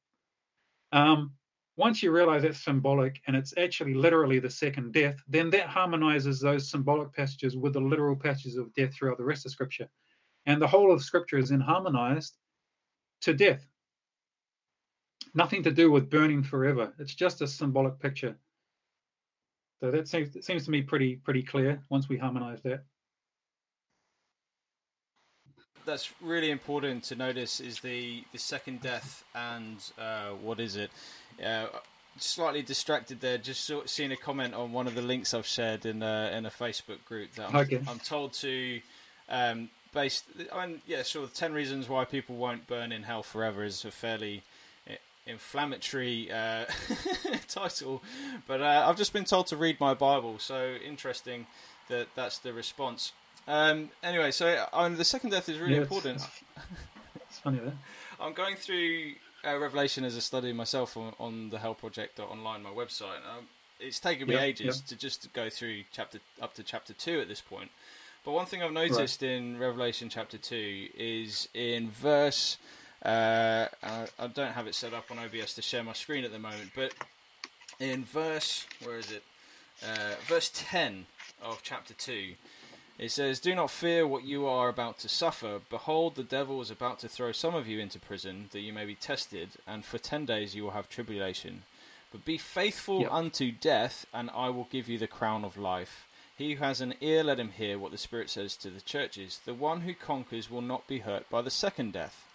[0.93, 1.33] um,
[1.77, 6.39] once you realize it's symbolic and it's actually literally the second death, then that harmonizes
[6.39, 9.89] those symbolic passages with the literal passages of death throughout the rest of Scripture.
[10.45, 12.37] And the whole of Scripture is then harmonized
[13.23, 13.67] to death.
[15.35, 16.93] Nothing to do with burning forever.
[16.99, 18.37] It's just a symbolic picture.
[19.81, 22.85] So that seems, it seems to me pretty pretty clear once we harmonize that.
[25.87, 30.91] That's really important to notice is the, the second death and uh, what is it?
[31.45, 31.67] Uh,
[32.19, 35.87] slightly distracted there, just saw, seeing a comment on one of the links I've shared
[35.87, 37.81] in a, in a Facebook group that I'm, Okay.
[37.89, 38.81] I'm told to
[39.31, 40.23] um, base.
[40.53, 41.27] I mean, yeah, sure.
[41.27, 44.43] The ten reasons why people won't burn in hell forever is a fairly
[45.27, 46.65] inflammatory uh,
[47.49, 48.03] title,
[48.47, 50.39] but uh, I've just been told to read my Bible.
[50.39, 51.47] So interesting
[51.89, 53.13] that that's the response.
[53.49, 56.17] Um, anyway, so um, the second death is really Yeah, important.
[56.17, 56.29] It's,
[57.29, 57.75] it's funny that.
[58.21, 59.13] I'm going through
[59.47, 63.19] uh, Revelation as a study myself on, on the Hell Project online, my website.
[63.29, 63.47] Um,
[63.79, 64.89] it's taken me Yeah, ages yeah.
[64.89, 67.71] to just go through chapter up to chapter two at this point.
[68.25, 72.59] But one thing I've noticed in Revelation chapter two is in verse.
[73.05, 76.33] Uh, I, I don't have it set up on OBS to share my screen at
[76.33, 76.93] the moment, but
[77.79, 79.23] in verse where is it?
[79.83, 81.07] Uh, verse ten
[81.43, 82.35] of chapter two.
[82.99, 85.61] It says, Do not fear what you are about to suffer.
[85.71, 88.85] Behold, the devil is about to throw some of you into prison, that you may
[88.85, 91.63] be tested, and for ten days you will have tribulation.
[92.13, 93.13] But be faithful Yep.
[93.13, 96.07] unto death, and I will give you the crown of life.
[96.37, 99.41] He who has an ear, let him hear what the Spirit says to the churches.
[99.47, 102.27] The one who conquers will not be hurt by the second death.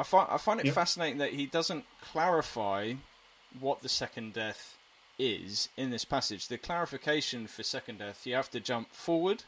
[0.00, 2.94] I find, I find it fascinating that he doesn't clarify
[3.58, 4.78] what the second death
[5.18, 6.48] is in this passage.
[6.48, 9.44] The clarification for second death, you have to jump forward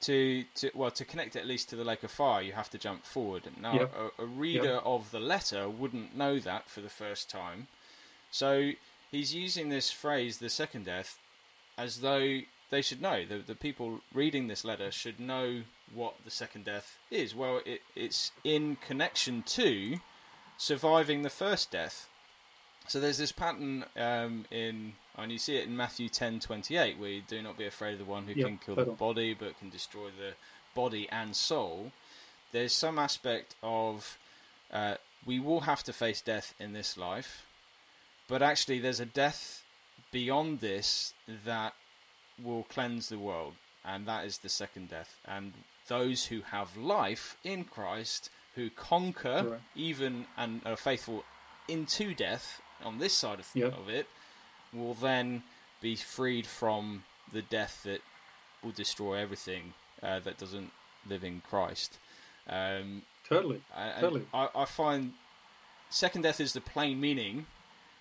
[0.00, 2.42] to, to well to connect it at least to the lake of fire.
[2.42, 3.44] You have to jump forward.
[3.58, 3.88] Now,
[4.18, 7.68] a, a reader of the letter wouldn't know that for the first time,
[8.30, 8.72] so
[9.10, 11.18] he's using this phrase, the second death,
[11.78, 13.24] as though they should know.
[13.24, 15.62] The, the people reading this letter should know
[15.94, 17.34] what the second death is.
[17.34, 20.00] Well, it, it's in connection to
[20.58, 22.08] surviving the first death.
[22.88, 26.98] So there's this pattern um, in, and you see it in Matthew ten twenty eight,
[26.98, 29.34] where you do not be afraid of the one who Yep, can kill the body
[29.34, 30.34] but can destroy the
[30.74, 31.90] body and soul.
[32.52, 34.18] There's some aspect of
[34.72, 37.44] uh, we will have to face death in this life,
[38.28, 39.64] but actually there's a death
[40.12, 41.12] beyond this
[41.44, 41.74] that
[42.42, 45.18] will cleanse the world, and that is the second death.
[45.26, 45.52] And
[45.88, 49.62] those who have life in Christ, who conquer Correct.
[49.74, 51.24] even and are faithful
[51.68, 53.72] into death on this side of, Yep.
[53.78, 54.06] of it,
[54.72, 55.42] will then
[55.80, 58.00] be freed from the death that
[58.62, 60.72] will destroy everything uh, that doesn't
[61.08, 61.98] live in Christ.
[62.48, 63.60] Um, Totally.
[63.74, 64.26] I, Totally.
[64.32, 65.12] I, I find
[65.90, 67.46] second death is the plain meaning,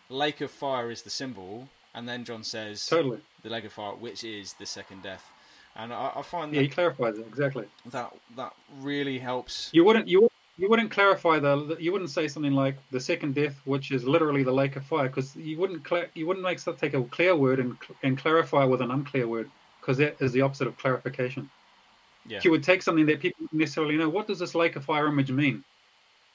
[0.09, 3.19] lake of fire is the symbol, and then John says Totally.
[3.43, 5.31] the lake of fire, which is the second death.
[5.75, 7.65] And I, I find Yeah, he that, clarifies it exactly.
[7.91, 9.69] that that really helps.
[9.73, 13.59] You wouldn't you you wouldn't clarify the you wouldn't say something like the second death,
[13.65, 16.93] which is literally the lake of fire, because you wouldn't cla you wouldn't make take
[16.93, 19.49] a clear word and and clarify with an unclear word,
[19.81, 21.49] because that is the opposite of clarification.
[22.27, 22.39] Yeah.
[22.43, 24.09] You would take something that people don't necessarily know.
[24.09, 25.63] What does this lake of fire image mean?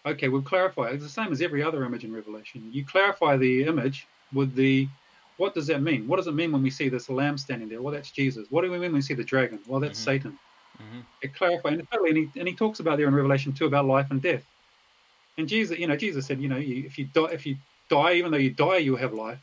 [0.07, 0.91] Okay, we'll clarify.
[0.91, 2.71] It's the same as every other image in Revelation.
[2.73, 4.87] You clarify the image with the
[5.41, 6.07] what does that mean?
[6.07, 7.81] What does it mean when we see this lamb standing there?
[7.81, 8.47] Well, that's Jesus.
[8.51, 9.61] What do we mean when we see the dragon?
[9.67, 10.05] Well, that's Mhm.
[10.05, 10.39] Satan.
[10.79, 11.07] Mhm.
[11.23, 13.87] It clarifies and, totally, and, he, and he talks about there in Revelation 2 about
[13.87, 14.47] life and death.
[15.39, 17.57] And Jesus, you know, Jesus said, you know, you, if you die, if you
[17.89, 19.41] die, even though you die, you have life.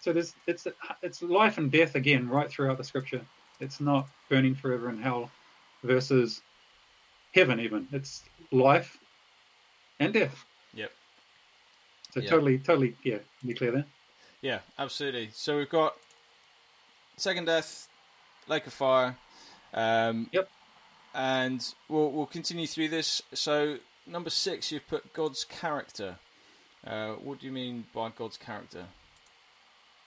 [0.00, 0.66] So there's it's
[1.02, 3.26] it's life and death again right throughout the scripture.
[3.58, 5.30] It's not burning forever in hell
[5.82, 6.42] versus
[7.32, 7.88] heaven even.
[7.92, 8.98] It's life
[9.98, 10.44] and death.
[10.74, 10.92] Yep.
[12.10, 12.30] So Yeah.
[12.30, 13.86] totally, totally, yeah, be clear there.
[14.42, 15.30] Yeah, absolutely.
[15.32, 15.96] So we've got
[17.16, 17.88] second death,
[18.48, 19.16] lake of fire.
[19.74, 20.48] Um, Yep.
[21.14, 23.22] And we'll we'll continue through this.
[23.32, 26.16] So number six, you've put God's character.
[26.86, 28.84] Uh, what do you mean by God's character?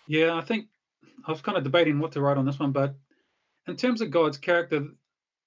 [0.08, 0.68] Yeah, I think
[1.28, 2.96] I was kind of debating what to write on this one, but
[3.68, 4.86] in terms of God's character,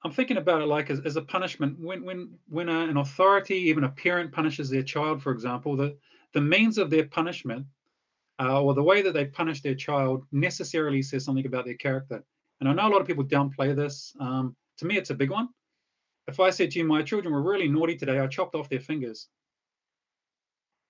[0.04, 1.78] I'm thinking about it like as, as a punishment.
[1.78, 5.96] When when when a, an authority, even a parent, punishes their child, for example, the
[6.32, 7.66] the means of their punishment
[8.42, 12.18] uh, or the way that they punish their child necessarily says something about their character.
[12.58, 13.94] And I know a lot of people downplay this.
[14.26, 15.48] Um, to me, it's a big one.
[16.26, 18.80] If I said to you, my children were really naughty today, I chopped off their
[18.80, 19.28] fingers,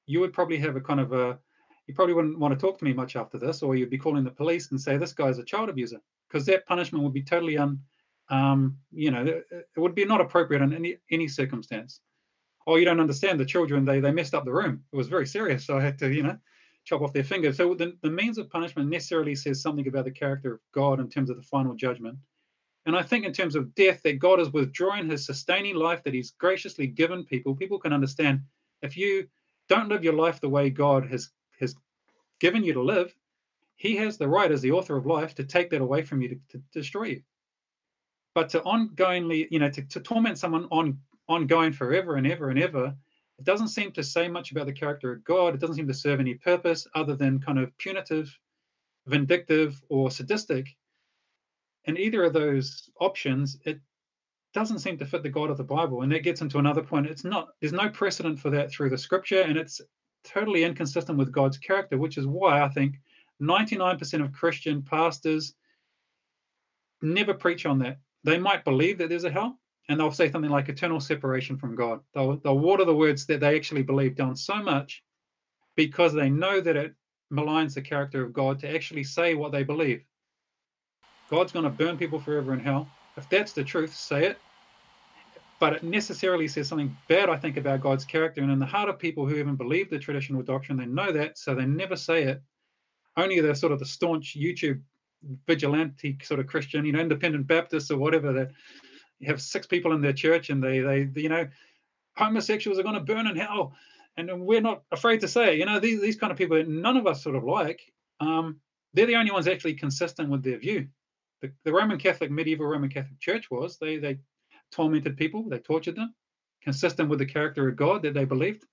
[0.07, 1.39] you would probably have a kind of a
[1.87, 4.25] you probably wouldn't want to talk to me much after this, or you'd be calling
[4.25, 7.59] the police and say this guy's a child abuser, because that punishment would be totally
[7.59, 7.81] un,
[8.31, 9.47] um, you know, it,
[9.77, 12.01] it would be not appropriate in any any circumstance.
[12.67, 13.41] Oh, you don't understand.
[13.41, 14.85] The children they they messed up the room.
[14.93, 16.39] It was very serious, so I had to, you know,
[16.85, 17.57] chop off their fingers.
[17.57, 21.09] So the, the means of punishment necessarily says something about the character of God in
[21.09, 22.19] terms of the final judgment.
[22.85, 26.15] And I think in terms of death, that God is withdrawing His sustaining life that
[26.15, 27.55] He's graciously given people.
[27.55, 28.41] People can understand
[28.83, 29.29] if you
[29.69, 31.31] don't live your life the way God has
[31.61, 31.77] has
[32.41, 33.15] given you to live,
[33.77, 36.29] He has the right as the author of life to take that away from you
[36.31, 37.23] to, to destroy you.
[38.35, 42.59] But to ongoingly, you know, to, to torment someone on ongoing forever and ever and
[42.59, 42.97] ever,
[43.43, 45.53] it doesn't seem to say much about the character of God.
[45.53, 48.39] It doesn't seem to serve any purpose other than kind of punitive,
[49.07, 50.69] vindictive, or sadistic.
[51.85, 53.81] And either of those options, it
[54.55, 56.03] doesn't seem to fit the God of the Bible.
[56.03, 57.09] And that gets into another point.
[57.09, 59.81] It's not there's no precedent for that through the scripture, and it's
[60.23, 62.95] totally inconsistent with God's character, which is why I think
[63.43, 65.53] 99% of Christian pastors
[67.03, 67.99] never preach on that.
[68.23, 69.59] They might believe that there's a hell,
[69.93, 72.01] and they'll say something like eternal separation from God.
[72.15, 75.03] They'll, they'll water the words that they actually believe down so much
[75.77, 76.95] because they know that it
[77.31, 80.03] maligns the character of God to actually say what they believe.
[81.29, 82.89] God's going to burn people forever in hell.
[83.19, 84.39] If that's the truth, say it.
[85.61, 88.41] But it necessarily says something bad, I think, about God's character.
[88.41, 91.37] And in the heart of people who even believe the traditional doctrine, they know that,
[91.37, 92.41] so they never say it.
[93.19, 94.81] Only the sort of the staunch YouTube
[95.47, 98.53] vigilante sort of Christian, you know, independent Baptists or whatever that
[99.23, 101.47] you have six people in their church and they, they, you know,
[102.17, 103.75] homosexuals are going to burn in hell.
[104.17, 105.59] And we're not afraid to say it.
[105.59, 107.81] You know, these, these kind of people none of us sort of like,
[108.21, 108.61] um,
[108.93, 110.89] they're the only ones actually consistent with their view.
[111.41, 113.79] The, the Roman Catholic, medieval Roman Catholic Church was.
[113.79, 114.19] They, they
[114.73, 116.15] tormented people, they tortured them,
[116.63, 118.65] consistent with the character of God that they believed.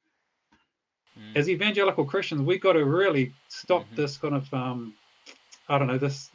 [1.17, 1.37] Mm.
[1.37, 3.95] As evangelical Christians, we've got to really stop Mhm.
[3.95, 4.95] this kind of, um,
[5.67, 6.31] I don't know, this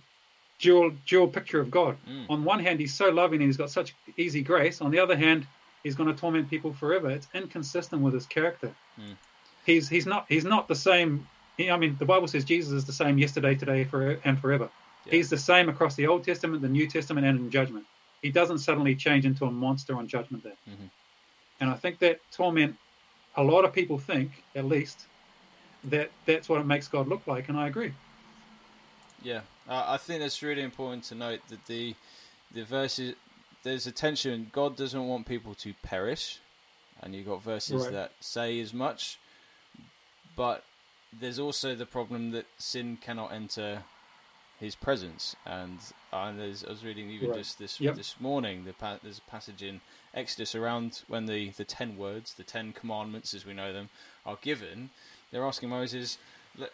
[0.64, 1.96] dual dual picture of God.
[2.08, 2.30] Mm.
[2.30, 4.80] On one hand, he's so loving and he's got such easy grace.
[4.80, 5.46] On the other hand,
[5.82, 7.10] he's going to torment people forever.
[7.10, 8.74] It's inconsistent with his character.
[8.98, 9.16] Mm.
[9.66, 11.28] He's he's not he's not the same.
[11.58, 14.70] I mean, the Bible says Jesus is the same yesterday, today, for and forever.
[15.04, 15.12] Yeah.
[15.12, 17.84] He's the same across the Old Testament, the New Testament, and in judgment.
[18.22, 20.56] He doesn't suddenly change into a monster on judgment day.
[20.66, 20.88] Mhm.
[21.60, 22.76] And I think that torment,
[23.36, 25.06] a lot of people think, at least,
[25.84, 27.92] that that's what it makes God look like, and I agree.
[29.22, 31.94] Yeah, uh, I think that's really important to note that the
[32.52, 33.14] the verses
[33.62, 34.50] there's a tension.
[34.52, 36.38] God doesn't want people to perish,
[37.02, 37.92] and you've got verses Right.
[37.92, 39.18] that say as much,
[40.36, 40.64] but
[41.12, 43.84] there's also the problem that sin cannot enter
[44.60, 45.34] His presence.
[45.44, 45.78] And,
[46.12, 47.38] and there's, I was reading even Right.
[47.38, 47.96] just this Yep.
[47.96, 48.64] this morning.
[48.64, 49.80] The pa- there's a passage in
[50.14, 53.88] Exodus around when the the ten words, the ten commandments as we know them,
[54.24, 54.90] are given.
[55.30, 56.20] They're asking Moses, "Let-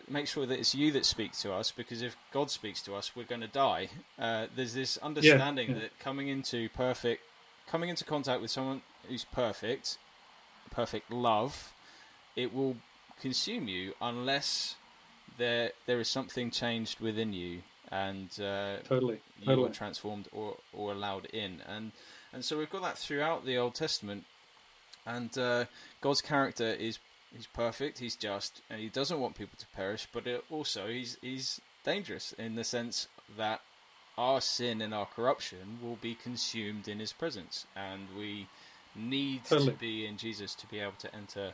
[0.09, 3.16] make sure that it's you that speak to us, because if God speaks to us,
[3.16, 3.89] we're going to die.
[4.18, 5.78] Uh, there's this understanding yeah.
[5.81, 7.22] that coming into perfect,
[7.68, 9.99] coming into contact with someone who's perfect,
[10.70, 11.72] perfect love,
[12.37, 12.76] it will
[13.20, 14.76] consume you unless
[15.37, 19.68] there there is something changed within you and uh, Totally, you totally.
[19.68, 21.61] are transformed or, or allowed in.
[21.68, 21.93] And
[22.33, 24.24] and so we've got that throughout the Old Testament.
[25.07, 25.64] And uh,
[26.01, 26.99] God's character is
[27.35, 30.07] he's perfect, he's just, and he doesn't want people to perish.
[30.12, 33.61] But it also he's he's dangerous in the sense that
[34.18, 38.47] our sin and our corruption will be consumed in his presence, and we
[38.95, 39.72] need Totally.
[39.72, 41.53] to be in Jesus to be able to enter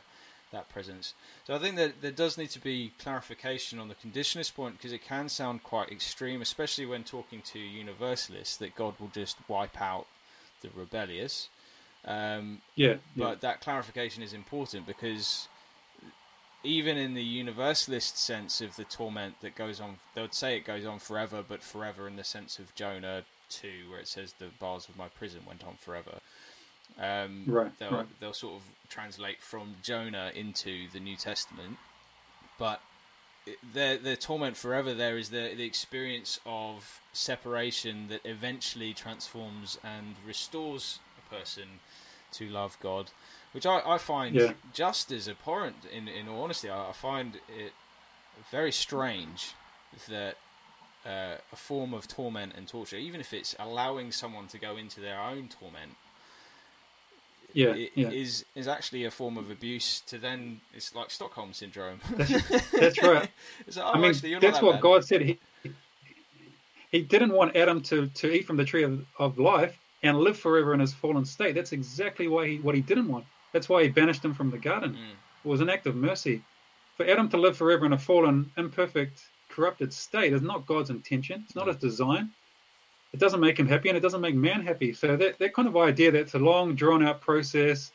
[0.51, 1.13] that presence.
[1.45, 4.93] So I think that there does need to be clarification on the conditionalist point because
[4.93, 9.79] it can sound quite extreme, especially when talking to universalists, that God will just wipe
[9.81, 10.07] out
[10.61, 11.49] the rebellious.
[12.05, 12.95] Um, Yeah, yeah.
[13.25, 15.47] but that clarification is important because
[16.63, 20.65] even in the universalist sense of the torment that goes on, they would say it
[20.65, 24.47] goes on forever, but forever in the sense of Jonah 2, where it says the
[24.59, 26.19] bars of my prison went on forever.
[26.99, 28.19] Um, Right, They'll, right.
[28.19, 31.77] they'll sort of translate from Jonah into the New Testament,
[32.57, 32.81] but
[33.73, 40.99] their torment forever there is the the experience of separation that eventually transforms and restores
[41.17, 41.79] a person
[42.33, 43.11] to love God,
[43.51, 44.53] which I, I find Yeah.
[44.73, 45.77] just as abhorrent.
[45.91, 47.73] In in all honesty, I, I find it
[48.51, 49.53] very strange
[50.09, 50.35] that
[51.05, 54.99] uh, a form of torment and torture, even if it's allowing someone to go into
[54.99, 55.93] their own torment,
[57.53, 58.09] yeah, i- yeah.
[58.09, 60.01] is is actually a form of abuse.
[60.07, 61.99] To then, it's like Stockholm syndrome.
[62.17, 63.29] That's right.
[63.67, 64.81] it's like, oh, I mean, actually, that's that what bad.
[64.81, 65.21] God said.
[65.21, 65.39] He
[66.91, 70.37] He didn't want Adam to, to eat from the tree of, of life and live
[70.37, 71.55] forever in his fallen state.
[71.55, 73.25] That's exactly why he what he didn't want.
[73.53, 74.93] That's why he banished him from the garden.
[74.93, 75.15] Mm.
[75.45, 76.43] It was an act of mercy.
[76.95, 81.43] For Adam to live forever in a fallen, imperfect, corrupted state is not God's intention.
[81.45, 82.31] It's not his design.
[83.13, 84.93] It doesn't make him happy and it doesn't make man happy.
[84.93, 87.91] So that, that kind of idea that it's a long, drawn out process,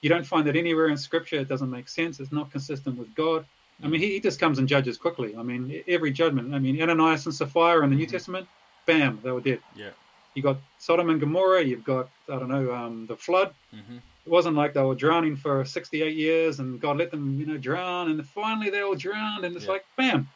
[0.00, 1.36] you don't find that anywhere in Scripture.
[1.36, 2.20] It doesn't make sense.
[2.20, 3.44] It's not consistent with God.
[3.82, 5.36] I mean, he, he just comes and judges quickly.
[5.36, 6.54] I mean, every judgment.
[6.54, 8.48] I mean, Ananias and Sapphira in the New Testament,
[8.86, 9.60] bam, they were dead.
[9.74, 9.90] Yeah.
[10.36, 11.64] You got Sodom and Gomorrah.
[11.64, 13.54] You've got I don't know um, the flood.
[13.72, 17.46] hmm It wasn't like they were drowning for 68 years and God let them, you
[17.46, 20.28] know, drown, and finally they all drowned, and it's like bam.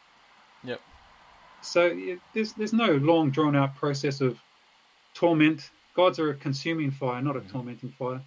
[0.64, 0.80] Yep.
[1.62, 4.38] So it, there's there's no long drawn out process of
[5.14, 5.70] torment.
[5.94, 7.53] Gods a consuming fire, not a Mhm.
[7.53, 8.22] tormenting fire.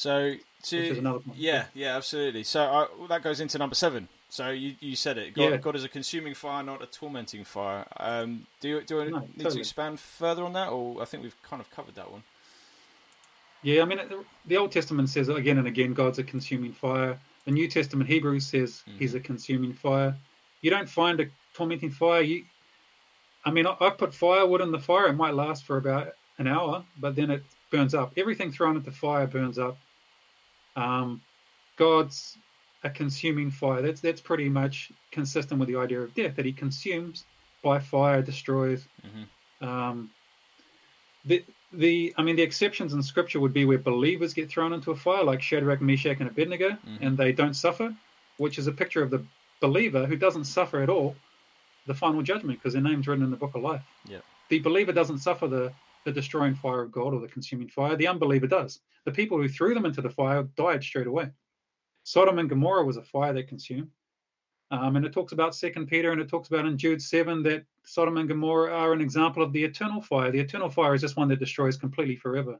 [0.00, 2.42] So to Which is another yeah, yeah, absolutely.
[2.42, 4.08] So I, well, that goes into number seven.
[4.30, 5.34] So you, you said it.
[5.34, 5.56] God, Yeah.
[5.58, 7.84] God is a consuming fire, not a tormenting fire.
[7.98, 11.22] Um, do you, do I No, need to expand further on that, or I think
[11.22, 12.22] we've kind of covered that one.
[13.62, 17.20] Yeah, I mean, the, the Old Testament says again and again, God's a consuming fire.
[17.44, 20.16] The New Testament Hebrews says He's a consuming fire.
[20.62, 22.22] You don't find a tormenting fire.
[22.22, 22.44] You,
[23.44, 25.08] I mean, I, I put firewood in the fire.
[25.08, 28.14] It might last for about an hour, but then it burns up.
[28.16, 29.76] Everything thrown into fire burns up.
[30.76, 31.20] Um,
[31.76, 32.36] God's
[32.82, 33.82] a consuming fire.
[33.82, 36.36] That's that's pretty much consistent with the idea of death.
[36.36, 37.24] That He consumes
[37.62, 38.86] by fire, destroys.
[39.04, 39.66] Mhm.
[39.66, 40.10] Um,
[41.24, 44.90] the the I mean the exceptions in Scripture would be where believers get thrown into
[44.90, 46.98] a fire, like Shadrach, Meshach, and Abednego, Mhm.
[47.00, 47.94] and they don't suffer,
[48.38, 49.24] which is a picture of the
[49.60, 51.14] believer who doesn't suffer at all
[51.86, 53.82] the final judgment because their name's written in the book of life.
[54.06, 54.20] Yeah.
[54.48, 55.72] The believer doesn't suffer the
[56.04, 57.96] the destroying fire of God or the consuming fire.
[57.96, 58.80] The unbeliever does.
[59.04, 61.30] The people who threw them into the fire died straight away.
[62.04, 63.90] Sodom and Gomorrah was a fire that consumed.
[64.70, 67.64] Um, and it talks about Second Peter and it talks about in Jude seven that
[67.84, 70.30] Sodom and Gomorrah are an example of the eternal fire.
[70.30, 72.58] The eternal fire is just one that destroys completely forever.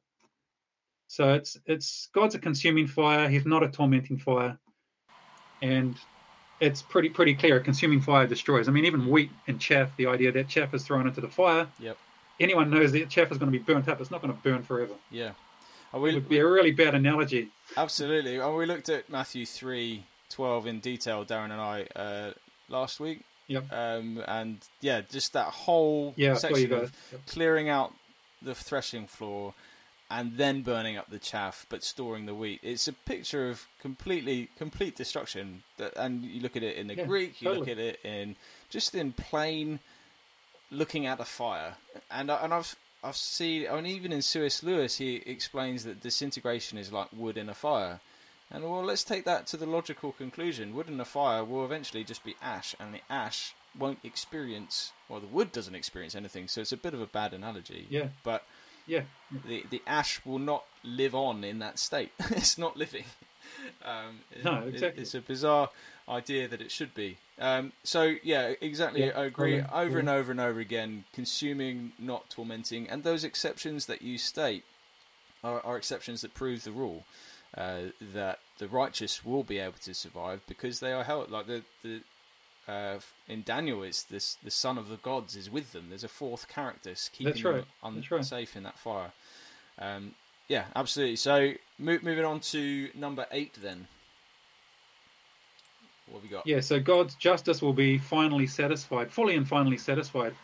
[1.06, 3.28] So it's it's God's a consuming fire.
[3.28, 4.56] He's not a tormenting fire,
[5.60, 5.96] and
[6.60, 7.56] it's pretty pretty clear.
[7.56, 8.68] A consuming fire destroys.
[8.68, 9.90] I mean, even wheat and chaff.
[9.96, 11.66] The idea that chaff is thrown into the fire.
[11.80, 11.96] Yep.
[12.40, 14.00] Anyone knows that chaff is going to be burnt up.
[14.00, 14.94] It's not going to burn forever.
[15.10, 15.32] Yeah.
[15.92, 17.48] Are It would be a really bad analogy.
[17.76, 18.38] absolutely.
[18.38, 22.32] And we looked at Matthew three twelve in detail, Darren and I, uh,
[22.68, 23.20] last week.
[23.48, 23.72] Yep.
[23.72, 27.26] Um, and yeah, just that whole Yeah, I saw you section of Yep.
[27.26, 27.92] clearing out
[28.40, 29.52] the threshing floor,
[30.08, 32.60] and then burning up the chaff, but storing the wheat.
[32.62, 35.64] It's a picture of completely complete destruction.
[35.96, 38.36] And you look at it in the Yeah, Greek, you look at it in
[38.70, 39.80] just in plain
[40.70, 41.74] looking at a fire.
[42.10, 44.62] And I, and I've I've seen, and even in C.S.
[44.62, 48.00] Lewis, he explains that disintegration is like wood in a fire.
[48.50, 50.74] And well, let's take that to the logical conclusion.
[50.74, 55.20] Wood in a fire will eventually just be ash, and the ash won't experience, well,
[55.20, 57.86] the wood doesn't experience anything, so it's a bit of a bad analogy.
[57.88, 58.08] Yeah.
[58.24, 58.44] But
[58.86, 59.02] Yeah.
[59.46, 62.10] the the ash will not live on in that state.
[62.30, 63.04] it's not living.
[63.84, 65.02] Um, it- No, it- exactly.
[65.02, 65.70] it's a bizarre
[66.08, 67.18] idea that it should be.
[67.38, 69.06] Um, so yeah, exactly.
[69.06, 69.60] Yeah, I agree.
[69.60, 74.18] totally, over and over and over again, consuming, not tormenting, and those exceptions that you
[74.18, 74.64] state
[75.42, 77.04] are, are exceptions that prove the rule.
[77.56, 81.62] Uh, that the righteous will be able to survive because they are held like the
[81.82, 82.00] the
[82.68, 85.86] uh, in Daniel, it's this the son of the gods is with them.
[85.88, 88.24] There's a fourth character keeping right, them un- right.
[88.24, 89.10] safe in that fire.
[89.78, 90.14] Um,
[90.46, 91.16] yeah, absolutely.
[91.16, 93.88] So mo- moving on to number eight, then.
[96.10, 96.46] What have we got?
[96.46, 100.34] Yeah, so God's justice will be finally satisfied, fully and finally satisfied.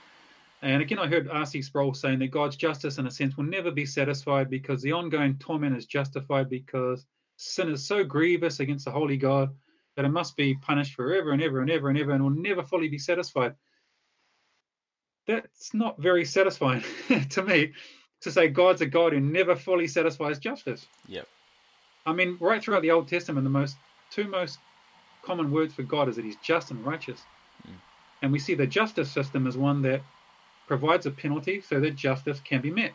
[0.62, 1.62] And again, I heard R.C.
[1.62, 5.38] Sproul saying that God's justice, in a sense, will never be satisfied because the ongoing
[5.38, 7.04] torment is justified because
[7.36, 9.54] sin is so grievous against the holy God
[9.96, 12.62] that it must be punished forever and ever and ever and ever and will never
[12.62, 13.54] fully be satisfied.
[15.26, 16.84] That's not very satisfying
[17.30, 17.72] to me
[18.20, 20.86] to say God's a God who never fully satisfies justice.
[21.08, 21.26] Yep.
[22.06, 23.76] I mean, right throughout the Old Testament, the most
[24.10, 24.58] two most
[25.26, 27.20] common words for God is that He's just and righteous,
[28.22, 30.00] and we see the justice system as one that
[30.68, 32.92] provides a penalty so that justice can be met.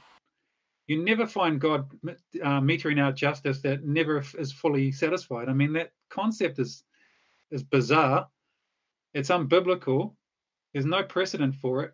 [0.88, 5.48] You never find God uh, metering out justice that never f- is fully satisfied.
[5.48, 6.84] I mean, that concept is
[7.52, 8.28] is bizarre.
[9.14, 10.16] It's unbiblical.
[10.74, 11.94] There's no precedent for it.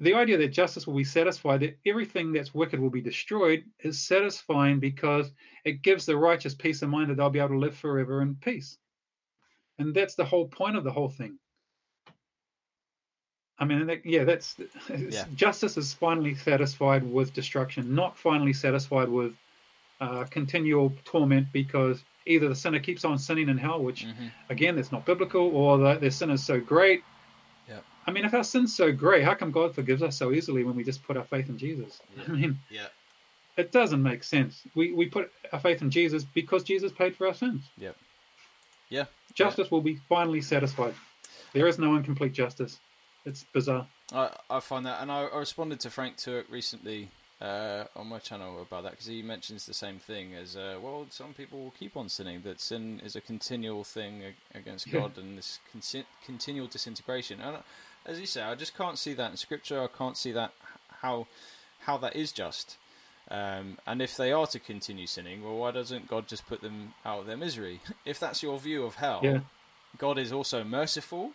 [0.00, 4.06] The idea that justice will be satisfied, that everything that's wicked will be destroyed, is
[4.06, 5.30] satisfying because
[5.64, 8.34] it gives the righteous peace of mind that they'll be able to live forever in
[8.34, 8.76] peace.
[9.78, 11.38] And that's the whole point of the whole thing.
[13.58, 14.56] I mean, that, yeah, that's
[14.90, 15.24] Yeah.
[15.34, 19.34] justice is finally satisfied with destruction, not finally satisfied with
[19.98, 24.30] uh, continual torment because either the sinner keeps on sinning in hell, which Mhm.
[24.50, 27.02] again, that's not biblical, or the, their sin is so great.
[27.66, 27.80] Yeah.
[28.06, 30.76] I mean, if our sin's so great, how come God forgives us so easily when
[30.76, 31.98] we just put our faith in Jesus?
[32.28, 32.88] I mean, Yeah.
[33.56, 34.62] it doesn't make sense.
[34.74, 37.64] We we put our faith in Jesus because Jesus paid for our sins.
[37.78, 37.92] Yeah.
[38.90, 39.06] Yeah.
[39.36, 40.94] Justice will be finally satisfied.
[41.52, 42.80] There is no incomplete justice.
[43.24, 43.86] It's bizarre.
[44.12, 47.10] I, I find that, and I, I responded to Frank Turek recently
[47.40, 51.06] uh, on my channel about that because he mentions the same thing as uh, well.
[51.10, 55.00] Some people will keep on sinning; that sin is a continual thing ag- against Yeah.
[55.00, 57.40] God and this con- continual disintegration.
[57.40, 57.58] And
[58.06, 59.82] as you say, I just can't see that in Scripture.
[59.82, 60.52] I can't see that
[61.02, 61.26] how
[61.80, 62.76] how that is just.
[63.30, 66.94] Um, and if they are to continue sinning, well, why doesn't God just put them
[67.04, 67.80] out of their misery?
[68.04, 69.40] If that's your view of hell, Yeah.
[69.98, 71.32] God is also merciful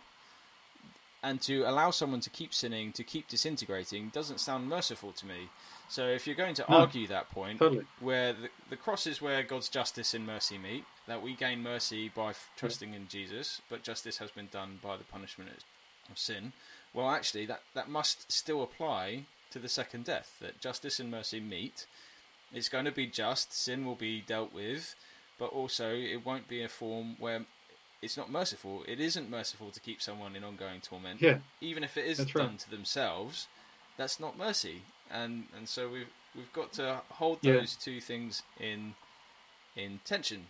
[1.24, 5.48] and to allow someone to keep sinning, to keep disintegrating, doesn't sound merciful to me.
[5.88, 7.84] So if you're going to No, argue that point, totally.
[8.00, 12.08] where the, the cross is where God's justice and mercy meet, that we gain mercy
[12.08, 15.50] by f- trusting in Jesus, but justice has been done by the punishment
[16.10, 16.52] of sin,
[16.94, 21.40] well, actually, that, that must still apply to the second death, that justice and mercy
[21.40, 21.86] meet.
[22.52, 24.94] It's going to be just, sin will be dealt with,
[25.38, 27.40] but also it won't be a form where
[28.02, 28.82] it's not merciful.
[28.86, 31.38] It isn't merciful to keep someone in ongoing torment Yeah.
[31.60, 32.58] even if it is That's done right.
[32.58, 33.46] to themselves,
[33.96, 34.82] that's not mercy.
[35.10, 37.54] And and so we've we've got to hold Yeah.
[37.54, 38.94] those two things in
[39.76, 40.46] in tension.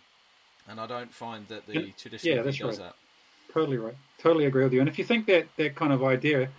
[0.67, 2.85] And I don't find that the Yeah, traditional yeah, that's does right.
[2.87, 3.53] that.
[3.53, 3.95] Totally right.
[4.17, 4.79] Totally agree with you.
[4.79, 6.49] And if you think that that kind of idea,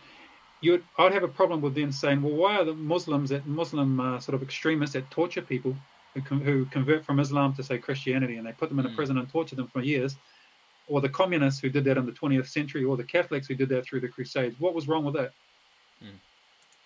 [0.64, 4.00] you'd I'd have a problem with them saying, well, why are the Muslims that Muslim
[4.00, 5.76] uh, sort of extremists that torture people
[6.14, 8.96] who, who convert from Islam to say Christianity and they put them in a Mm.
[8.96, 10.16] prison and torture them for years,
[10.88, 13.68] or the communists who did that in the 20th century, or the Catholics who did
[13.70, 14.56] that through the Crusades?
[14.58, 15.32] What was wrong with that?
[16.02, 16.18] Mm.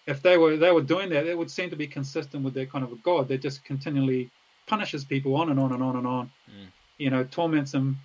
[0.06, 2.66] If they were they were doing that, it would seem to be consistent with their
[2.66, 4.30] kind of a God that just continually
[4.66, 6.30] punishes people on and on and on and on.
[6.50, 6.68] Mm.
[6.98, 7.98] You know, torments them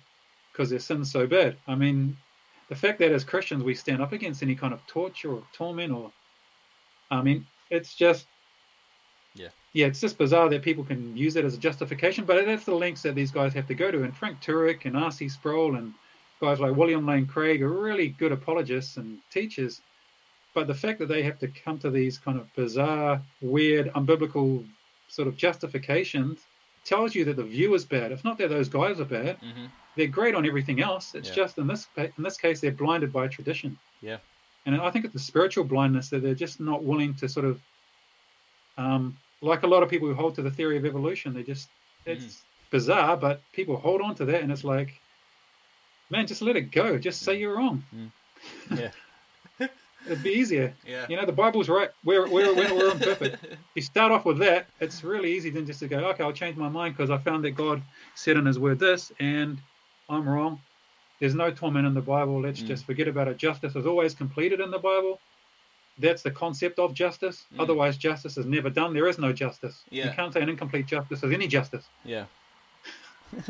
[0.52, 1.56] because their sin's so bad.
[1.66, 2.16] I mean,
[2.68, 5.92] the fact that as Christians we stand up against any kind of torture or torment
[5.92, 6.10] or,
[7.10, 8.26] I mean, it's just,
[9.34, 9.48] Yeah.
[9.72, 12.24] yeah, it's just bizarre that people can use it as a justification.
[12.24, 14.02] But that's the links that these guys have to go to.
[14.02, 15.28] And Frank Turek and R.C.
[15.28, 15.92] Sproul and
[16.40, 19.82] guys like William Lane Craig are really good apologists and teachers.
[20.54, 24.66] But the fact that they have to come to these kind of bizarre, weird, unbiblical
[25.08, 26.40] sort of justifications
[26.84, 28.12] tells you that the view is bad.
[28.12, 29.66] It's not that those guys are bad hmm
[29.96, 31.14] they're great on everything else.
[31.14, 31.34] It's Yeah.
[31.34, 33.78] just in this in this case they're blinded by tradition.
[34.00, 34.18] Yeah.
[34.66, 37.60] And I think it's the spiritual blindness that they're just not willing to sort of
[38.76, 41.68] um, like a lot of people who hold to the theory of evolution, they just
[42.06, 42.42] it's mm.
[42.70, 45.00] bizarre, but people hold on to that, and it's like,
[46.10, 46.98] man, just let it go.
[46.98, 47.84] Just say you're wrong.
[47.94, 48.78] Mm.
[48.78, 48.90] Yeah.
[50.06, 50.74] It'd be easier.
[50.86, 51.06] Yeah.
[51.08, 51.90] You know, the Bible's right.
[52.04, 53.44] We're, we're, we're, we're imperfect.
[53.74, 56.56] you start off with that, it's really easy then just to go, okay, I'll change
[56.56, 57.82] my mind because I found that God
[58.14, 59.58] said in His Word this, and
[60.08, 60.60] I'm wrong.
[61.20, 62.40] There's no torment in the Bible.
[62.40, 62.66] Let's mm.
[62.66, 63.38] just forget about it.
[63.38, 65.20] Justice is always completed in the Bible.
[65.98, 67.46] That's the concept of justice.
[67.54, 67.60] Mm.
[67.60, 68.92] Otherwise, justice is never done.
[68.92, 69.84] There is no justice.
[69.90, 70.06] Yeah.
[70.06, 71.86] You can't say an incomplete justice is any justice.
[72.04, 72.24] Yeah.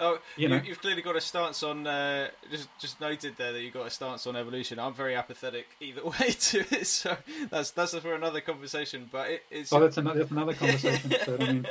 [0.00, 0.56] oh, you know.
[0.56, 1.86] you, have clearly got a stance on.
[1.86, 4.78] Uh, just just noted there that you've got a stance on evolution.
[4.78, 7.16] I'm very apathetic either way to it, so
[7.50, 9.08] that's that's for another conversation.
[9.10, 11.10] But it, it's oh, that's another that's another conversation.
[11.26, 11.66] but, I mean,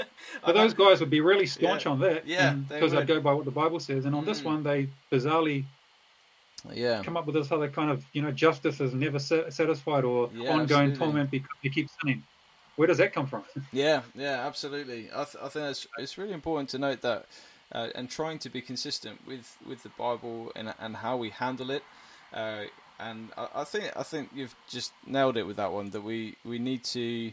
[0.46, 1.92] but those guys would be really staunch yeah.
[1.92, 4.06] on that, yeah, because they would go by what the Bible says.
[4.06, 4.28] And on mm.
[4.28, 5.66] this one, they bizarrely
[6.74, 10.30] yeah come up with this other kind of you know justice is never satisfied or
[10.34, 10.98] yeah, ongoing absolutely.
[10.98, 12.24] torment because you keep sinning
[12.76, 16.34] where does that come from yeah yeah absolutely i, th- I think it's, it's really
[16.34, 17.28] important to note that
[17.72, 21.72] uh, and trying to be consistent with, with the Bible and and how we handle
[21.72, 21.84] it.
[22.34, 22.64] Uh,
[23.00, 25.90] and I, I, think I think you've just nailed it with that one.
[25.92, 27.32] That we, we need to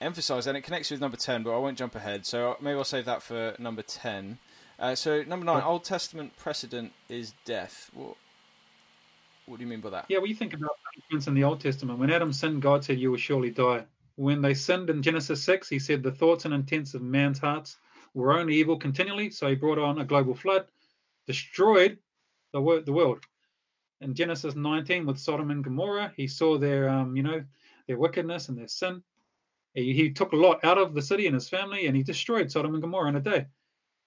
[0.00, 2.26] emphasize, and it connects with number ten, but I won't jump ahead.
[2.26, 4.38] So maybe I'll save that for number ten.
[4.78, 7.90] Uh, so number nine, Old Testament precedent is death.
[7.94, 8.16] What
[9.46, 10.06] what do you mean by that?
[10.08, 11.98] Yeah, well, you think about punishments in the Old Testament.
[11.98, 13.84] When Adam sinned, God said, "You will surely die."
[14.16, 17.78] When they sinned in Genesis six, He said, "The thoughts and intents of man's hearts
[18.22, 20.66] were only evil continually, so he brought on a global flood,
[21.26, 21.98] destroyed
[22.52, 23.24] the, the world.
[24.00, 27.44] In Genesis 19, with Sodom and Gomorrah, he saw their, um, you know,
[27.86, 29.02] their wickedness and their sin.
[29.74, 32.50] He, he took a lot out of the city and his family, and he destroyed
[32.50, 33.46] Sodom and Gomorrah in a day.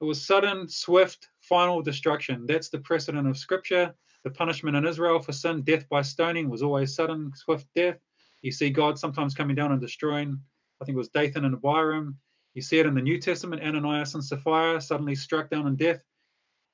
[0.02, 2.46] It was sudden, swift, final destruction.
[2.48, 3.94] That's the precedent of Scripture.
[4.24, 7.98] The punishment in Israel for sin, death by stoning, was always sudden, swift death.
[8.42, 10.40] You see God sometimes coming down and destroying.
[10.82, 12.18] I think it was Dathan and Abiram.
[12.54, 16.02] You see it in the New Testament, Ananias and Sapphira suddenly struck down in death.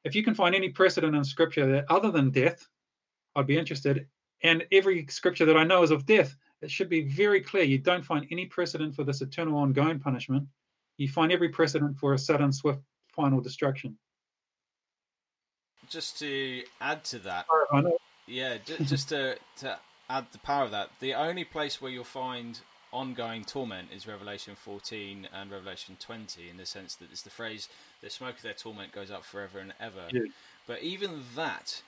[0.04, 2.68] If you can find any precedent in Scripture that other than death,
[3.36, 4.08] I'd be interested.
[4.44, 6.36] And every Scripture that I know is of death.
[6.62, 7.64] It should be very clear.
[7.64, 10.48] You don't find any precedent for this eternal ongoing punishment.
[10.98, 12.80] You find every precedent for a sudden, swift,
[13.14, 13.98] final destruction.
[15.90, 17.46] Just to add to that,
[18.26, 19.78] yeah, just to, to
[20.10, 22.60] add the power of that, the only place where you'll find
[22.96, 27.68] ongoing torment is Revelation 14 and Revelation 20 in the sense that it's the phrase,
[28.02, 30.08] the smoke of their torment goes up forever and ever.
[30.12, 30.22] Yeah.
[30.66, 31.82] But even that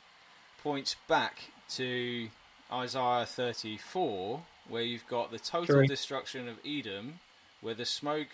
[0.61, 2.29] points back to
[2.71, 7.19] Isaiah 34, where you've got the total destruction of Edom,
[7.61, 8.27] where the smoke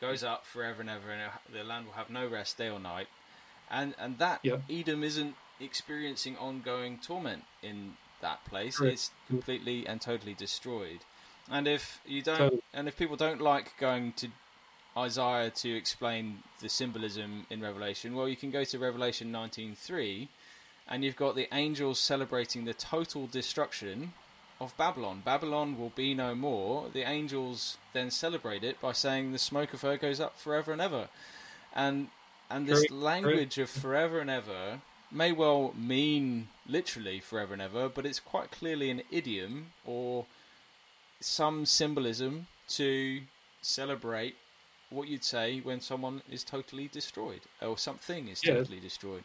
[0.00, 3.06] goes up forever and ever, and the land will have no rest day or night.
[3.70, 4.56] And and that yeah.
[4.68, 11.00] Edom isn't experiencing ongoing torment in that place; it's completely and totally destroyed.
[11.50, 12.62] And if you don't, totally.
[12.74, 14.28] and if people don't like going to
[14.96, 20.28] Isaiah to explain the symbolism in Revelation, well, you can go to Revelation 19:3,
[20.88, 24.12] and you've got the angels celebrating the total destruction
[24.60, 25.22] of Babylon.
[25.24, 26.88] Babylon will be no more.
[26.92, 30.80] The angels then celebrate it by saying the smoke of her goes up forever and
[30.80, 31.08] ever,
[31.74, 32.08] and
[32.50, 33.58] and this great, language great.
[33.58, 34.80] of forever and ever
[35.10, 40.26] may well mean literally forever and ever, but it's quite clearly an idiom or
[41.20, 43.20] some symbolism to
[43.62, 44.36] celebrate
[44.90, 48.54] what you'd say when someone is totally destroyed or something is yeah.
[48.54, 49.24] totally destroyed.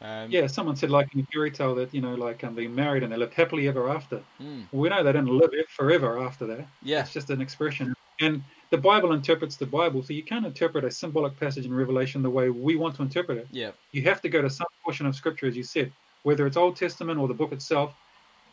[0.00, 2.74] Um, yeah, someone said like in a fairy tale that you know, like um, being
[2.74, 4.20] married and they lived happily ever after.
[4.40, 4.66] Mm.
[4.72, 6.66] we know they didn't live forever after that.
[6.82, 7.94] Yeah, it's just an expression.
[8.20, 12.22] And the Bible interprets the Bible, so you can't interpret a symbolic passage in Revelation
[12.22, 13.48] the way we want to interpret it.
[13.52, 15.92] Yeah, you have to go to some portion of Scripture, as you said,
[16.24, 17.94] whether it's Old Testament or the book itself.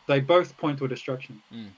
[0.06, 1.42] They both point to a destruction.
[1.52, 1.68] Mm.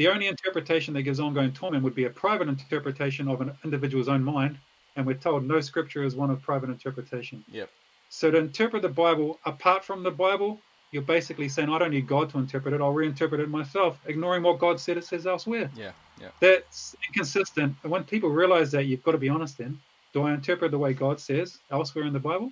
[0.00, 4.08] The only interpretation that gives ongoing torment would be a private interpretation of an individual's
[4.08, 4.56] own mind,
[4.96, 7.44] and we're told no scripture is one of private interpretation.
[7.52, 7.68] Yep.
[8.08, 10.58] So to interpret the Bible apart from the Bible,
[10.90, 12.80] you're basically saying I don't need God to interpret it.
[12.80, 15.70] I'll reinterpret it myself, ignoring what God said it says elsewhere.
[15.76, 16.28] Yeah, yeah.
[16.40, 17.76] That's inconsistent.
[17.82, 19.58] And when people realize that, you've got to be honest.
[19.58, 19.78] Then,
[20.14, 22.50] do I interpret the way God says elsewhere in the Bible,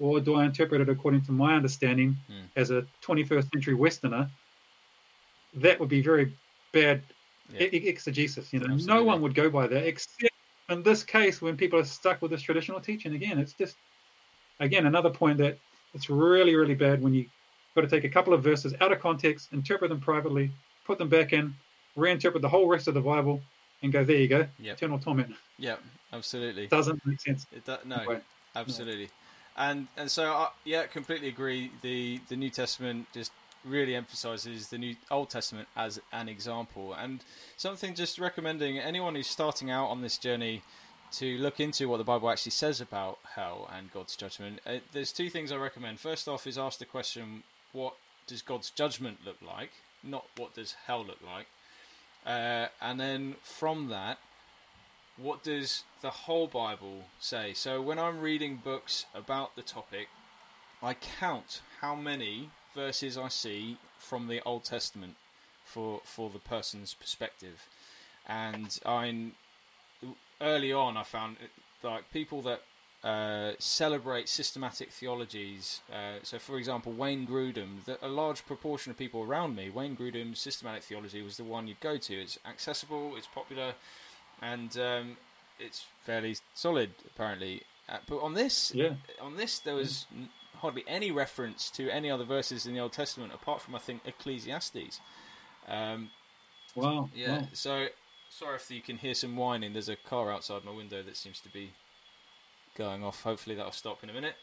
[0.00, 2.46] or do I interpret it according to my understanding mm.
[2.56, 4.28] as a 21st century Westerner?
[5.54, 6.32] That would be very
[6.72, 7.02] bad
[7.52, 7.68] yeah.
[7.72, 8.52] exegesis.
[8.52, 8.94] You know, Absolutely.
[8.94, 10.34] no one would go by that, except
[10.68, 13.14] in this case when people are stuck with this traditional teaching.
[13.14, 13.76] Again, it's just
[14.60, 15.58] again another point that
[15.94, 17.26] it's really, really bad when you
[17.74, 20.50] got to take a couple of verses out of context, interpret them privately,
[20.84, 21.54] put them back in,
[21.96, 23.40] reinterpret the whole rest of the Bible,
[23.82, 24.76] and go, there you go, yep.
[24.76, 25.34] eternal torment.
[25.58, 25.76] Yeah,
[26.12, 26.66] absolutely.
[26.66, 27.46] Doesn't make sense.
[27.52, 28.20] It do, no,
[28.54, 29.04] absolutely.
[29.04, 29.10] No.
[29.56, 31.70] And and so, I, yeah, completely agree.
[31.82, 33.32] The the New Testament just
[33.64, 37.22] really emphasizes the New Old Testament as an example, and
[37.56, 40.62] something just recommending anyone who's starting out on this journey
[41.12, 44.60] to look into what the Bible actually says about hell and God's judgment.
[44.64, 45.98] Uh, there's two things I recommend.
[45.98, 47.42] First off, is ask the question,
[47.72, 47.94] what
[48.26, 49.72] does God's judgment look like?
[50.02, 51.46] Not what does hell look like?
[52.24, 54.18] Uh, and then from that,
[55.16, 57.52] what does the whole Bible say?
[57.52, 60.08] So when I'm reading books about the topic,
[60.82, 65.16] I count how many verses I see from the Old Testament
[65.64, 67.66] for for the person's perspective,
[68.26, 69.32] and I
[70.40, 71.36] early on I found
[71.82, 72.62] like people that
[73.02, 75.80] uh, celebrate systematic theologies.
[75.90, 79.96] Uh, so, for example, Wayne Grudem, the, a large proportion of people around me, Wayne
[79.96, 82.14] Grudem's systematic theology was the one you'd go to.
[82.14, 83.72] It's accessible, it's popular,
[84.42, 85.16] and um,
[85.58, 87.62] it's fairly solid, apparently.
[87.88, 88.94] Uh, but on this, yeah.
[89.20, 90.26] on this, there was yeah.
[90.60, 94.02] Hardly any reference to any other verses in the Old Testament apart from, I think,
[94.06, 95.00] Ecclesiastes.
[95.68, 96.10] Um,
[96.74, 97.08] wow.
[97.14, 97.38] Yeah.
[97.38, 97.48] Wow.
[97.52, 97.86] So,
[98.30, 99.72] sorry if you can hear some whining.
[99.72, 101.72] There's a car outside my window that seems to be
[102.76, 103.22] going off.
[103.22, 104.34] Hopefully that'll stop in a minute.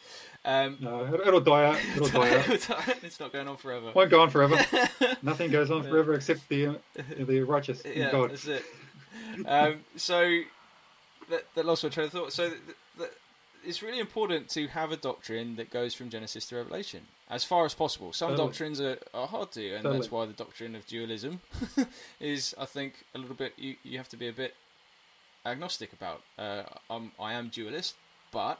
[0.45, 1.80] Um, no, it'll die out.
[1.95, 2.49] It'll die out.
[3.03, 3.91] it's not going on forever.
[3.94, 4.57] Won't go on forever.
[5.22, 6.73] Nothing goes on forever except the uh,
[7.19, 8.31] the righteous yeah, God.
[8.31, 8.64] That's it.
[9.45, 10.41] Um, so
[11.30, 12.34] that, that lost my train of thought.
[12.34, 12.52] So
[13.68, 17.65] it's really important to have a doctrine that goes from Genesis to Revelation as far
[17.65, 18.14] as possible.
[18.14, 18.48] Some totally.
[18.48, 19.99] doctrines are, are hard to, and totally.
[19.99, 21.41] that's why the doctrine of dualism
[22.19, 23.53] is, I think, a little bit.
[23.57, 24.56] You you have to be a bit
[25.45, 26.22] agnostic about.
[26.38, 27.95] Uh, I'm I am dualist,
[28.31, 28.60] but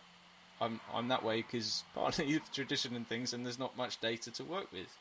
[0.60, 4.32] I'm I'm that way because partly of tradition and things, and there's not much data
[4.32, 4.98] to work with.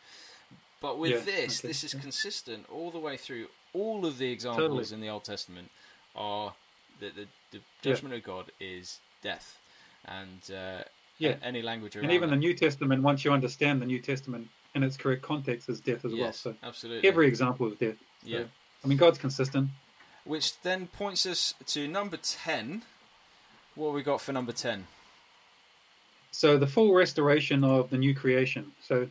[0.80, 1.68] But with yeah, this, okay.
[1.68, 3.46] this is consistent all the way through.
[3.72, 4.94] All of the examples Totally.
[4.94, 5.70] in the Old Testament
[6.14, 6.54] are
[7.00, 9.58] that the, the judgment of God is death,
[10.06, 10.82] and uh,
[11.18, 11.36] Yeah.
[11.42, 12.36] any language around And even the.
[12.36, 16.12] New Testament, once you understand the New Testament in its correct context, is death as
[16.14, 16.32] well.
[16.32, 17.96] So absolutely, every example of death.
[18.22, 18.44] So, yeah.
[18.84, 19.70] I mean, God's consistent.
[20.24, 22.82] Which then points us to number ten.
[23.74, 24.86] What have we got for number ten?
[26.30, 28.72] So the full restoration of the new creation.
[28.82, 29.08] So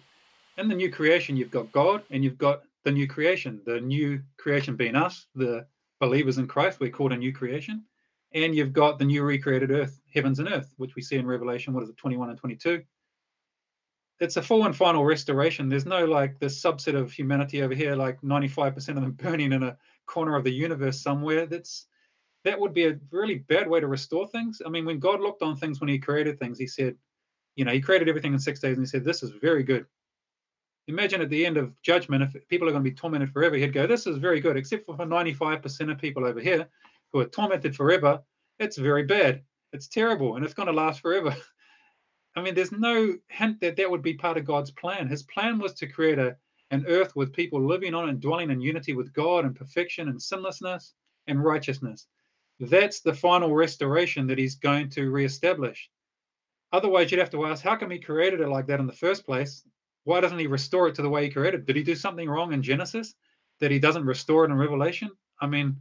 [0.58, 3.62] in the new creation, you've got God and you've got the new creation.
[3.66, 5.66] The new creation being us, the
[6.00, 7.84] believers in Christ, we're called a new creation.
[8.36, 11.74] And you've got the new recreated earth, heavens and earth, which we see in Revelation,
[11.74, 12.84] what is it, 21 and 22.
[14.20, 15.70] It's a full and final restoration.
[15.70, 19.64] There's no like this subset of humanity over here, like 95% of them burning in
[19.64, 21.46] a corner of the universe somewhere.
[21.46, 21.88] That's
[22.44, 24.62] that would be a really bad way to restore things.
[24.64, 26.96] I mean, when God looked on things when He created things, He said,
[27.56, 29.86] you know, He created everything in six days, and He said, "This is very good."
[30.88, 33.74] Imagine at the end of judgment, if people are going to be tormented forever, He'd
[33.74, 36.68] go, "This is very good," except for 95% of people over here
[37.16, 38.22] who are tormented forever.
[38.60, 39.42] It's very bad.
[39.72, 41.34] It's terrible, and it's going to last forever.
[42.36, 45.08] I mean, there's no hint that that would be part of God's plan.
[45.08, 46.36] His plan was to create a
[46.72, 50.22] an earth with people living on and dwelling in unity with God and perfection and
[50.22, 50.94] sinlessness
[51.28, 52.08] and righteousness.
[52.60, 55.90] That's the final restoration that he's going to reestablish.
[56.74, 59.26] Otherwise, you'd have to ask, how come he created it like that in the first
[59.26, 59.64] place?
[60.04, 61.62] Why doesn't he restore it to the way he created?
[61.62, 61.66] it?
[61.68, 63.14] Did he do something wrong in Genesis
[63.62, 65.12] that he doesn't restore it in Revelation?
[65.40, 65.78] I mean,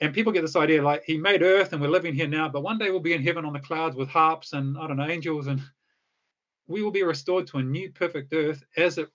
[0.00, 2.62] and people get this idea like he made earth and we're living here now, but
[2.62, 5.08] one day we'll be in heaven on the clouds with harps and I don't know
[5.08, 5.60] angels, and
[6.66, 9.08] we will be restored to a new perfect earth as it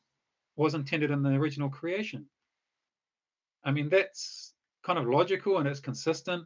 [0.56, 2.26] was intended in the original creation.
[3.64, 4.54] I mean, that's
[4.84, 6.46] kind of logical and it's consistent,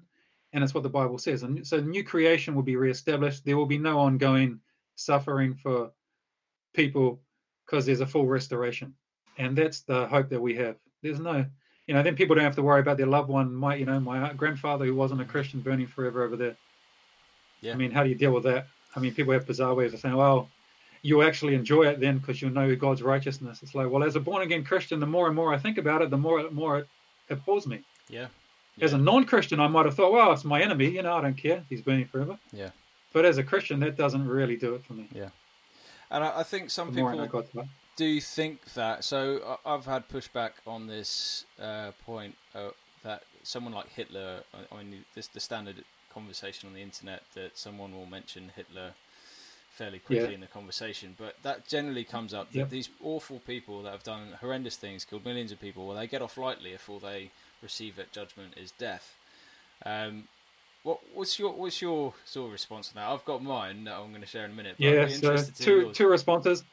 [0.53, 1.43] and it's what the Bible says.
[1.43, 3.43] And so, new creation will be reestablished.
[3.43, 4.59] There will be no ongoing
[4.95, 5.91] suffering for
[6.73, 7.21] people
[7.65, 8.93] because there's a full restoration,
[9.37, 10.75] and that's the hope that we have.
[11.01, 11.45] There's no,
[11.87, 13.53] you know, then people don't have to worry about their loved one.
[13.53, 16.55] My, you know, my grandfather who wasn't a Christian burning forever over there.
[17.61, 17.73] Yeah.
[17.73, 18.67] I mean, how do you deal with that?
[18.95, 20.49] I mean, people have bizarre ways of saying, well,
[21.01, 23.63] you'll actually enjoy it then because you know God's righteousness.
[23.63, 26.01] It's like, well, as a born again Christian, the more and more I think about
[26.01, 26.87] it, the more and more it
[27.29, 27.81] appalls me.
[28.09, 28.27] Yeah.
[28.79, 30.89] As a non-Christian, I might have thought, well, it's my enemy.
[30.89, 31.63] You know, I don't care.
[31.67, 32.37] He's burning forever.
[32.51, 32.69] Yeah.
[33.11, 35.07] But as a Christian, that doesn't really do it for me.
[35.11, 35.29] Yeah.
[36.11, 37.67] And I, I think some The more I know people.
[37.97, 39.03] Do you think that.
[39.03, 42.69] So I've had pushback on this uh, point uh,
[43.03, 44.43] that someone like Hitler.
[44.71, 45.83] I- mean, this the standard
[46.13, 48.91] conversation on the internet that someone will mention Hitler
[49.71, 50.33] fairly quickly Yeah.
[50.35, 52.69] in the conversation, but that generally comes up that Yep.
[52.69, 56.23] these awful people that have done horrendous things, killed millions of people, well, they get
[56.23, 57.29] off lightly if all they
[57.61, 59.15] receive at judgment is death.
[59.85, 60.27] Um,
[60.81, 63.07] what, what's your what's your sort of response to that?
[63.07, 64.75] I've got mine that I'm going to share in a minute.
[64.79, 65.07] But Yeah.
[65.07, 65.97] So interested to hear two yours.
[65.97, 66.63] two responses.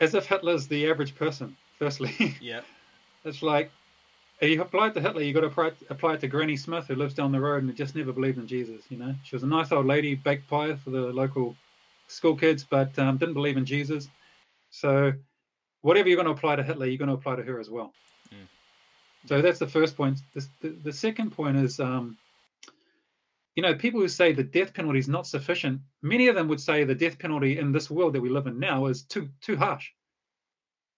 [0.00, 1.56] As if Hitler's the average person.
[1.78, 2.60] Firstly, Yeah,
[3.24, 3.70] it's like
[4.40, 6.86] if you apply it to Hitler, you got to apply, apply it to Granny Smith,
[6.86, 8.82] who lives down the road and just never believed in Jesus.
[8.88, 11.56] You know, she was a nice old lady, baked pie for the local
[12.06, 14.08] school kids, but um, didn't believe in Jesus.
[14.70, 15.12] So
[15.82, 17.92] whatever you're going to apply to Hitler, you're going to apply to her as well.
[18.32, 18.46] Mm.
[19.26, 20.20] So that's the first point.
[20.34, 22.16] The, the, the second point is, um,
[23.58, 26.60] you know, people who say the death penalty is not sufficient, many of them would
[26.60, 29.56] say the death penalty in this world that we live in now is too too
[29.56, 29.90] harsh.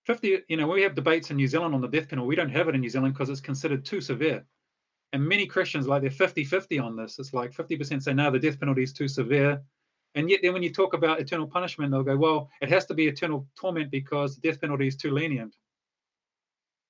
[0.04, 2.28] 50, you know, we have debates in New Zealand on the death penalty.
[2.28, 4.44] We don't have it in New Zealand because it's considered too severe.
[5.14, 7.18] And many Christians, like they're 50 50 on this.
[7.18, 9.62] It's like 50% say, no, the death penalty is too severe.
[10.14, 12.94] And yet, then when you talk about eternal punishment, they'll go, well, it has to
[12.94, 15.56] be eternal torment because the death penalty is too lenient.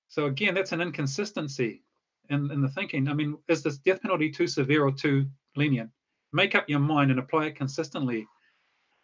[0.09, 1.85] So, again, that's an inconsistency
[2.29, 3.07] in, in the thinking.
[3.07, 5.27] I mean, is this death penalty too severe or too
[5.57, 5.91] lenient?
[6.33, 8.27] Make up your mind and apply it consistently.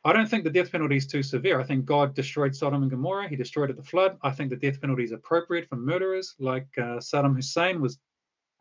[0.05, 1.59] I don't think the death penalty is too severe.
[1.61, 3.29] I think God destroyed Sodom and Gomorrah.
[3.29, 4.17] He destroyed at the flood.
[4.23, 7.99] I think the death penalty is appropriate for murderers, like uh, Saddam Hussein was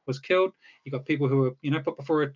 [0.07, 0.53] was killed.
[0.83, 2.33] You got people who were, you know, put before a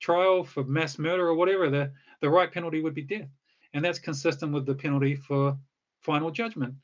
[0.00, 1.70] trial for mass murder or whatever.
[1.70, 3.28] The the right penalty would be death,
[3.72, 5.56] and that's consistent with the penalty for
[6.02, 6.74] final judgment.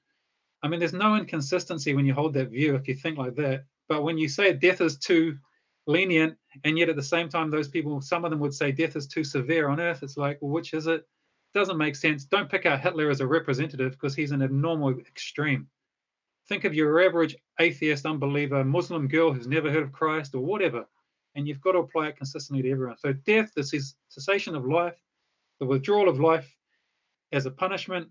[0.62, 3.64] I mean, there's no inconsistency when you hold that view if you think like that.
[3.88, 5.38] But when you say death is too
[5.88, 8.94] lenient, and yet at the same time, those people, some of them would say death
[8.94, 10.04] is too severe on earth.
[10.04, 11.04] It's like, well, which is it?
[11.54, 12.24] doesn't make sense.
[12.24, 15.66] Don't pick out Hitler as a representative because he's an abnormal extreme.
[16.46, 20.86] Think of your average atheist, unbeliever, Muslim girl who's never heard of Christ or whatever,
[21.34, 22.96] and you've got to apply it consistently to everyone.
[22.98, 24.96] So death, this is cessation of life,
[25.58, 26.54] the withdrawal of life
[27.32, 28.08] as a punishment.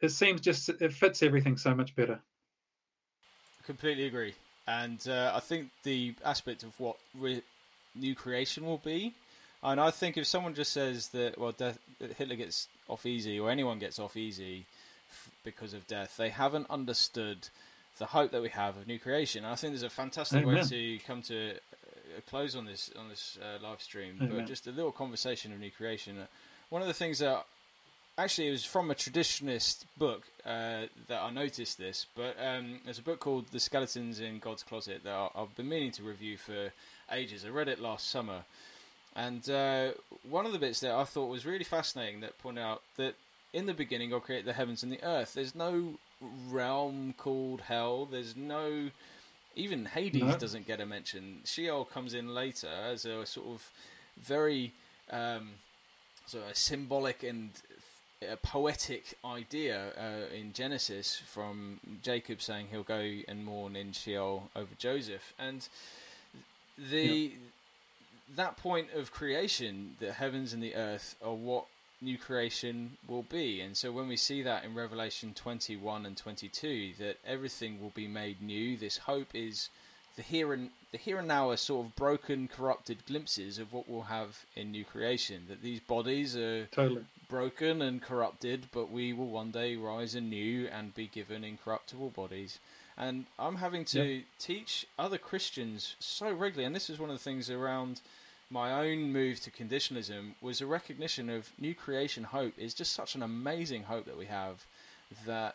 [0.00, 2.20] It seems just it fits everything so much better.
[3.64, 4.34] Completely agree,
[4.68, 7.42] and uh, I think the aspect of what re-
[7.94, 9.14] new creation will be
[9.62, 11.78] and I think if someone just says that, well, death,
[12.16, 14.66] Hitler gets off easy or anyone gets off easy
[15.10, 17.48] f- because of death, they haven't understood
[17.98, 19.44] the hope that we have of new creation.
[19.44, 20.56] And I think there's a fantastic Amen.
[20.56, 21.54] way to come to
[22.16, 24.36] a close on this on this uh, live stream, Amen.
[24.36, 26.16] but just a little conversation of new creation.
[26.68, 27.44] One of the things that
[28.18, 32.98] actually it was from a traditionalist book uh, that I noticed this, but um, there's
[32.98, 36.72] a book called The Skeletons in God's Closet that I've been meaning to review for
[37.12, 37.44] ages.
[37.44, 38.42] I read it last summer.
[39.14, 39.92] And uh,
[40.28, 43.14] one of the bits that I thought was really fascinating that pointed out that
[43.52, 45.34] in the beginning God created the heavens and the earth.
[45.34, 45.94] There's no
[46.50, 48.04] realm called hell.
[48.04, 48.90] There's no
[49.56, 50.36] even Hades no.
[50.36, 51.38] doesn't get a mention.
[51.44, 53.70] Sheol comes in later as a sort of
[54.20, 54.72] very
[55.10, 55.50] um,
[56.26, 57.50] sort of symbolic and
[58.22, 64.50] a poetic idea uh, in Genesis from Jacob saying he'll go and mourn in Sheol
[64.56, 65.68] over Joseph, and
[66.76, 67.32] the
[68.36, 71.64] that point of creation, the heavens and the earth are what
[72.00, 73.60] new creation will be.
[73.60, 78.06] And so when we see that in Revelation 21 and 22, that everything will be
[78.06, 79.68] made new, this hope is
[80.16, 83.88] the here and the here and now are sort of broken, corrupted glimpses of what
[83.88, 85.44] we'll have in new creation.
[85.48, 87.04] That these bodies are totally.
[87.28, 92.58] Broken and corrupted, but we will one day rise anew and be given incorruptible bodies.
[92.96, 94.24] And I'm having to yep.
[94.38, 98.00] teach other Christians so regularly, and this is one of the things around
[98.50, 103.14] my own move to conditionalism was a recognition of new creation hope is just such
[103.14, 104.64] an amazing hope that we have
[105.26, 105.54] that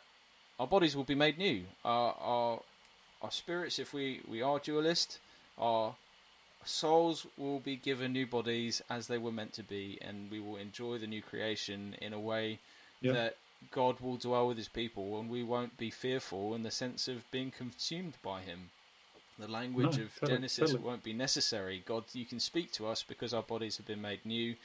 [0.60, 1.64] our bodies will be made new.
[1.84, 2.60] Our our,
[3.22, 5.20] our spirits, if we, we are dualist,
[5.58, 5.96] our
[6.66, 10.58] souls will be given new bodies as they were meant to be, and we will
[10.58, 12.60] enjoy the new creation in a way
[13.02, 13.14] yep.
[13.14, 13.38] that
[13.72, 17.30] God will dwell with his people, and we won't be fearful in the sense of
[17.32, 18.70] being consumed by him.
[19.40, 20.88] The language no, of totally, Genesis totally.
[20.88, 21.84] won't be necessary.
[21.86, 24.56] God, you can speak to us because our bodies have been made new.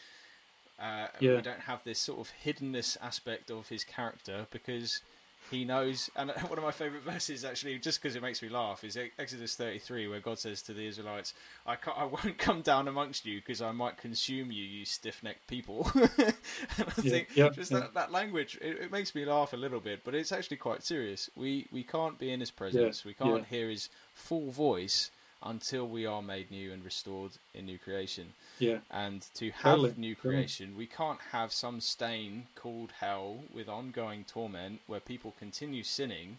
[0.78, 1.36] Uh, yeah.
[1.36, 5.02] We don't have this sort of hiddenness aspect of his character because
[5.50, 6.10] he knows.
[6.16, 9.54] And one of my favourite verses, actually, just because it makes me laugh, is Exodus
[9.54, 11.34] 33, where God says to the Israelites,
[11.66, 15.46] I, I won't come down amongst you because I might consume you, you stiff necked
[15.46, 15.90] people.
[15.94, 17.80] and I yeah, think yeah, just yeah.
[17.80, 20.82] That, that language, it, it, makes me laugh a little bit, but it's actually quite
[20.82, 21.30] serious.
[21.36, 25.10] We, we can't be in his presence, we can't hear his full voice
[25.42, 28.32] until we are made new and restored in new creation.
[28.58, 28.78] Yeah.
[28.90, 29.94] And to have totally.
[29.96, 35.82] new creation, we can't have some stain called hell with ongoing torment where people continue
[35.82, 36.38] sinning.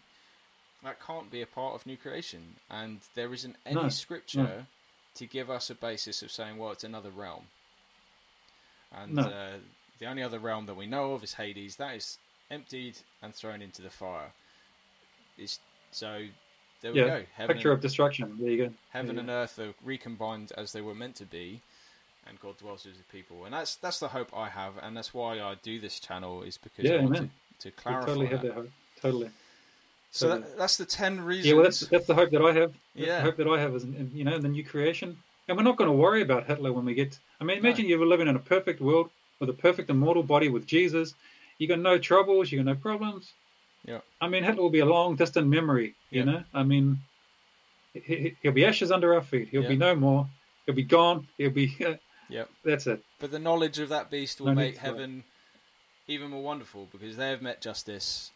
[0.82, 2.56] That can't be a part of new creation.
[2.70, 3.88] And there isn't any no.
[3.88, 4.66] scripture no.
[5.14, 7.44] to give us a basis of saying, well, it's another realm.
[8.92, 9.22] And no.
[9.22, 9.50] uh,
[9.98, 11.76] the only other realm that we know of is Hades.
[11.76, 12.18] That is
[12.50, 14.32] emptied and thrown into the fire.
[15.38, 15.58] It's,
[15.90, 16.26] so
[16.80, 17.22] there yeah, we go.
[17.34, 18.36] Heaven picture and, of destruction.
[18.40, 18.72] There you go.
[18.90, 21.60] Heaven you and earth are recombined as they were meant to be,
[22.26, 23.44] and God dwells with His people.
[23.44, 26.56] And that's that's the hope I have, and that's why I do this channel is
[26.56, 27.28] because yeah, I want to,
[27.60, 28.06] to, clarify.
[28.06, 28.32] totally that.
[28.32, 28.70] have that hope.
[29.00, 29.30] Totally.
[30.10, 30.48] So totally.
[30.48, 31.46] That, that's the ten reasons.
[31.46, 32.72] Yeah, well, that's that's the hope that I have.
[32.94, 35.16] That's yeah, the hope that I have is in, you know the new creation,
[35.48, 37.18] and we're not going to worry about Hitler when we get.
[37.40, 37.90] I mean, imagine no.
[37.90, 41.14] you were living in a perfect world with a perfect immortal body with Jesus.
[41.58, 43.32] You got no troubles, you got no problems.
[43.84, 44.00] Yeah.
[44.20, 45.94] I mean, Hitler will be a long distant memory.
[46.10, 46.24] You Yeah.
[46.24, 46.98] know, I mean,
[47.94, 49.48] he, he'll be ashes under our feet.
[49.48, 49.68] He'll Yeah.
[49.70, 50.28] be no more.
[50.66, 51.26] He'll be gone.
[51.38, 51.76] He'll be.
[52.28, 52.44] yeah.
[52.64, 53.02] That's it.
[53.18, 54.92] But the knowledge of that beast will No make to worry.
[54.92, 55.24] heaven
[56.06, 58.30] even more wonderful because they have met justice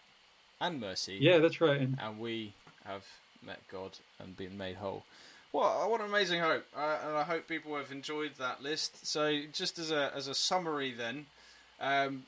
[0.61, 1.19] and mercy.
[1.21, 1.81] Yeah, that's right.
[1.81, 2.55] And and we
[2.85, 3.05] have
[3.43, 5.05] met God and been made whole.
[5.53, 6.65] What what an amazing hope!
[6.77, 9.07] Uh, and I hope people have enjoyed that list.
[9.07, 11.27] So, just as a as a summary, then,
[11.81, 12.25] um,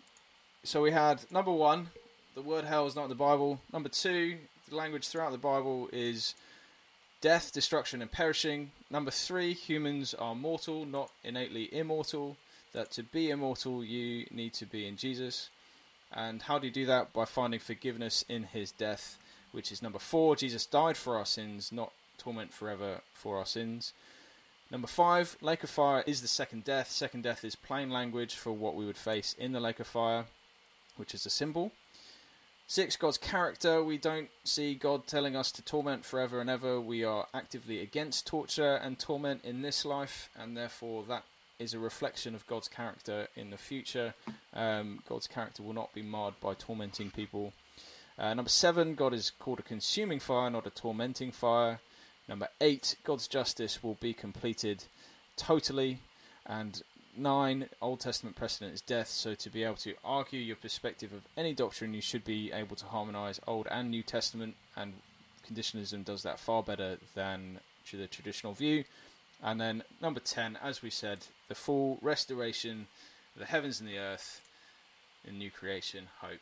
[0.62, 1.90] so we had number one,
[2.36, 3.60] the word hell is not in the Bible.
[3.72, 4.36] Number two,
[4.68, 6.34] the language throughout the Bible is
[7.22, 8.72] death, destruction, and perishing.
[8.90, 12.36] Number three, humans are mortal, not innately immortal.
[12.74, 15.48] That to be immortal, you need to be in Jesus.
[16.12, 17.14] And how do you do that?
[17.14, 19.16] By finding forgiveness in his death,
[19.52, 20.36] which is number four.
[20.36, 23.94] Jesus died for our sins, not torment forever for our sins.
[24.70, 26.90] Number five, lake of fire is the second death.
[26.90, 30.26] Second death is plain language for what we would face in the lake of fire,
[30.98, 31.72] which is a symbol.
[32.68, 33.82] Six, God's character.
[33.82, 36.80] We don't see God telling us to torment forever and ever.
[36.80, 41.22] We are actively against torture and torment in this life, and therefore that
[41.60, 44.14] is a reflection of God's character in the future.
[44.52, 47.52] Um, God's character will not be marred by tormenting people.
[48.18, 51.78] Uh, number seven, God is called a consuming fire, not a tormenting fire.
[52.28, 54.84] Number eight, God's justice will be completed
[55.36, 56.00] totally.
[56.44, 56.82] And
[57.18, 59.08] nine, Old Testament precedent is death.
[59.08, 62.76] So to be able to argue your perspective of any doctrine, you should be able
[62.76, 64.54] to harmonize Old and New Testament.
[64.76, 64.94] And
[65.48, 67.60] conditionalism does that far better than
[67.90, 68.84] to the traditional view.
[69.42, 71.18] And then number 10, as we said,
[71.48, 72.86] the full restoration
[73.34, 74.40] of the heavens and the earth
[75.26, 76.40] in new creation, hope.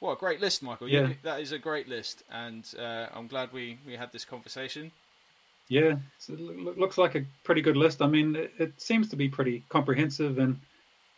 [0.00, 0.88] What a great list, Michael.
[0.88, 1.12] You- Yeah.
[1.22, 2.22] that is a great list.
[2.30, 4.92] And uh, I'm glad we, we had this conversation.
[5.68, 5.96] Yeah,
[6.28, 6.38] it
[6.78, 8.02] looks like a pretty good list.
[8.02, 10.60] I mean, it, it seems to be pretty comprehensive, and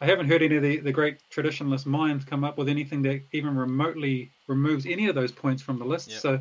[0.01, 3.23] I haven't heard any of the, the great traditionalist minds come up with anything that
[3.32, 6.10] even remotely removes any of those points from the list.
[6.10, 6.18] Yeah.
[6.18, 6.40] So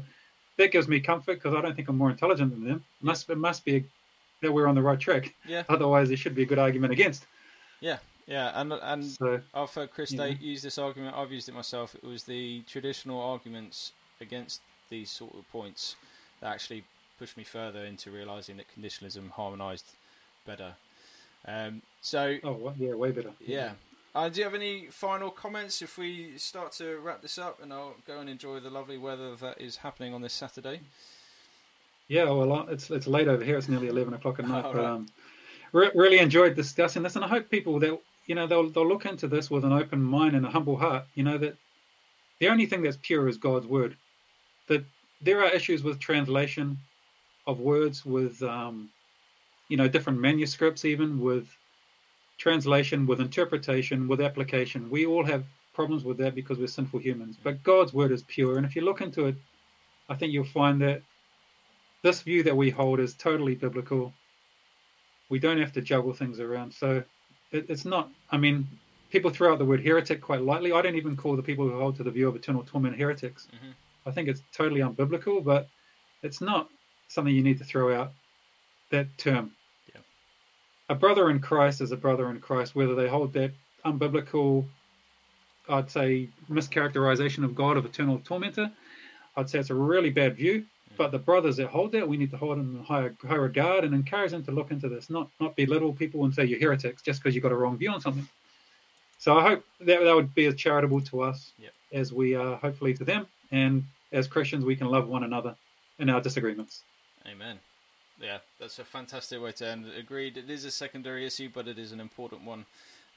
[0.57, 2.84] that gives me comfort because I don't think I'm more intelligent than them.
[3.02, 3.86] It must it must be
[4.41, 5.34] that we're on the right track.
[5.48, 7.26] Yeah, Otherwise, there should be a good argument against.
[7.82, 8.52] yeah, yeah.
[8.53, 10.26] And and So I've heard Chris Yeah.
[10.27, 11.15] Date use this argument.
[11.18, 11.95] I've used it myself.
[11.95, 15.95] It was the traditional arguments against these sort of points
[16.41, 16.84] that actually
[17.18, 19.86] pushed me further into realizing that conditionalism harmonized
[20.46, 20.74] better.
[21.48, 23.32] Um, so oh yeah, way better.
[23.40, 23.72] yeah.
[24.14, 27.74] Uh, do you have any final comments if we start to wrap this up and
[27.74, 30.80] I'll go and enjoy the lovely weather that is happening on this Saturday?
[32.08, 33.58] Yeah, well, uh, it's it's late over here.
[33.58, 34.64] It's nearly eleven o'clock at night.
[34.64, 34.86] But right.
[34.86, 35.08] um,
[35.72, 39.06] re- really enjoyed discussing this, and I hope people that you know they'll they'll look
[39.06, 41.06] into this with an open mind and a humble heart.
[41.16, 41.58] You know that
[42.40, 43.98] the only thing that's pure is God's word.
[44.68, 44.86] That
[45.22, 46.78] there are issues with translation
[47.47, 48.89] of words, with um,
[49.69, 51.47] you know different manuscripts, even with
[52.38, 54.89] translation, with interpretation, with application.
[54.89, 55.43] We all have
[55.73, 57.38] problems with that because we're sinful humans.
[57.41, 59.35] But God's word is pure, and if you look into it,
[60.09, 61.01] I think you'll find that
[62.03, 64.13] this view that we hold is totally biblical.
[65.30, 66.72] We don't have to juggle things around.
[66.72, 67.03] So
[67.51, 68.67] it, it's not, I mean,
[69.09, 70.72] people throw out the word heretic quite lightly.
[70.72, 73.47] I don't even call the people who hold to the view of eternal torment heretics.
[73.47, 73.73] Mhm.
[74.05, 75.67] I think it's totally unbiblical, but
[76.22, 76.69] it's not
[77.07, 78.14] something you need to throw out
[78.91, 79.52] that term.
[79.94, 80.02] Yeah.
[80.90, 83.52] A brother in Christ is a brother in Christ, whether they hold that
[83.86, 84.65] unbiblical,
[85.69, 88.72] I'd say, mischaracterization of God of eternal tormentor.
[89.36, 90.65] I'd say it's a really bad view.
[90.98, 93.84] But the brothers that hold that, we need to hold them in high, high regard
[93.84, 97.02] and encourage them to look into this, not not belittle people and say you're heretics
[97.02, 98.27] just because you got a wrong view on something.
[99.19, 101.52] So I hope that that would be as charitable to us
[101.91, 105.56] as we are hopefully to them, and as Christians we can love one another
[105.99, 106.84] in our disagreements.
[107.30, 107.60] Amen.
[108.22, 109.85] Yeah, that's a fantastic way to end.
[109.97, 110.38] Agreed.
[110.38, 112.65] It is a secondary issue, but it is an important one,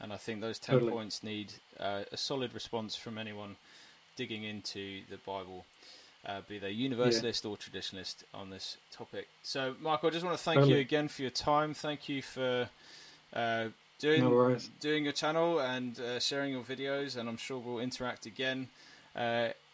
[0.01, 0.93] and I think those ten Totally.
[0.93, 3.57] points need uh, a solid response from anyone
[4.17, 5.65] digging into the Bible,
[6.27, 9.29] uh, be they universalist or traditionalist on this topic.
[9.45, 11.75] So, Michael, I just want to thank you again for your time.
[11.75, 12.69] Thank you for
[13.35, 13.67] uh,
[14.01, 18.27] doing No doing your channel and uh, sharing your videos, and I'm sure we'll interact
[18.27, 18.69] again.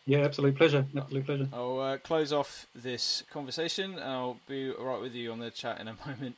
[0.07, 0.85] Yeah, absolute pleasure.
[0.97, 1.49] Absolute pleasure.
[1.53, 3.99] I'll uh, close off this conversation.
[3.99, 6.37] I'll be right with you on the chat in a moment.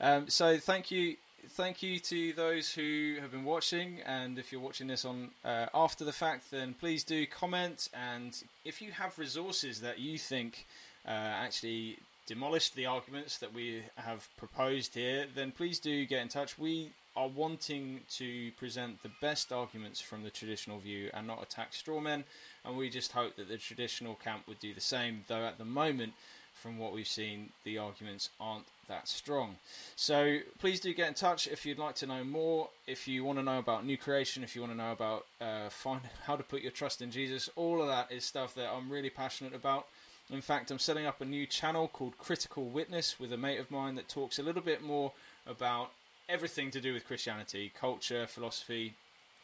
[0.00, 1.16] Um, so thank you,
[1.50, 5.66] thank you to those who have been watching, and if you're watching this on uh,
[5.74, 7.88] after the fact, then please do comment.
[7.92, 10.66] And if you have resources that you think
[11.04, 16.28] uh, actually demolished the arguments that we have proposed here, then please do get in
[16.28, 16.56] touch.
[16.56, 21.72] We are wanting to present the best arguments from the traditional view and not attack
[21.74, 22.24] straw men,
[22.64, 25.24] and we just hope that the traditional camp would do the same.
[25.28, 26.12] Though at the moment,
[26.54, 29.56] from what we've seen, the arguments aren't that strong.
[29.96, 32.68] So please do get in touch if you'd like to know more.
[32.86, 35.70] If you want to know about new creation, if you want to know about uh,
[35.70, 38.90] find how to put your trust in Jesus, all of that is stuff that I'm
[38.90, 39.86] really passionate about.
[40.30, 43.70] In fact, I'm setting up a new channel called Critical Witness with a mate of
[43.70, 45.12] mine that talks a little bit more
[45.44, 45.90] about
[46.30, 48.94] everything to do with Christianity, culture, philosophy.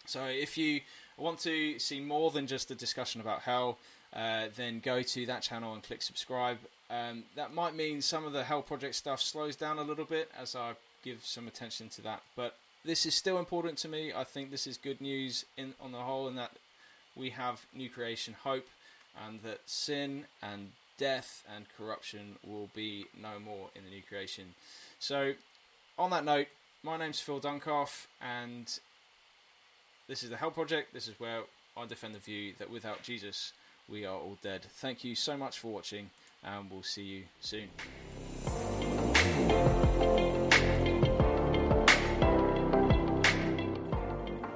[0.07, 0.81] So if you
[1.17, 3.79] want to see more than just a discussion about hell,
[4.15, 6.59] uh, then go to that channel and click subscribe.
[6.89, 10.31] Um, that might mean some of the Hell Project stuff slows down a little bit
[10.41, 12.23] as I give some attention to that.
[12.37, 14.13] But this is still important to me.
[14.15, 16.53] I think this is good news in on the whole, in that
[17.17, 18.69] we have new creation hope,
[19.27, 24.55] and that sin and death and corruption will be no more in the new creation.
[24.99, 25.33] So,
[25.99, 26.47] on that note,
[26.82, 28.78] my name's Phil Dunkoff, and
[30.09, 30.93] this is the Hell Project.
[30.93, 31.40] This is where
[31.77, 33.53] I defend the view that without Jesus,
[33.89, 34.62] we are all dead.
[34.62, 36.11] Thank you so much for watching,
[36.44, 37.69] and we'll see you soon.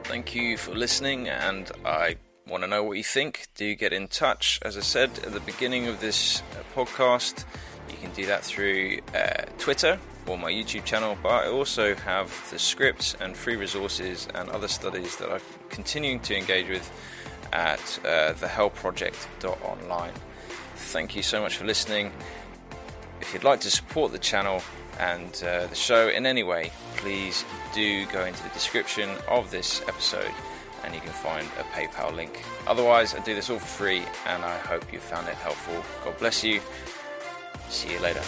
[0.05, 2.17] Thank you for listening, and I
[2.47, 3.47] want to know what you think.
[3.55, 4.59] Do get in touch.
[4.63, 7.45] As I said at the beginning of this uh, podcast,
[7.89, 12.33] you can do that through uh, Twitter or my YouTube channel, but I also have
[12.51, 16.91] the scripts and free resources and other studies that I'm continuing to engage with
[17.53, 20.13] at uh, thehellproject.online.
[20.77, 22.13] Thank you so much for listening.
[23.21, 24.63] If you'd like to support the channel
[24.99, 27.45] and uh, the show in any way, please
[27.75, 30.31] do go into the description of this episode
[30.85, 32.43] and you can find a PayPal link.
[32.67, 35.83] Otherwise, I do this all for free and I hope you found it helpful.
[36.05, 36.61] God bless you.
[37.69, 38.23] See you later.